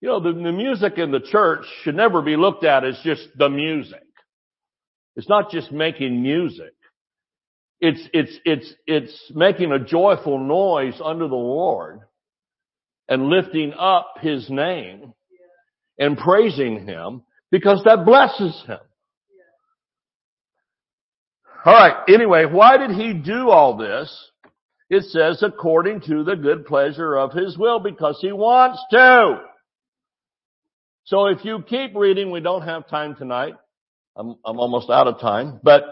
you 0.00 0.08
know, 0.08 0.20
the, 0.20 0.32
the 0.32 0.52
music 0.52 0.98
in 0.98 1.10
the 1.10 1.20
church 1.20 1.64
should 1.82 1.94
never 1.94 2.22
be 2.22 2.36
looked 2.36 2.64
at 2.64 2.84
as 2.84 2.98
just 3.04 3.28
the 3.36 3.48
music. 3.48 4.02
It's 5.16 5.28
not 5.28 5.50
just 5.50 5.70
making 5.70 6.22
music. 6.22 6.72
It's, 7.80 8.00
it's, 8.12 8.38
it's, 8.44 8.74
it's 8.86 9.32
making 9.34 9.72
a 9.72 9.78
joyful 9.78 10.38
noise 10.38 11.00
under 11.02 11.28
the 11.28 11.34
Lord 11.34 12.00
and 13.08 13.24
lifting 13.24 13.74
up 13.78 14.14
His 14.20 14.48
name 14.48 15.12
and 15.98 16.16
praising 16.16 16.86
Him 16.86 17.22
because 17.52 17.84
that 17.84 18.04
blesses 18.04 18.60
Him. 18.66 18.78
Alright, 21.64 22.08
anyway, 22.08 22.46
why 22.46 22.78
did 22.78 22.90
He 22.90 23.12
do 23.12 23.50
all 23.50 23.76
this? 23.76 24.30
It 24.90 25.04
says 25.04 25.42
according 25.42 26.00
to 26.02 26.24
the 26.24 26.34
good 26.34 26.66
pleasure 26.66 27.16
of 27.16 27.32
His 27.32 27.56
will 27.56 27.78
because 27.78 28.18
He 28.20 28.32
wants 28.32 28.82
to. 28.90 29.42
So 31.04 31.26
if 31.26 31.44
you 31.44 31.62
keep 31.62 31.94
reading, 31.94 32.32
we 32.32 32.40
don't 32.40 32.62
have 32.62 32.88
time 32.88 33.14
tonight. 33.14 33.54
I'm, 34.16 34.34
I'm 34.44 34.58
almost 34.58 34.90
out 34.90 35.06
of 35.06 35.20
time, 35.20 35.60
but 35.62 35.82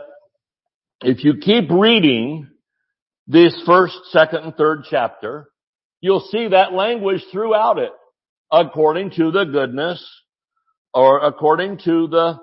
if 1.02 1.24
you 1.24 1.36
keep 1.40 1.70
reading 1.70 2.48
this 3.26 3.60
first, 3.64 3.96
second, 4.10 4.44
and 4.44 4.54
third 4.56 4.84
chapter, 4.90 5.48
you'll 6.00 6.26
see 6.30 6.48
that 6.48 6.72
language 6.72 7.22
throughout 7.32 7.78
it, 7.78 7.92
according 8.50 9.10
to 9.12 9.30
the 9.30 9.44
goodness 9.44 10.04
or 10.94 11.18
according 11.20 11.78
to 11.84 12.06
the 12.08 12.38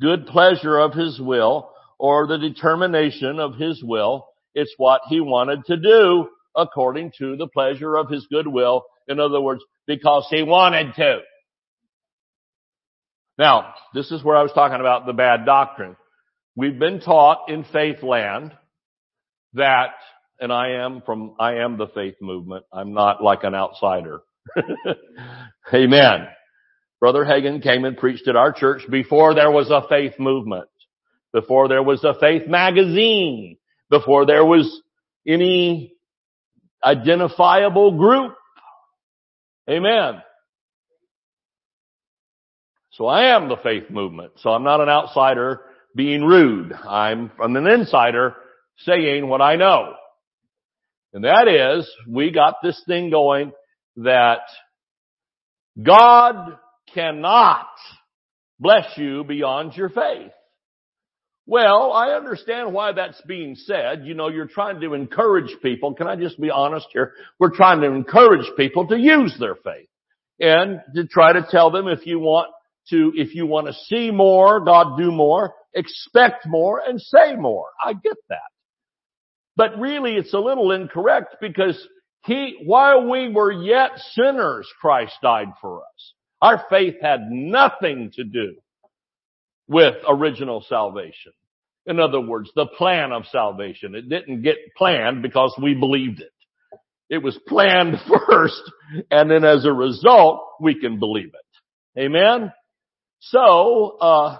good 0.00 0.26
pleasure 0.26 0.78
of 0.78 0.92
his 0.92 1.20
will 1.20 1.70
or 1.98 2.26
the 2.26 2.38
determination 2.38 3.38
of 3.38 3.56
his 3.56 3.82
will. 3.82 4.26
It's 4.54 4.74
what 4.76 5.02
he 5.08 5.20
wanted 5.20 5.64
to 5.66 5.76
do 5.76 6.28
according 6.56 7.12
to 7.18 7.36
the 7.36 7.46
pleasure 7.46 7.96
of 7.96 8.10
his 8.10 8.26
good 8.30 8.46
will. 8.46 8.84
In 9.08 9.20
other 9.20 9.40
words, 9.40 9.62
because 9.86 10.26
he 10.30 10.42
wanted 10.42 10.94
to. 10.94 11.18
Now, 13.38 13.74
this 13.94 14.10
is 14.10 14.24
where 14.24 14.36
I 14.36 14.42
was 14.42 14.52
talking 14.52 14.80
about 14.80 15.06
the 15.06 15.12
bad 15.12 15.44
doctrine. 15.44 15.96
We've 16.54 16.78
been 16.78 17.00
taught 17.00 17.50
in 17.50 17.64
faith 17.64 18.02
land 18.02 18.52
that, 19.52 19.90
and 20.40 20.50
I 20.50 20.70
am 20.84 21.02
from, 21.04 21.34
I 21.38 21.56
am 21.56 21.76
the 21.76 21.88
faith 21.88 22.14
movement. 22.22 22.64
I'm 22.72 22.94
not 22.94 23.22
like 23.22 23.44
an 23.44 23.54
outsider. 23.54 24.20
Amen. 25.74 26.28
Brother 27.00 27.24
Hagin 27.24 27.62
came 27.62 27.84
and 27.84 27.96
preached 27.96 28.28
at 28.28 28.36
our 28.36 28.52
church 28.52 28.82
before 28.90 29.34
there 29.34 29.50
was 29.50 29.70
a 29.70 29.86
faith 29.88 30.14
movement, 30.18 30.68
before 31.32 31.68
there 31.68 31.82
was 31.82 32.02
a 32.04 32.18
faith 32.18 32.48
magazine, 32.48 33.58
before 33.90 34.26
there 34.26 34.44
was 34.44 34.80
any 35.26 35.94
identifiable 36.82 37.98
group. 37.98 38.34
Amen. 39.68 40.22
So 42.92 43.06
I 43.06 43.36
am 43.36 43.48
the 43.48 43.58
faith 43.62 43.90
movement. 43.90 44.32
So 44.38 44.50
I'm 44.50 44.64
not 44.64 44.80
an 44.80 44.88
outsider 44.88 45.60
being 45.94 46.22
rude. 46.22 46.72
I'm 46.72 47.30
from 47.36 47.56
an 47.56 47.66
insider 47.66 48.34
saying 48.78 49.28
what 49.28 49.42
I 49.42 49.56
know. 49.56 49.94
And 51.12 51.24
that 51.24 51.48
is, 51.48 51.90
we 52.08 52.30
got 52.30 52.56
this 52.62 52.80
thing 52.86 53.10
going 53.10 53.52
that 53.96 54.40
God 55.82 56.58
cannot 56.96 57.68
bless 58.58 58.96
you 58.96 59.22
beyond 59.22 59.76
your 59.76 59.90
faith. 59.90 60.32
Well, 61.46 61.92
I 61.92 62.08
understand 62.10 62.72
why 62.72 62.92
that's 62.92 63.20
being 63.22 63.54
said. 63.54 64.04
You 64.04 64.14
know, 64.14 64.28
you're 64.28 64.48
trying 64.48 64.80
to 64.80 64.94
encourage 64.94 65.54
people. 65.62 65.94
Can 65.94 66.08
I 66.08 66.16
just 66.16 66.40
be 66.40 66.50
honest 66.50 66.86
here? 66.92 67.12
We're 67.38 67.54
trying 67.54 67.82
to 67.82 67.86
encourage 67.86 68.46
people 68.56 68.88
to 68.88 68.98
use 68.98 69.36
their 69.38 69.54
faith 69.54 69.88
and 70.40 70.80
to 70.96 71.06
try 71.06 71.34
to 71.34 71.46
tell 71.48 71.70
them 71.70 71.86
if 71.86 72.04
you 72.04 72.18
want 72.18 72.48
to, 72.90 73.12
if 73.14 73.34
you 73.34 73.46
want 73.46 73.68
to 73.68 73.74
see 73.74 74.10
more, 74.10 74.64
God 74.64 74.96
do 74.98 75.12
more, 75.12 75.54
expect 75.74 76.46
more, 76.46 76.80
and 76.84 77.00
say 77.00 77.36
more. 77.36 77.68
I 77.84 77.92
get 77.92 78.16
that. 78.28 78.38
But 79.54 79.78
really 79.78 80.14
it's 80.14 80.34
a 80.34 80.38
little 80.38 80.72
incorrect 80.72 81.36
because 81.40 81.80
he, 82.24 82.58
while 82.64 83.08
we 83.08 83.28
were 83.32 83.52
yet 83.52 83.90
sinners, 84.12 84.68
Christ 84.80 85.14
died 85.22 85.52
for 85.60 85.78
us. 85.78 86.12
Our 86.40 86.64
faith 86.68 86.96
had 87.00 87.30
nothing 87.30 88.10
to 88.14 88.24
do 88.24 88.56
with 89.68 89.94
original 90.08 90.64
salvation. 90.68 91.32
In 91.86 92.00
other 92.00 92.20
words, 92.20 92.50
the 92.54 92.66
plan 92.66 93.12
of 93.12 93.26
salvation. 93.26 93.94
It 93.94 94.08
didn't 94.08 94.42
get 94.42 94.56
planned 94.76 95.22
because 95.22 95.54
we 95.62 95.74
believed 95.74 96.20
it. 96.20 96.32
It 97.08 97.18
was 97.22 97.38
planned 97.46 97.96
first, 98.28 98.60
and 99.10 99.30
then 99.30 99.44
as 99.44 99.64
a 99.64 99.72
result, 99.72 100.40
we 100.60 100.78
can 100.78 100.98
believe 100.98 101.32
it. 101.32 102.00
Amen? 102.00 102.52
So, 103.20 103.96
uh, 104.00 104.38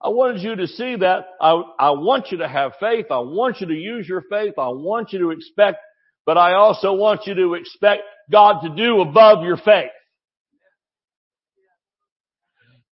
I 0.00 0.10
wanted 0.10 0.42
you 0.42 0.54
to 0.56 0.68
see 0.68 0.96
that 0.96 1.26
I, 1.40 1.60
I 1.78 1.90
want 1.90 2.30
you 2.30 2.38
to 2.38 2.48
have 2.48 2.72
faith. 2.78 3.06
I 3.10 3.18
want 3.18 3.60
you 3.60 3.66
to 3.66 3.74
use 3.74 4.08
your 4.08 4.22
faith. 4.30 4.54
I 4.56 4.68
want 4.68 5.12
you 5.12 5.18
to 5.20 5.30
expect, 5.30 5.78
but 6.24 6.38
I 6.38 6.54
also 6.54 6.94
want 6.94 7.22
you 7.26 7.34
to 7.34 7.54
expect 7.54 8.02
God 8.30 8.60
to 8.60 8.68
do 8.76 9.00
above 9.00 9.44
your 9.44 9.56
faith. 9.56 9.90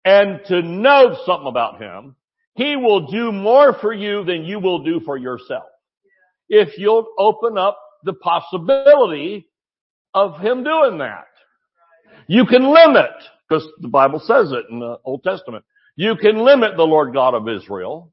And 0.05 0.39
to 0.47 0.61
know 0.61 1.17
something 1.25 1.47
about 1.47 1.81
Him, 1.81 2.15
He 2.53 2.75
will 2.75 3.07
do 3.07 3.31
more 3.31 3.73
for 3.73 3.91
you 3.91 4.23
than 4.23 4.45
you 4.45 4.59
will 4.59 4.83
do 4.83 5.01
for 5.01 5.17
yourself. 5.17 5.65
If 6.47 6.77
you'll 6.77 7.07
open 7.17 7.57
up 7.57 7.79
the 8.03 8.13
possibility 8.13 9.49
of 10.13 10.39
Him 10.39 10.63
doing 10.63 10.99
that. 10.99 11.25
You 12.27 12.45
can 12.45 12.63
limit, 12.63 13.11
because 13.47 13.67
the 13.81 13.87
Bible 13.87 14.19
says 14.19 14.51
it 14.51 14.65
in 14.71 14.79
the 14.79 14.97
Old 15.03 15.23
Testament. 15.23 15.65
You 15.95 16.15
can 16.15 16.37
limit 16.37 16.77
the 16.77 16.83
Lord 16.83 17.13
God 17.13 17.33
of 17.33 17.49
Israel 17.49 18.11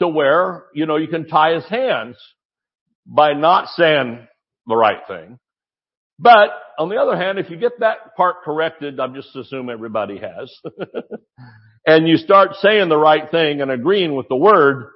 to 0.00 0.08
where, 0.08 0.66
you 0.74 0.86
know, 0.86 0.96
you 0.96 1.08
can 1.08 1.26
tie 1.26 1.54
his 1.54 1.64
hands 1.66 2.16
by 3.06 3.32
not 3.32 3.68
saying 3.70 4.26
the 4.66 4.76
right 4.76 5.00
thing. 5.08 5.38
But 6.18 6.50
on 6.78 6.88
the 6.88 6.96
other 6.96 7.16
hand, 7.16 7.38
if 7.38 7.48
you 7.50 7.56
get 7.56 7.80
that 7.80 8.16
part 8.16 8.42
corrected, 8.44 8.98
I'm 8.98 9.14
just 9.14 9.34
assume 9.36 9.70
everybody 9.70 10.18
has, 10.18 10.52
and 11.86 12.08
you 12.08 12.16
start 12.16 12.56
saying 12.60 12.88
the 12.88 12.96
right 12.96 13.30
thing 13.30 13.60
and 13.60 13.70
agreeing 13.70 14.14
with 14.14 14.28
the 14.28 14.36
word, 14.36 14.90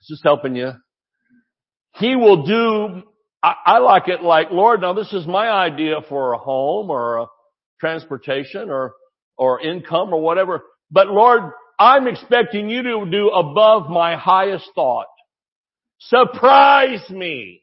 it's 0.00 0.08
just 0.08 0.22
helping 0.22 0.54
you. 0.54 0.72
He 1.96 2.14
will 2.16 2.46
do, 2.46 3.02
I, 3.42 3.54
I 3.66 3.78
like 3.78 4.08
it 4.08 4.22
like, 4.22 4.50
Lord, 4.50 4.80
now 4.80 4.94
this 4.94 5.12
is 5.12 5.26
my 5.26 5.48
idea 5.48 5.96
for 6.08 6.32
a 6.32 6.38
home 6.38 6.90
or 6.90 7.18
a 7.18 7.26
transportation 7.80 8.70
or, 8.70 8.92
or 9.36 9.60
income 9.60 10.14
or 10.14 10.20
whatever. 10.20 10.62
But 10.90 11.08
Lord, 11.08 11.52
I'm 11.78 12.06
expecting 12.06 12.70
you 12.70 12.82
to 12.82 13.06
do 13.10 13.28
above 13.30 13.88
my 13.90 14.16
highest 14.16 14.70
thought. 14.74 15.06
Surprise 15.98 17.08
me. 17.10 17.61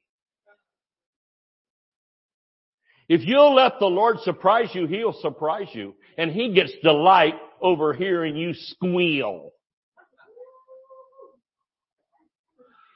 If 3.10 3.22
you'll 3.26 3.56
let 3.56 3.80
the 3.80 3.88
Lord 3.88 4.20
surprise 4.20 4.70
you, 4.74 4.86
He'll 4.86 5.20
surprise 5.20 5.68
you. 5.74 5.96
And 6.18 6.32
He 6.32 6.54
gets 6.54 6.72
delight 6.84 7.34
over 7.60 7.94
hearing 7.94 8.38
you 8.38 8.54
squeal. 8.54 9.52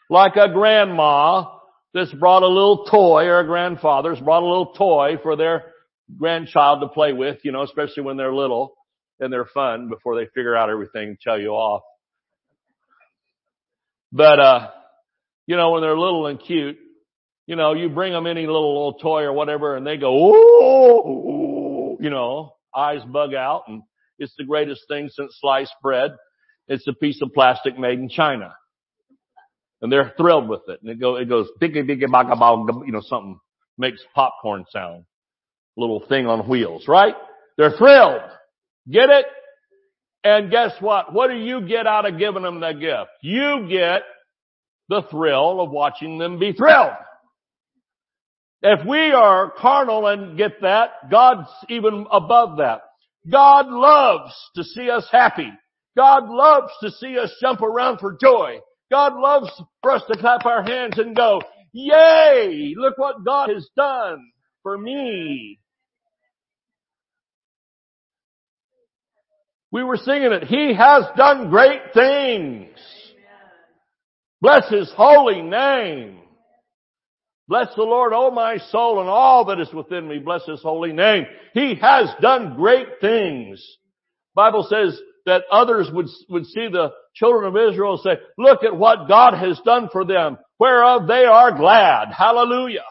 Like 0.09 0.35
a 0.35 0.53
grandma 0.53 1.45
that's 1.93 2.13
brought 2.13 2.43
a 2.43 2.47
little 2.47 2.85
toy 2.85 3.25
or 3.25 3.39
a 3.39 3.45
grandfather's 3.45 4.19
brought 4.19 4.43
a 4.43 4.45
little 4.45 4.73
toy 4.73 5.17
for 5.23 5.35
their 5.35 5.73
grandchild 6.17 6.81
to 6.81 6.87
play 6.87 7.13
with, 7.13 7.39
you 7.43 7.51
know, 7.51 7.63
especially 7.63 8.03
when 8.03 8.17
they're 8.17 8.33
little 8.33 8.75
and 9.19 9.33
they're 9.33 9.47
fun 9.53 9.89
before 9.89 10.15
they 10.15 10.25
figure 10.35 10.55
out 10.55 10.69
everything 10.69 11.09
and 11.09 11.19
tell 11.19 11.39
you 11.39 11.49
off. 11.49 11.81
But, 14.11 14.39
uh, 14.39 14.69
you 15.47 15.55
know, 15.55 15.71
when 15.71 15.81
they're 15.81 15.97
little 15.97 16.27
and 16.27 16.39
cute, 16.39 16.77
you 17.45 17.55
know, 17.55 17.73
you 17.73 17.89
bring 17.89 18.13
them 18.13 18.27
any 18.27 18.45
little, 18.45 18.73
little 18.73 18.99
toy 18.99 19.23
or 19.23 19.33
whatever 19.33 19.75
and 19.75 19.85
they 19.85 19.97
go, 19.97 20.11
oh, 20.11 21.97
you 21.99 22.09
know, 22.09 22.55
eyes 22.75 23.01
bug 23.05 23.33
out 23.33 23.63
and 23.67 23.83
it's 24.19 24.33
the 24.37 24.45
greatest 24.45 24.83
thing 24.87 25.09
since 25.09 25.37
sliced 25.39 25.73
bread. 25.81 26.11
It's 26.67 26.87
a 26.87 26.93
piece 26.93 27.21
of 27.21 27.33
plastic 27.33 27.77
made 27.77 27.99
in 27.99 28.09
China. 28.09 28.53
And 29.81 29.91
they're 29.91 30.13
thrilled 30.15 30.47
with 30.47 30.61
it. 30.69 30.79
And 30.81 30.89
it 30.89 30.99
goes, 30.99 31.21
it 31.21 31.27
goes, 31.27 31.49
biggy, 31.61 31.83
biggy, 31.83 32.09
baga, 32.09 32.37
baga, 32.37 32.85
you 32.85 32.93
know, 32.93 33.01
something 33.01 33.37
makes 33.77 34.01
popcorn 34.15 34.63
sound. 34.71 35.03
Little 35.75 36.05
thing 36.07 36.25
on 36.27 36.47
wheels, 36.47 36.87
right? 36.87 37.15
They're 37.57 37.71
thrilled. 37.71 38.21
Get 38.89 39.09
it? 39.09 39.25
And 40.23 40.49
guess 40.49 40.71
what? 40.79 41.13
What 41.13 41.29
do 41.29 41.35
you 41.35 41.67
get 41.67 41.85
out 41.85 42.07
of 42.07 42.17
giving 42.17 42.43
them 42.43 42.61
the 42.61 42.71
gift? 42.71 43.09
You 43.21 43.67
get 43.69 44.03
the 44.87 45.01
thrill 45.11 45.59
of 45.59 45.69
watching 45.69 46.17
them 46.17 46.39
be 46.39 46.53
thrilled. 46.53 46.93
If 48.65 48.87
we 48.87 49.11
are 49.11 49.51
carnal 49.51 50.07
and 50.07 50.37
get 50.37 50.61
that, 50.61 51.11
God's 51.11 51.49
even 51.67 52.07
above 52.09 52.59
that. 52.59 52.81
God 53.29 53.67
loves 53.67 54.33
to 54.55 54.63
see 54.63 54.89
us 54.89 55.05
happy. 55.11 55.51
God 55.97 56.29
loves 56.29 56.71
to 56.81 56.89
see 56.91 57.19
us 57.19 57.31
jump 57.41 57.61
around 57.61 57.99
for 57.99 58.17
joy. 58.19 58.59
God 58.89 59.15
loves 59.15 59.51
for 59.81 59.91
us 59.91 60.03
to 60.09 60.17
clap 60.17 60.45
our 60.45 60.63
hands 60.63 60.97
and 60.97 61.13
go, 61.13 61.41
yay, 61.73 62.73
look 62.77 62.97
what 62.97 63.25
God 63.25 63.49
has 63.49 63.67
done 63.75 64.19
for 64.63 64.77
me. 64.77 65.59
We 69.71 69.83
were 69.83 69.97
singing 69.97 70.31
it. 70.31 70.45
He 70.45 70.73
has 70.73 71.03
done 71.17 71.49
great 71.49 71.81
things. 71.93 72.69
Bless 74.39 74.69
His 74.69 74.91
holy 74.95 75.41
name. 75.41 76.22
Bless 77.47 77.67
the 77.75 77.83
Lord, 77.83 78.13
O 78.13 78.31
my 78.31 78.57
soul, 78.57 79.01
and 79.01 79.09
all 79.09 79.45
that 79.45 79.59
is 79.59 79.73
within 79.73 80.07
me. 80.07 80.19
Bless 80.19 80.45
His 80.45 80.61
holy 80.61 80.93
name. 80.93 81.25
He 81.53 81.75
has 81.75 82.09
done 82.21 82.55
great 82.55 82.87
things. 83.01 83.65
Bible 84.35 84.65
says 84.69 84.99
that 85.25 85.43
others 85.51 85.89
would, 85.91 86.07
would 86.29 86.45
see 86.45 86.67
the 86.71 86.91
children 87.15 87.45
of 87.45 87.71
Israel 87.71 87.97
say, 87.97 88.17
look 88.37 88.63
at 88.63 88.75
what 88.75 89.07
God 89.07 89.33
has 89.33 89.59
done 89.65 89.89
for 89.91 90.05
them, 90.05 90.37
whereof 90.59 91.07
they 91.07 91.25
are 91.25 91.55
glad. 91.55 92.09
Hallelujah. 92.11 92.83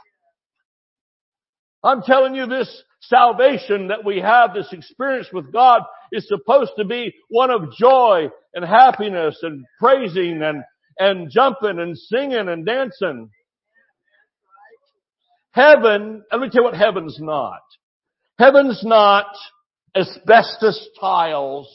I'm 1.83 2.03
telling 2.03 2.35
you 2.35 2.47
this 2.47 2.85
salvation 3.01 3.89
that 3.89 4.05
we 4.05 4.21
have, 4.21 4.55
this 4.55 4.73
experience 4.73 5.29
with 5.33 5.53
God 5.53 5.83
is 6.13 6.29
supposed 6.29 6.73
to 6.79 6.85
be 6.85 7.13
one 7.29 7.51
of 7.51 7.73
joy 7.73 8.29
and 8.55 8.65
happiness 8.65 9.39
and 9.43 9.65
praising 9.81 10.41
and, 10.43 10.63
and 10.99 11.31
jumping 11.31 11.81
and 11.81 11.99
singing 11.99 12.49
and 12.49 12.65
dancing. 12.65 13.31
Heaven, 15.53 16.25
let 16.31 16.41
me 16.41 16.49
tell 16.49 16.63
you 16.63 16.65
what 16.65 16.75
heaven's 16.75 17.19
not. 17.21 17.61
Heaven's 18.39 18.83
not 18.85 19.27
asbestos 19.95 20.89
tiles 20.99 21.69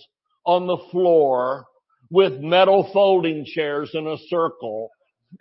on 0.46 0.68
the 0.68 0.78
floor 0.92 1.66
with 2.10 2.40
metal 2.40 2.90
folding 2.92 3.46
chairs 3.46 3.92
in 3.94 4.08
a 4.08 4.18
circle 4.30 4.90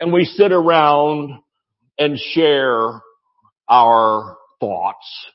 and 0.01 0.12
we 0.12 0.24
sit 0.24 0.53
around 0.53 1.30
and 1.99 2.18
share 2.18 3.01
our 3.68 4.37
thoughts 4.61 5.26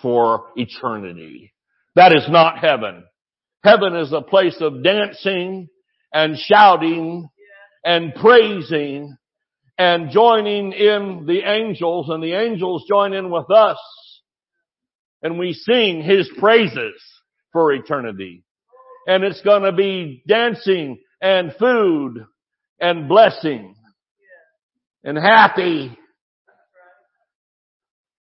for 0.00 0.46
eternity. 0.56 1.52
That 1.96 2.12
is 2.14 2.26
not 2.28 2.58
heaven. 2.58 3.04
Heaven 3.64 3.96
is 3.96 4.12
a 4.12 4.20
place 4.20 4.56
of 4.60 4.84
dancing 4.84 5.68
and 6.12 6.36
shouting 6.36 7.28
and 7.84 8.14
praising 8.14 9.16
and 9.78 10.10
joining 10.10 10.72
in 10.72 11.24
the 11.26 11.40
angels 11.44 12.08
and 12.08 12.22
the 12.22 12.34
angels 12.34 12.84
join 12.88 13.12
in 13.12 13.30
with 13.30 13.50
us 13.50 13.78
and 15.24 15.38
we 15.38 15.54
sing 15.54 16.02
his 16.02 16.30
praises 16.38 17.02
for 17.52 17.72
eternity. 17.72 18.44
And 19.08 19.24
it's 19.24 19.40
gonna 19.40 19.72
be 19.72 20.22
dancing 20.28 20.98
and 21.20 21.54
food 21.58 22.26
and 22.78 23.08
blessing 23.08 23.74
and 25.02 25.16
happy. 25.16 25.98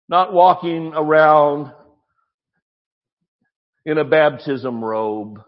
Not 0.07 0.33
walking 0.33 0.93
around 0.95 1.73
in 3.85 3.97
a 3.97 4.05
baptism 4.05 4.83
robe. 4.83 5.39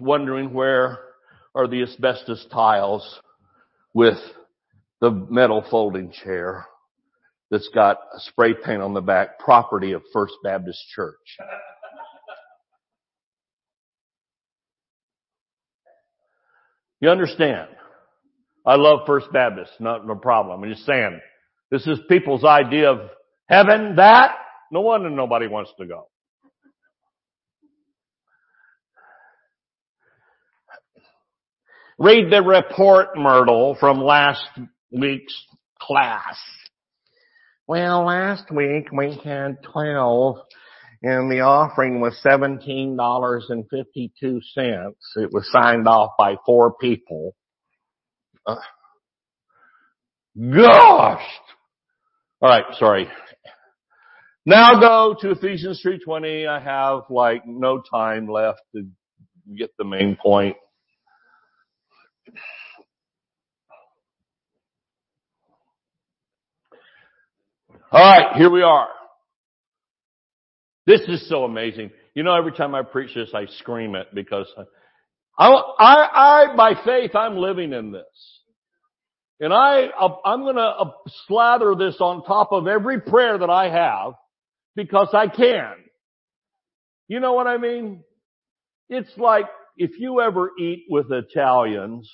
Wondering 0.00 0.52
where 0.52 0.98
are 1.58 1.66
the 1.66 1.82
asbestos 1.82 2.46
tiles 2.52 3.20
with 3.92 4.16
the 5.00 5.10
metal 5.10 5.64
folding 5.68 6.12
chair 6.12 6.64
that's 7.50 7.68
got 7.74 7.96
a 7.96 8.20
spray 8.20 8.54
paint 8.54 8.80
on 8.80 8.94
the 8.94 9.00
back, 9.00 9.40
property 9.40 9.90
of 9.90 10.02
First 10.12 10.34
Baptist 10.44 10.78
Church. 10.94 11.16
You 17.00 17.10
understand? 17.10 17.68
I 18.64 18.76
love 18.76 19.00
First 19.04 19.32
Baptist, 19.32 19.72
not 19.80 20.06
no 20.06 20.14
problem. 20.14 20.62
I'm 20.62 20.70
just 20.70 20.86
saying, 20.86 21.18
this 21.72 21.84
is 21.88 21.98
people's 22.08 22.44
idea 22.44 22.92
of 22.92 23.10
heaven, 23.48 23.96
that. 23.96 24.36
No 24.70 24.82
wonder 24.82 25.10
nobody 25.10 25.48
wants 25.48 25.72
to 25.80 25.86
go. 25.86 26.06
Read 31.98 32.30
the 32.30 32.42
report, 32.42 33.16
Myrtle, 33.16 33.76
from 33.80 34.00
last 34.00 34.46
week's 34.92 35.34
class. 35.80 36.38
Well, 37.66 38.04
last 38.04 38.52
week 38.52 38.92
we 38.92 39.20
had 39.24 39.56
12 39.64 40.36
and 41.02 41.30
the 41.30 41.40
offering 41.40 42.00
was 42.00 42.16
$17.52. 42.24 43.60
It 45.16 45.32
was 45.32 45.50
signed 45.50 45.88
off 45.88 46.12
by 46.16 46.36
four 46.46 46.74
people. 46.80 47.34
Uh, 48.46 48.56
gosh! 50.38 51.26
Alright, 52.40 52.76
sorry. 52.78 53.08
Now 54.46 54.78
go 54.78 55.16
to 55.20 55.32
Ephesians 55.32 55.82
3.20. 55.84 56.48
I 56.48 56.60
have 56.60 57.10
like 57.10 57.42
no 57.44 57.82
time 57.82 58.28
left 58.28 58.60
to 58.74 58.86
get 59.56 59.70
the 59.76 59.84
main 59.84 60.16
point. 60.16 60.56
Alright, 67.92 68.36
here 68.36 68.50
we 68.50 68.62
are. 68.62 68.88
This 70.86 71.00
is 71.02 71.28
so 71.28 71.44
amazing. 71.44 71.90
You 72.14 72.22
know, 72.22 72.34
every 72.34 72.52
time 72.52 72.74
I 72.74 72.82
preach 72.82 73.14
this, 73.14 73.30
I 73.34 73.46
scream 73.58 73.94
it 73.94 74.08
because 74.14 74.46
I, 75.38 75.48
I, 75.48 76.08
I 76.50 76.56
by 76.56 76.72
faith, 76.84 77.14
I'm 77.14 77.36
living 77.36 77.72
in 77.72 77.92
this. 77.92 78.04
And 79.40 79.52
I, 79.52 79.88
I'm 80.24 80.44
gonna 80.44 80.74
slather 81.26 81.74
this 81.76 81.96
on 82.00 82.24
top 82.24 82.52
of 82.52 82.66
every 82.66 83.00
prayer 83.00 83.38
that 83.38 83.50
I 83.50 83.70
have 83.70 84.14
because 84.74 85.08
I 85.12 85.28
can. 85.28 85.74
You 87.06 87.20
know 87.20 87.34
what 87.34 87.46
I 87.46 87.56
mean? 87.56 88.02
It's 88.88 89.10
like 89.16 89.46
if 89.78 89.98
you 89.98 90.20
ever 90.20 90.50
eat 90.58 90.84
with 90.90 91.10
Italians, 91.10 92.10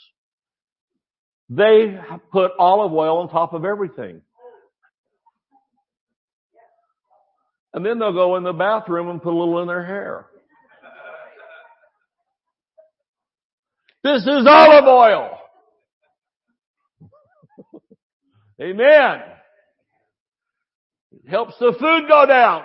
they 1.49 1.99
put 2.33 2.53
olive 2.59 2.93
oil 2.93 3.19
on 3.19 3.29
top 3.29 3.53
of 3.53 3.65
everything. 3.65 4.21
And 7.73 7.85
then 7.85 7.99
they'll 7.99 8.13
go 8.13 8.37
in 8.37 8.45
the 8.45 8.53
bathroom 8.53 9.09
and 9.09 9.21
put 9.21 9.33
a 9.33 9.37
little 9.37 9.61
in 9.61 9.67
their 9.67 9.85
hair. 9.85 10.27
This 14.05 14.23
is 14.23 14.47
olive 14.47 14.85
oil. 14.85 15.39
Amen. 18.61 19.23
It 21.13 21.29
helps 21.29 21.59
the 21.59 21.75
food 21.81 22.09
go 22.09 22.27
down. 22.27 22.65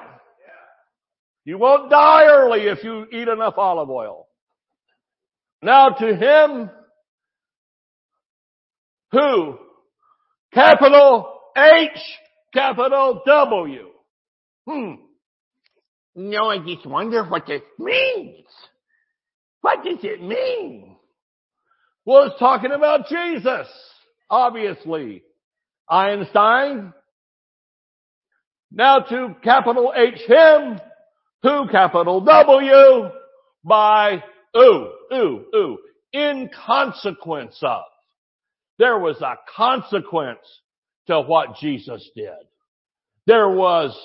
You 1.46 1.58
won't 1.58 1.90
die 1.90 2.26
early 2.28 2.68
if 2.68 2.84
you 2.84 3.08
eat 3.12 3.28
enough 3.28 3.56
olive 3.58 3.90
oil. 3.90 4.29
Now 5.62 5.90
to 5.90 6.16
him 6.16 6.70
who, 9.12 9.58
capital 10.54 11.34
H, 11.58 12.00
capital 12.54 13.22
W, 13.26 13.90
Hmm. 14.70 14.94
No, 16.16 16.50
I 16.50 16.60
just 16.60 16.86
wonder 16.86 17.24
what 17.24 17.48
this 17.48 17.62
means. 17.80 18.46
What 19.62 19.84
does 19.84 19.98
it 20.04 20.22
mean? 20.22 20.96
Well, 22.06 22.26
it's 22.28 22.40
talking 22.40 22.72
about 22.72 23.08
Jesus, 23.08 23.68
obviously. 24.30 25.24
Einstein. 25.90 26.94
Now 28.72 29.00
to 29.00 29.36
capital 29.44 29.92
H 29.96 30.20
him, 30.28 30.80
who 31.42 31.68
capital 31.72 32.22
W, 32.22 33.10
by 33.64 34.24
ooh, 34.58 34.92
ooh, 35.14 35.46
ooh, 35.56 35.78
in 36.14 36.50
consequence 36.66 37.58
of. 37.62 37.84
There 38.78 38.98
was 38.98 39.22
a 39.22 39.36
consequence 39.56 40.40
to 41.08 41.22
what 41.22 41.58
Jesus 41.58 42.10
did. 42.16 42.30
There 43.28 43.50
was 43.50 43.98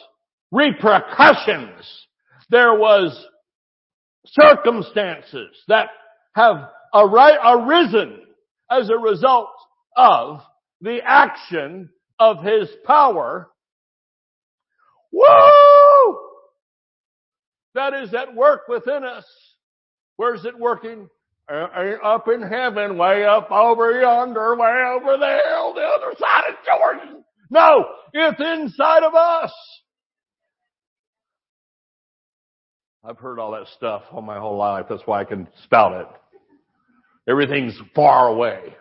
repercussions. 0.51 2.07
There 2.51 2.75
was 2.75 3.27
circumstances 4.27 5.57
that 5.69 5.89
have 6.35 6.69
arisen 6.93 8.21
as 8.71 8.91
a 8.91 8.99
result 8.99 9.51
of 9.97 10.41
the 10.81 11.01
action 11.05 11.91
of 12.19 12.43
His 12.43 12.69
power. 12.85 13.49
Woo! 15.13 16.19
That 17.75 17.95
is 17.95 18.13
at 18.15 18.35
work 18.35 18.63
within 18.69 19.05
us. 19.05 19.27
Where's 20.17 20.45
it 20.45 20.59
working? 20.59 21.09
Uh, 21.51 21.67
uh, 21.77 21.97
up 22.03 22.29
in 22.29 22.41
heaven, 22.41 22.97
way 22.97 23.25
up 23.25 23.51
over 23.51 24.01
yonder, 24.01 24.57
way 24.57 24.83
over 24.95 25.19
there 25.19 25.59
on 25.59 25.75
the 25.75 25.83
other 25.83 26.17
side 26.19 26.45
of 26.49 26.55
Jordan. 26.65 27.25
No, 27.51 27.85
it's 28.13 28.41
inside 28.41 29.03
of 29.03 29.15
us. 29.15 29.53
I've 33.07 33.19
heard 33.19 33.39
all 33.39 33.53
that 33.53 33.67
stuff 33.77 34.03
all 34.13 34.23
my 34.23 34.39
whole 34.39 34.57
life. 34.57 34.87
That's 34.89 35.03
why 35.05 35.21
I 35.21 35.25
can 35.25 35.47
spout 35.65 36.01
it. 36.01 36.09
Everything's 37.29 37.79
far 37.95 38.29
away. 38.29 38.75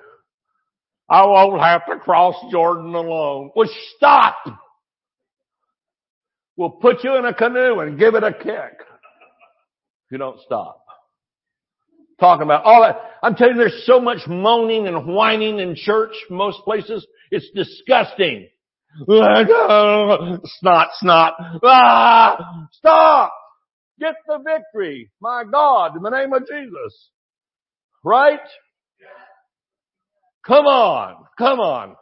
I 1.10 1.26
won't 1.26 1.62
have 1.62 1.86
to 1.88 1.98
cross 1.98 2.36
Jordan 2.50 2.96
alone. 2.96 3.52
Well, 3.56 3.70
stop! 3.98 4.38
We'll 6.56 6.70
put 6.70 7.04
you 7.04 7.18
in 7.18 7.26
a 7.26 7.34
canoe 7.34 7.80
and 7.80 8.00
give 8.00 8.16
it 8.16 8.24
a 8.24 8.32
kick. 8.32 8.80
If 8.80 10.12
you 10.12 10.18
don't 10.18 10.40
stop. 10.46 10.83
Talking 12.24 12.44
about 12.44 12.64
all 12.64 12.84
that. 12.84 12.96
I'm 13.22 13.36
telling 13.36 13.56
you, 13.56 13.60
there's 13.60 13.84
so 13.86 14.00
much 14.00 14.20
moaning 14.28 14.88
and 14.88 15.06
whining 15.08 15.60
in 15.60 15.76
church, 15.76 16.14
most 16.30 16.60
places. 16.64 17.06
It's 17.32 17.50
disgusting. 17.54 18.48
Snot, 19.06 20.88
snot. 21.02 21.34
Ah, 21.62 22.68
stop! 22.72 23.34
Get 24.00 24.16
the 24.26 24.38
victory. 24.38 25.12
My 25.22 25.44
God, 25.44 25.98
in 25.98 26.02
the 26.02 26.12
name 26.12 26.32
of 26.32 26.44
Jesus. 26.48 27.10
Right? 28.06 28.40
Come 30.48 30.66
on. 30.66 31.26
Come 31.38 31.60
on. 31.60 31.98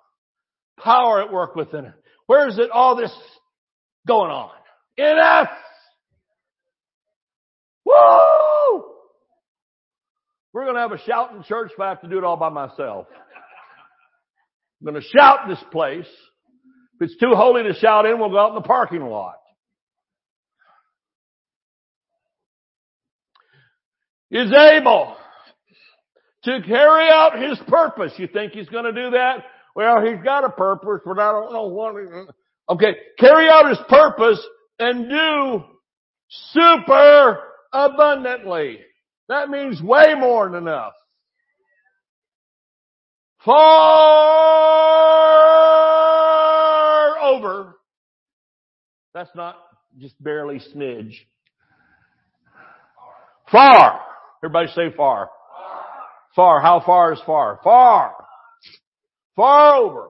Power 0.78 1.24
at 1.24 1.34
work 1.34 1.56
within 1.56 1.86
it. 1.86 1.94
Where 2.28 2.48
is 2.48 2.60
it 2.60 2.70
all 2.70 2.96
this 2.96 3.12
going 4.08 4.30
on? 4.30 4.52
In 4.98 5.18
us. 5.18 5.48
Woo! 7.86 8.41
We're 10.54 10.64
going 10.64 10.76
to 10.76 10.82
have 10.82 10.92
a 10.92 11.04
shout 11.04 11.34
in 11.36 11.44
church 11.44 11.72
if 11.74 11.80
I 11.80 11.90
have 11.90 12.02
to 12.02 12.10
do 12.10 12.18
it 12.18 12.24
all 12.24 12.38
by 12.38 12.50
myself. 12.50 13.08
I'm 14.82 14.92
going 14.92 15.02
to 15.02 15.08
shout 15.08 15.48
this 15.48 15.64
place. 15.72 16.08
If 17.00 17.10
it's 17.10 17.18
too 17.20 17.34
holy 17.36 17.64
to 17.64 17.74
shout 17.76 18.06
in, 18.06 18.20
we'll 18.20 18.30
go 18.30 18.40
out 18.40 18.50
in 18.50 18.56
the 18.56 18.62
parking 18.62 19.02
lot. 19.02 19.36
is 24.32 24.52
able 24.52 25.18
to 26.44 26.62
carry 26.66 27.10
out 27.10 27.38
his 27.38 27.60
purpose. 27.68 28.14
You 28.18 28.28
think 28.28 28.54
he's 28.54 28.70
going 28.70 28.86
to 28.86 28.94
do 28.94 29.12
that? 29.12 29.44
Well, 29.76 30.04
he's 30.04 30.24
got 30.24 30.46
a 30.46 30.50
purpose, 30.50 31.02
but 31.06 31.20
I 31.20 31.32
don't 31.32 31.54
know 31.54 31.68
what. 31.68 31.96
Okay, 32.70 32.96
carry 33.20 33.50
out 33.50 33.70
his 33.70 33.80
purpose 33.90 34.40
and 34.80 35.10
do 35.10 35.64
super 36.54 37.40
abundantly. 37.74 38.80
That 39.32 39.50
means 39.50 39.82
way 39.82 40.14
more 40.20 40.50
than 40.50 40.68
enough. 40.68 40.92
Far 43.46 43.56
over. 47.22 47.78
That's 49.14 49.30
not 49.34 49.56
just 49.98 50.22
barely 50.22 50.60
smidge. 50.76 51.14
Far. 53.50 54.02
Everybody 54.44 54.68
say 54.76 54.92
far. 54.98 55.30
Far. 56.36 56.60
How 56.60 56.84
far 56.86 57.14
is 57.14 57.22
far? 57.26 57.62
Far. 57.64 58.14
Far 59.38 59.76
over. 59.78 60.10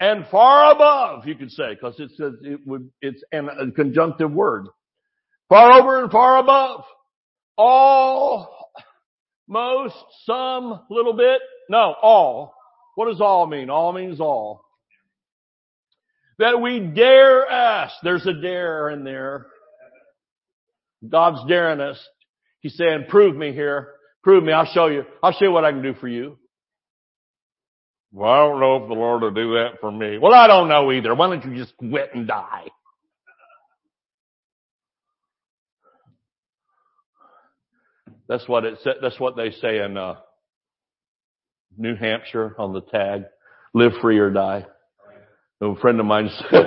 And 0.00 0.26
far 0.32 0.72
above, 0.72 1.28
you 1.28 1.36
could 1.36 1.52
say, 1.52 1.74
because 1.74 1.94
it's, 2.00 2.14
it 2.18 2.58
would, 2.66 2.90
it's 3.00 3.22
an, 3.30 3.48
a 3.48 3.70
conjunctive 3.70 4.32
word. 4.32 4.66
Far 5.48 5.80
over 5.80 6.02
and 6.02 6.10
far 6.10 6.38
above. 6.38 6.82
All, 7.56 8.70
most, 9.48 9.94
some, 10.24 10.80
little 10.90 11.14
bit. 11.14 11.40
No, 11.68 11.94
all. 12.02 12.54
What 12.96 13.08
does 13.08 13.20
all 13.20 13.46
mean? 13.46 13.70
All 13.70 13.92
means 13.92 14.20
all. 14.20 14.62
That 16.38 16.60
we 16.60 16.80
dare 16.80 17.48
ask. 17.48 17.94
There's 18.02 18.26
a 18.26 18.34
dare 18.34 18.90
in 18.90 19.04
there. 19.04 19.46
God's 21.08 21.46
daring 21.48 21.80
us. 21.80 21.98
He's 22.60 22.76
saying, 22.76 23.06
prove 23.08 23.36
me 23.36 23.52
here. 23.52 23.92
Prove 24.22 24.42
me. 24.42 24.52
I'll 24.52 24.66
show 24.66 24.86
you. 24.86 25.04
I'll 25.22 25.32
show 25.32 25.46
you 25.46 25.52
what 25.52 25.64
I 25.64 25.72
can 25.72 25.82
do 25.82 25.94
for 25.94 26.08
you. 26.08 26.38
Well, 28.12 28.30
I 28.30 28.38
don't 28.38 28.60
know 28.60 28.76
if 28.76 28.88
the 28.88 28.94
Lord 28.94 29.22
will 29.22 29.30
do 29.30 29.54
that 29.54 29.80
for 29.80 29.92
me. 29.92 30.18
Well, 30.18 30.34
I 30.34 30.46
don't 30.46 30.68
know 30.68 30.90
either. 30.90 31.14
Why 31.14 31.28
don't 31.28 31.44
you 31.44 31.56
just 31.56 31.76
quit 31.76 32.10
and 32.14 32.26
die? 32.26 32.64
That's 38.28 38.48
what 38.48 38.64
it. 38.64 38.78
That's 39.00 39.20
what 39.20 39.36
they 39.36 39.50
say 39.50 39.78
in 39.78 39.96
uh, 39.96 40.16
New 41.76 41.94
Hampshire 41.94 42.54
on 42.58 42.72
the 42.72 42.80
tag: 42.80 43.24
"Live 43.74 43.92
free 44.00 44.18
or 44.18 44.30
die." 44.30 44.66
A 45.62 45.74
friend 45.76 46.00
of 46.00 46.06
mine 46.06 46.30
said 46.50 46.66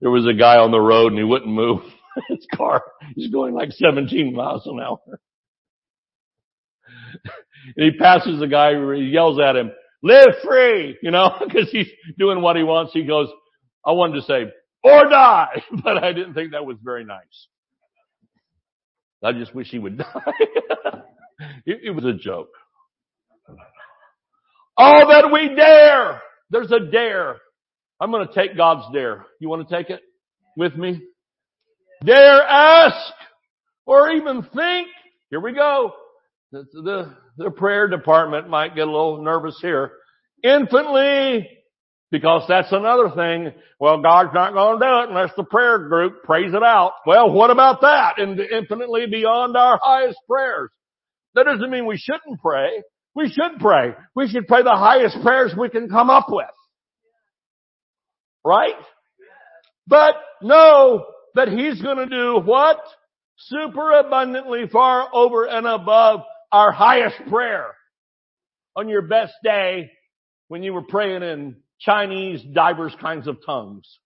there 0.00 0.10
was 0.10 0.26
a 0.26 0.38
guy 0.38 0.56
on 0.56 0.70
the 0.70 0.80
road 0.80 1.08
and 1.08 1.18
he 1.18 1.24
wouldn't 1.24 1.50
move 1.50 1.80
his 2.28 2.46
car. 2.54 2.82
He's 3.14 3.32
going 3.32 3.54
like 3.54 3.70
17 3.72 4.34
miles 4.34 4.66
an 4.66 4.80
hour. 4.80 5.00
and 7.76 7.92
he 7.92 7.98
passes 7.98 8.40
the 8.40 8.46
guy, 8.46 8.72
he 8.96 9.10
yells 9.10 9.38
at 9.40 9.56
him, 9.56 9.72
live 10.02 10.28
free, 10.44 10.96
you 11.02 11.10
know, 11.10 11.34
because 11.40 11.70
he's 11.70 11.88
doing 12.18 12.42
what 12.42 12.56
he 12.56 12.62
wants. 12.62 12.92
He 12.92 13.04
goes, 13.04 13.28
I 13.84 13.92
wanted 13.92 14.20
to 14.20 14.22
say, 14.22 14.52
or 14.84 15.08
die, 15.08 15.62
but 15.84 16.02
I 16.02 16.12
didn't 16.12 16.34
think 16.34 16.52
that 16.52 16.66
was 16.66 16.76
very 16.82 17.04
nice. 17.04 17.48
I 19.24 19.32
just 19.32 19.54
wish 19.54 19.68
he 19.70 19.78
would 19.78 19.98
die. 19.98 20.22
it, 21.66 21.80
it 21.84 21.90
was 21.90 22.04
a 22.04 22.14
joke. 22.14 22.50
All 24.76 25.08
that 25.08 25.30
we 25.32 25.54
dare. 25.54 26.20
There's 26.50 26.72
a 26.72 26.80
dare. 26.80 27.36
I'm 28.00 28.10
going 28.10 28.26
to 28.26 28.34
take 28.34 28.56
God's 28.56 28.92
dare. 28.92 29.26
You 29.40 29.48
want 29.48 29.68
to 29.68 29.76
take 29.76 29.90
it 29.90 30.00
with 30.56 30.76
me? 30.76 31.00
Dare 32.04 32.42
ask 32.42 33.12
or 33.86 34.10
even 34.10 34.42
think. 34.54 34.88
Here 35.30 35.40
we 35.40 35.52
go. 35.52 35.92
The, 36.50 36.64
the, 36.72 37.16
the 37.38 37.50
prayer 37.50 37.88
department 37.88 38.48
might 38.48 38.74
get 38.74 38.88
a 38.88 38.90
little 38.90 39.22
nervous 39.22 39.58
here. 39.62 39.92
Infinitely, 40.42 41.48
because 42.12 42.44
that's 42.46 42.70
another 42.70 43.10
thing. 43.16 43.52
Well, 43.80 44.02
God's 44.02 44.34
not 44.34 44.52
going 44.52 44.78
to 44.78 44.86
do 44.86 44.98
it 45.00 45.08
unless 45.08 45.34
the 45.34 45.44
prayer 45.44 45.88
group 45.88 46.22
prays 46.22 46.52
it 46.54 46.62
out. 46.62 46.92
Well, 47.06 47.32
what 47.32 47.50
about 47.50 47.80
that? 47.80 48.20
And 48.20 48.38
infinitely 48.38 49.06
beyond 49.10 49.56
our 49.56 49.80
highest 49.82 50.18
prayers. 50.28 50.70
That 51.34 51.44
doesn't 51.44 51.70
mean 51.70 51.86
we 51.86 51.96
shouldn't 51.96 52.40
pray. 52.40 52.82
We 53.14 53.28
should 53.28 53.58
pray. 53.58 53.94
We 54.14 54.28
should 54.28 54.46
pray 54.46 54.62
the 54.62 54.76
highest 54.76 55.22
prayers 55.22 55.54
we 55.58 55.70
can 55.70 55.88
come 55.88 56.10
up 56.10 56.26
with. 56.28 56.46
Right? 58.44 58.74
But 59.86 60.14
know 60.42 61.06
that 61.34 61.48
He's 61.48 61.80
gonna 61.80 62.08
do 62.08 62.40
what? 62.44 62.78
Super 63.36 63.98
abundantly 63.98 64.68
far 64.70 65.08
over 65.14 65.46
and 65.46 65.66
above 65.66 66.20
our 66.50 66.72
highest 66.72 67.16
prayer. 67.30 67.68
On 68.76 68.88
your 68.88 69.02
best 69.02 69.32
day, 69.42 69.90
when 70.48 70.62
you 70.62 70.74
were 70.74 70.82
praying 70.82 71.22
in 71.22 71.56
Chinese 71.84 72.42
diverse 72.42 72.94
kinds 73.00 73.26
of 73.26 73.38
tongues. 73.44 73.98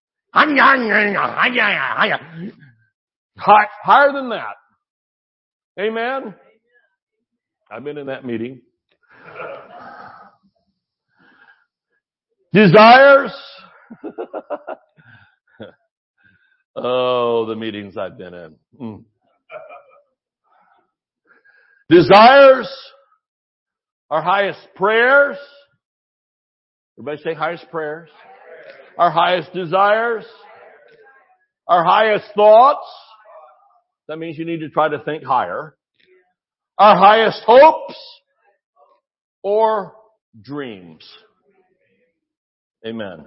Higher 3.38 4.12
than 4.12 4.30
that. 4.30 4.54
Amen? 5.78 6.34
I've 7.70 7.84
been 7.84 7.98
in 7.98 8.06
that 8.06 8.24
meeting. 8.24 8.62
Desires. 12.52 13.34
oh, 16.76 17.44
the 17.46 17.56
meetings 17.56 17.96
I've 17.98 18.16
been 18.16 18.32
in. 18.32 18.56
Mm. 18.80 19.04
Desires. 21.90 22.74
Our 24.10 24.22
highest 24.22 24.60
prayers. 24.74 25.36
Everybody 26.98 27.22
say 27.22 27.34
highest 27.34 27.70
prayers. 27.70 28.08
Our 28.98 29.10
highest 29.10 29.52
desires. 29.52 30.24
Our 31.68 31.84
highest 31.84 32.26
thoughts. 32.34 32.86
That 34.08 34.18
means 34.18 34.38
you 34.38 34.46
need 34.46 34.60
to 34.60 34.70
try 34.70 34.88
to 34.88 35.00
think 35.04 35.24
higher. 35.24 35.76
Our 36.78 36.96
highest 36.96 37.42
hopes 37.44 37.96
or 39.42 39.94
dreams. 40.40 41.06
Amen. 42.86 43.26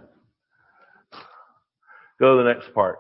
Go 2.20 2.38
to 2.38 2.44
the 2.44 2.54
next 2.54 2.74
part. 2.74 2.98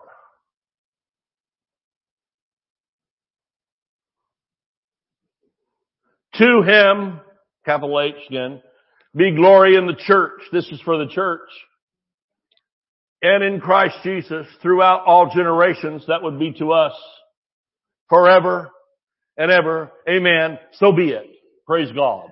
To 6.35 6.61
him, 6.61 7.19
capital 7.65 7.99
H 7.99 8.15
again, 8.29 8.61
be 9.19 9.35
glory 9.35 9.75
in 9.75 9.85
the 9.85 9.97
church. 10.07 10.39
This 10.53 10.65
is 10.71 10.79
for 10.81 10.97
the 10.97 11.11
church. 11.11 11.49
And 13.21 13.43
in 13.43 13.59
Christ 13.59 13.97
Jesus 14.01 14.47
throughout 14.61 15.03
all 15.05 15.29
generations, 15.35 16.05
that 16.07 16.23
would 16.23 16.39
be 16.39 16.53
to 16.53 16.71
us 16.71 16.93
forever 18.07 18.69
and 19.37 19.51
ever. 19.51 19.91
Amen. 20.07 20.57
So 20.75 20.93
be 20.93 21.09
it. 21.09 21.27
Praise 21.67 21.91
God. 21.93 22.29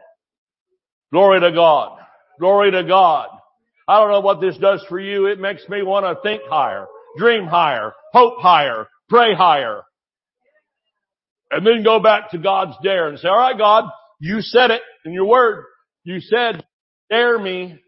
Glory 1.11 1.41
to 1.41 1.51
God. 1.51 1.99
Glory 2.39 2.71
to 2.71 2.85
God. 2.85 3.27
I 3.85 3.99
don't 3.99 4.11
know 4.11 4.21
what 4.21 4.39
this 4.39 4.57
does 4.57 4.83
for 4.87 4.97
you. 4.97 5.25
It 5.25 5.41
makes 5.41 5.67
me 5.67 5.83
want 5.83 6.05
to 6.05 6.21
think 6.21 6.41
higher, 6.49 6.85
dream 7.17 7.47
higher, 7.47 7.91
hope 8.13 8.39
higher, 8.39 8.87
pray 9.09 9.35
higher. 9.35 9.81
And 11.51 11.67
then 11.67 11.83
go 11.83 11.99
back 11.99 12.31
to 12.31 12.37
God's 12.37 12.75
dare 12.81 13.09
and 13.09 13.19
say, 13.19 13.27
all 13.27 13.37
right, 13.37 13.57
God, 13.57 13.85
you 14.21 14.39
said 14.39 14.71
it 14.71 14.81
in 15.05 15.11
your 15.11 15.25
word. 15.25 15.65
You 16.05 16.21
said, 16.21 16.63
dare 17.09 17.39
me. 17.39 17.79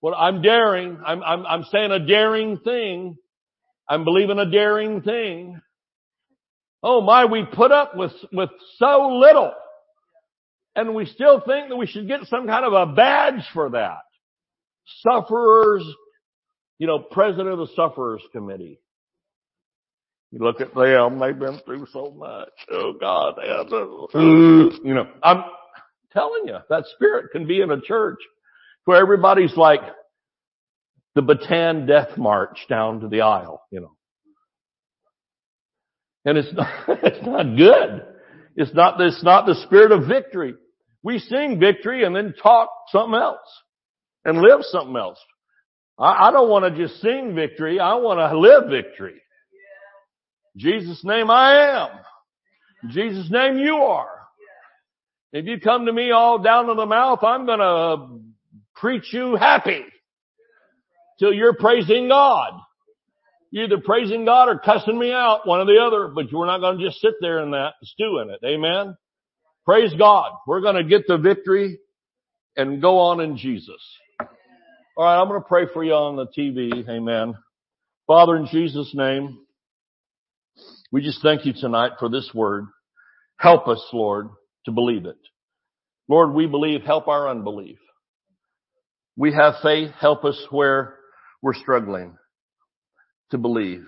Well, 0.00 0.14
I'm 0.14 0.42
daring. 0.42 0.98
I'm, 1.06 1.22
I'm, 1.22 1.46
I'm 1.46 1.64
saying 1.70 1.92
a 1.92 2.04
daring 2.04 2.58
thing. 2.58 3.16
I'm 3.88 4.04
believing 4.04 4.38
a 4.38 4.50
daring 4.50 5.02
thing. 5.02 5.60
Oh 6.82 7.00
my, 7.00 7.26
we 7.26 7.44
put 7.44 7.70
up 7.70 7.96
with, 7.96 8.12
with 8.32 8.50
so 8.78 9.18
little. 9.20 9.52
And 10.74 10.94
we 10.94 11.06
still 11.06 11.40
think 11.40 11.68
that 11.68 11.76
we 11.76 11.86
should 11.86 12.08
get 12.08 12.24
some 12.26 12.46
kind 12.46 12.64
of 12.64 12.72
a 12.72 12.92
badge 12.92 13.44
for 13.52 13.70
that. 13.70 13.98
Sufferers, 15.00 15.84
you 16.78 16.86
know, 16.86 16.98
president 16.98 17.50
of 17.50 17.58
the 17.58 17.68
sufferers 17.76 18.22
committee. 18.32 18.80
You 20.32 20.38
look 20.40 20.62
at 20.62 20.74
them, 20.74 21.18
they've 21.18 21.38
been 21.38 21.60
through 21.64 21.86
so 21.92 22.10
much. 22.10 22.48
Oh 22.72 22.94
God, 22.98 23.34
you 24.82 24.94
know, 24.94 25.06
I'm 25.22 25.44
telling 26.12 26.46
you, 26.46 26.56
that 26.68 26.84
spirit 26.94 27.30
can 27.32 27.46
be 27.46 27.60
in 27.60 27.70
a 27.70 27.80
church 27.80 28.18
where 28.84 29.00
everybody's 29.00 29.56
like 29.56 29.80
the 31.14 31.22
Bataan 31.22 31.86
death 31.86 32.16
march 32.16 32.58
down 32.68 33.00
to 33.00 33.08
the 33.08 33.22
aisle, 33.22 33.62
you 33.70 33.80
know. 33.80 33.96
And 36.24 36.38
it's 36.38 36.52
not, 36.54 36.68
it's 36.88 37.26
not 37.26 37.56
good. 37.56 38.06
It's 38.56 38.74
not, 38.74 39.00
it's 39.00 39.22
not 39.22 39.46
the 39.46 39.54
spirit 39.66 39.92
of 39.92 40.06
victory. 40.06 40.54
We 41.02 41.18
sing 41.18 41.58
victory 41.58 42.04
and 42.04 42.14
then 42.14 42.34
talk 42.40 42.68
something 42.90 43.14
else 43.14 43.40
and 44.24 44.40
live 44.40 44.60
something 44.62 44.96
else. 44.96 45.18
I, 45.98 46.28
I 46.28 46.30
don't 46.30 46.48
want 46.48 46.64
to 46.64 46.86
just 46.86 47.00
sing 47.00 47.34
victory. 47.34 47.80
I 47.80 47.94
want 47.96 48.18
to 48.18 48.38
live 48.38 48.70
victory. 48.70 49.20
Jesus' 50.56 51.02
name 51.04 51.30
I 51.30 51.82
am. 51.82 52.90
Jesus' 52.90 53.30
name 53.30 53.58
you 53.58 53.76
are. 53.76 54.21
If 55.32 55.46
you 55.46 55.60
come 55.60 55.86
to 55.86 55.92
me 55.92 56.10
all 56.10 56.38
down 56.38 56.66
to 56.66 56.74
the 56.74 56.86
mouth, 56.86 57.20
I'm 57.22 57.46
gonna 57.46 58.18
preach 58.76 59.12
you 59.12 59.36
happy 59.36 59.84
till 61.18 61.32
you're 61.32 61.54
praising 61.54 62.08
God. 62.08 62.52
You're 63.52 63.64
either 63.64 63.82
praising 63.84 64.24
God 64.24 64.48
or 64.48 64.58
cussing 64.58 64.98
me 64.98 65.12
out, 65.12 65.46
one 65.46 65.60
or 65.60 65.66
the 65.66 65.78
other, 65.78 66.08
but 66.08 66.32
we're 66.32 66.46
not 66.46 66.60
going 66.60 66.78
to 66.78 66.84
just 66.84 67.00
sit 67.02 67.12
there 67.20 67.40
in 67.40 67.50
that, 67.50 67.74
stew 67.82 68.18
in 68.20 68.30
it. 68.30 68.40
Amen. 68.44 68.96
Praise 69.66 69.92
God. 69.96 70.32
We're 70.46 70.62
going 70.62 70.76
to 70.76 70.84
get 70.84 71.06
the 71.06 71.18
victory 71.18 71.78
and 72.56 72.80
go 72.80 72.98
on 72.98 73.20
in 73.20 73.36
Jesus. 73.36 73.76
All 74.96 75.04
right, 75.04 75.20
I'm 75.20 75.28
going 75.28 75.40
to 75.40 75.46
pray 75.46 75.66
for 75.70 75.84
you 75.84 75.92
on 75.92 76.16
the 76.16 76.26
TV. 76.26 76.88
Amen. 76.88 77.34
Father, 78.06 78.36
in 78.36 78.46
Jesus' 78.46 78.90
name, 78.94 79.38
we 80.90 81.02
just 81.02 81.22
thank 81.22 81.44
you 81.44 81.52
tonight 81.52 81.92
for 81.98 82.08
this 82.08 82.30
word. 82.34 82.64
Help 83.36 83.68
us, 83.68 83.84
Lord, 83.92 84.30
to 84.64 84.72
believe 84.72 85.06
it. 85.06 85.18
Lord, 86.08 86.32
we 86.32 86.46
believe, 86.46 86.82
help 86.82 87.08
our 87.08 87.28
unbelief. 87.28 87.78
We 89.16 89.32
have 89.32 89.54
faith, 89.62 89.90
help 90.00 90.24
us 90.24 90.40
where 90.50 90.96
we're 91.42 91.54
struggling 91.54 92.16
to 93.30 93.38
believe. 93.38 93.84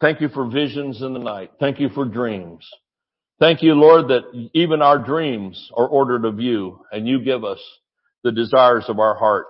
Thank 0.00 0.20
you 0.20 0.28
for 0.28 0.48
visions 0.48 1.02
in 1.02 1.12
the 1.12 1.18
night. 1.18 1.52
Thank 1.58 1.80
you 1.80 1.88
for 1.88 2.04
dreams. 2.04 2.68
Thank 3.40 3.62
you, 3.62 3.74
Lord, 3.74 4.08
that 4.08 4.50
even 4.54 4.82
our 4.82 4.98
dreams 4.98 5.70
are 5.76 5.86
ordered 5.86 6.24
of 6.24 6.40
you 6.40 6.80
and 6.90 7.06
you 7.06 7.22
give 7.22 7.44
us 7.44 7.60
the 8.24 8.32
desires 8.32 8.84
of 8.88 8.98
our 8.98 9.14
heart 9.14 9.46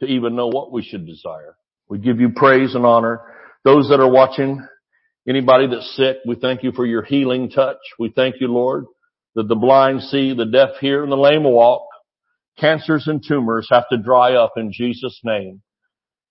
to 0.00 0.06
even 0.06 0.34
know 0.34 0.48
what 0.48 0.72
we 0.72 0.82
should 0.82 1.06
desire. 1.06 1.56
We 1.88 1.98
give 1.98 2.20
you 2.20 2.30
praise 2.30 2.74
and 2.74 2.84
honor. 2.84 3.20
Those 3.64 3.88
that 3.88 4.00
are 4.00 4.10
watching, 4.10 4.66
anybody 5.28 5.68
that's 5.68 5.96
sick, 5.96 6.18
we 6.26 6.34
thank 6.34 6.62
you 6.62 6.72
for 6.72 6.84
your 6.84 7.02
healing 7.02 7.50
touch. 7.50 7.78
We 7.98 8.10
thank 8.14 8.36
you, 8.40 8.48
Lord, 8.48 8.86
that 9.34 9.48
the 9.48 9.56
blind 9.56 10.02
see, 10.02 10.34
the 10.34 10.46
deaf 10.46 10.70
hear, 10.80 11.02
and 11.02 11.12
the 11.12 11.16
lame 11.16 11.44
walk. 11.44 11.86
Cancers 12.58 13.06
and 13.08 13.22
tumors 13.26 13.68
have 13.70 13.88
to 13.90 13.98
dry 13.98 14.34
up 14.34 14.52
in 14.56 14.72
Jesus' 14.72 15.20
name 15.24 15.62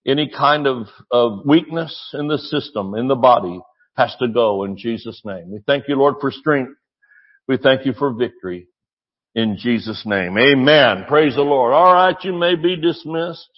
any 0.06 0.30
kind 0.30 0.68
of, 0.68 0.88
of 1.12 1.45
weakness 1.45 2.10
in 2.14 2.28
the 2.28 2.38
system, 2.38 2.93
in 2.95 3.08
the 3.08 3.16
body, 3.16 3.60
has 3.95 4.16
to 4.20 4.28
go 4.28 4.64
in 4.64 4.78
Jesus' 4.78 5.22
name. 5.24 5.51
We 5.51 5.62
thank 5.66 5.88
you, 5.88 5.95
Lord, 5.95 6.16
for 6.20 6.32
strength. 6.32 6.74
We 7.47 7.58
thank 7.58 7.86
you 7.86 7.93
for 7.93 8.14
victory 8.14 8.68
in 9.36 9.58
Jesus' 9.58 10.04
name. 10.06 10.38
Amen. 10.38 11.06
Praise 11.08 11.36
the 11.36 11.41
Lord. 11.41 11.74
All 11.74 11.93
right, 11.93 12.16
you 12.24 12.34
may 12.34 12.56
be 12.56 12.76
dismissed. 12.76 13.49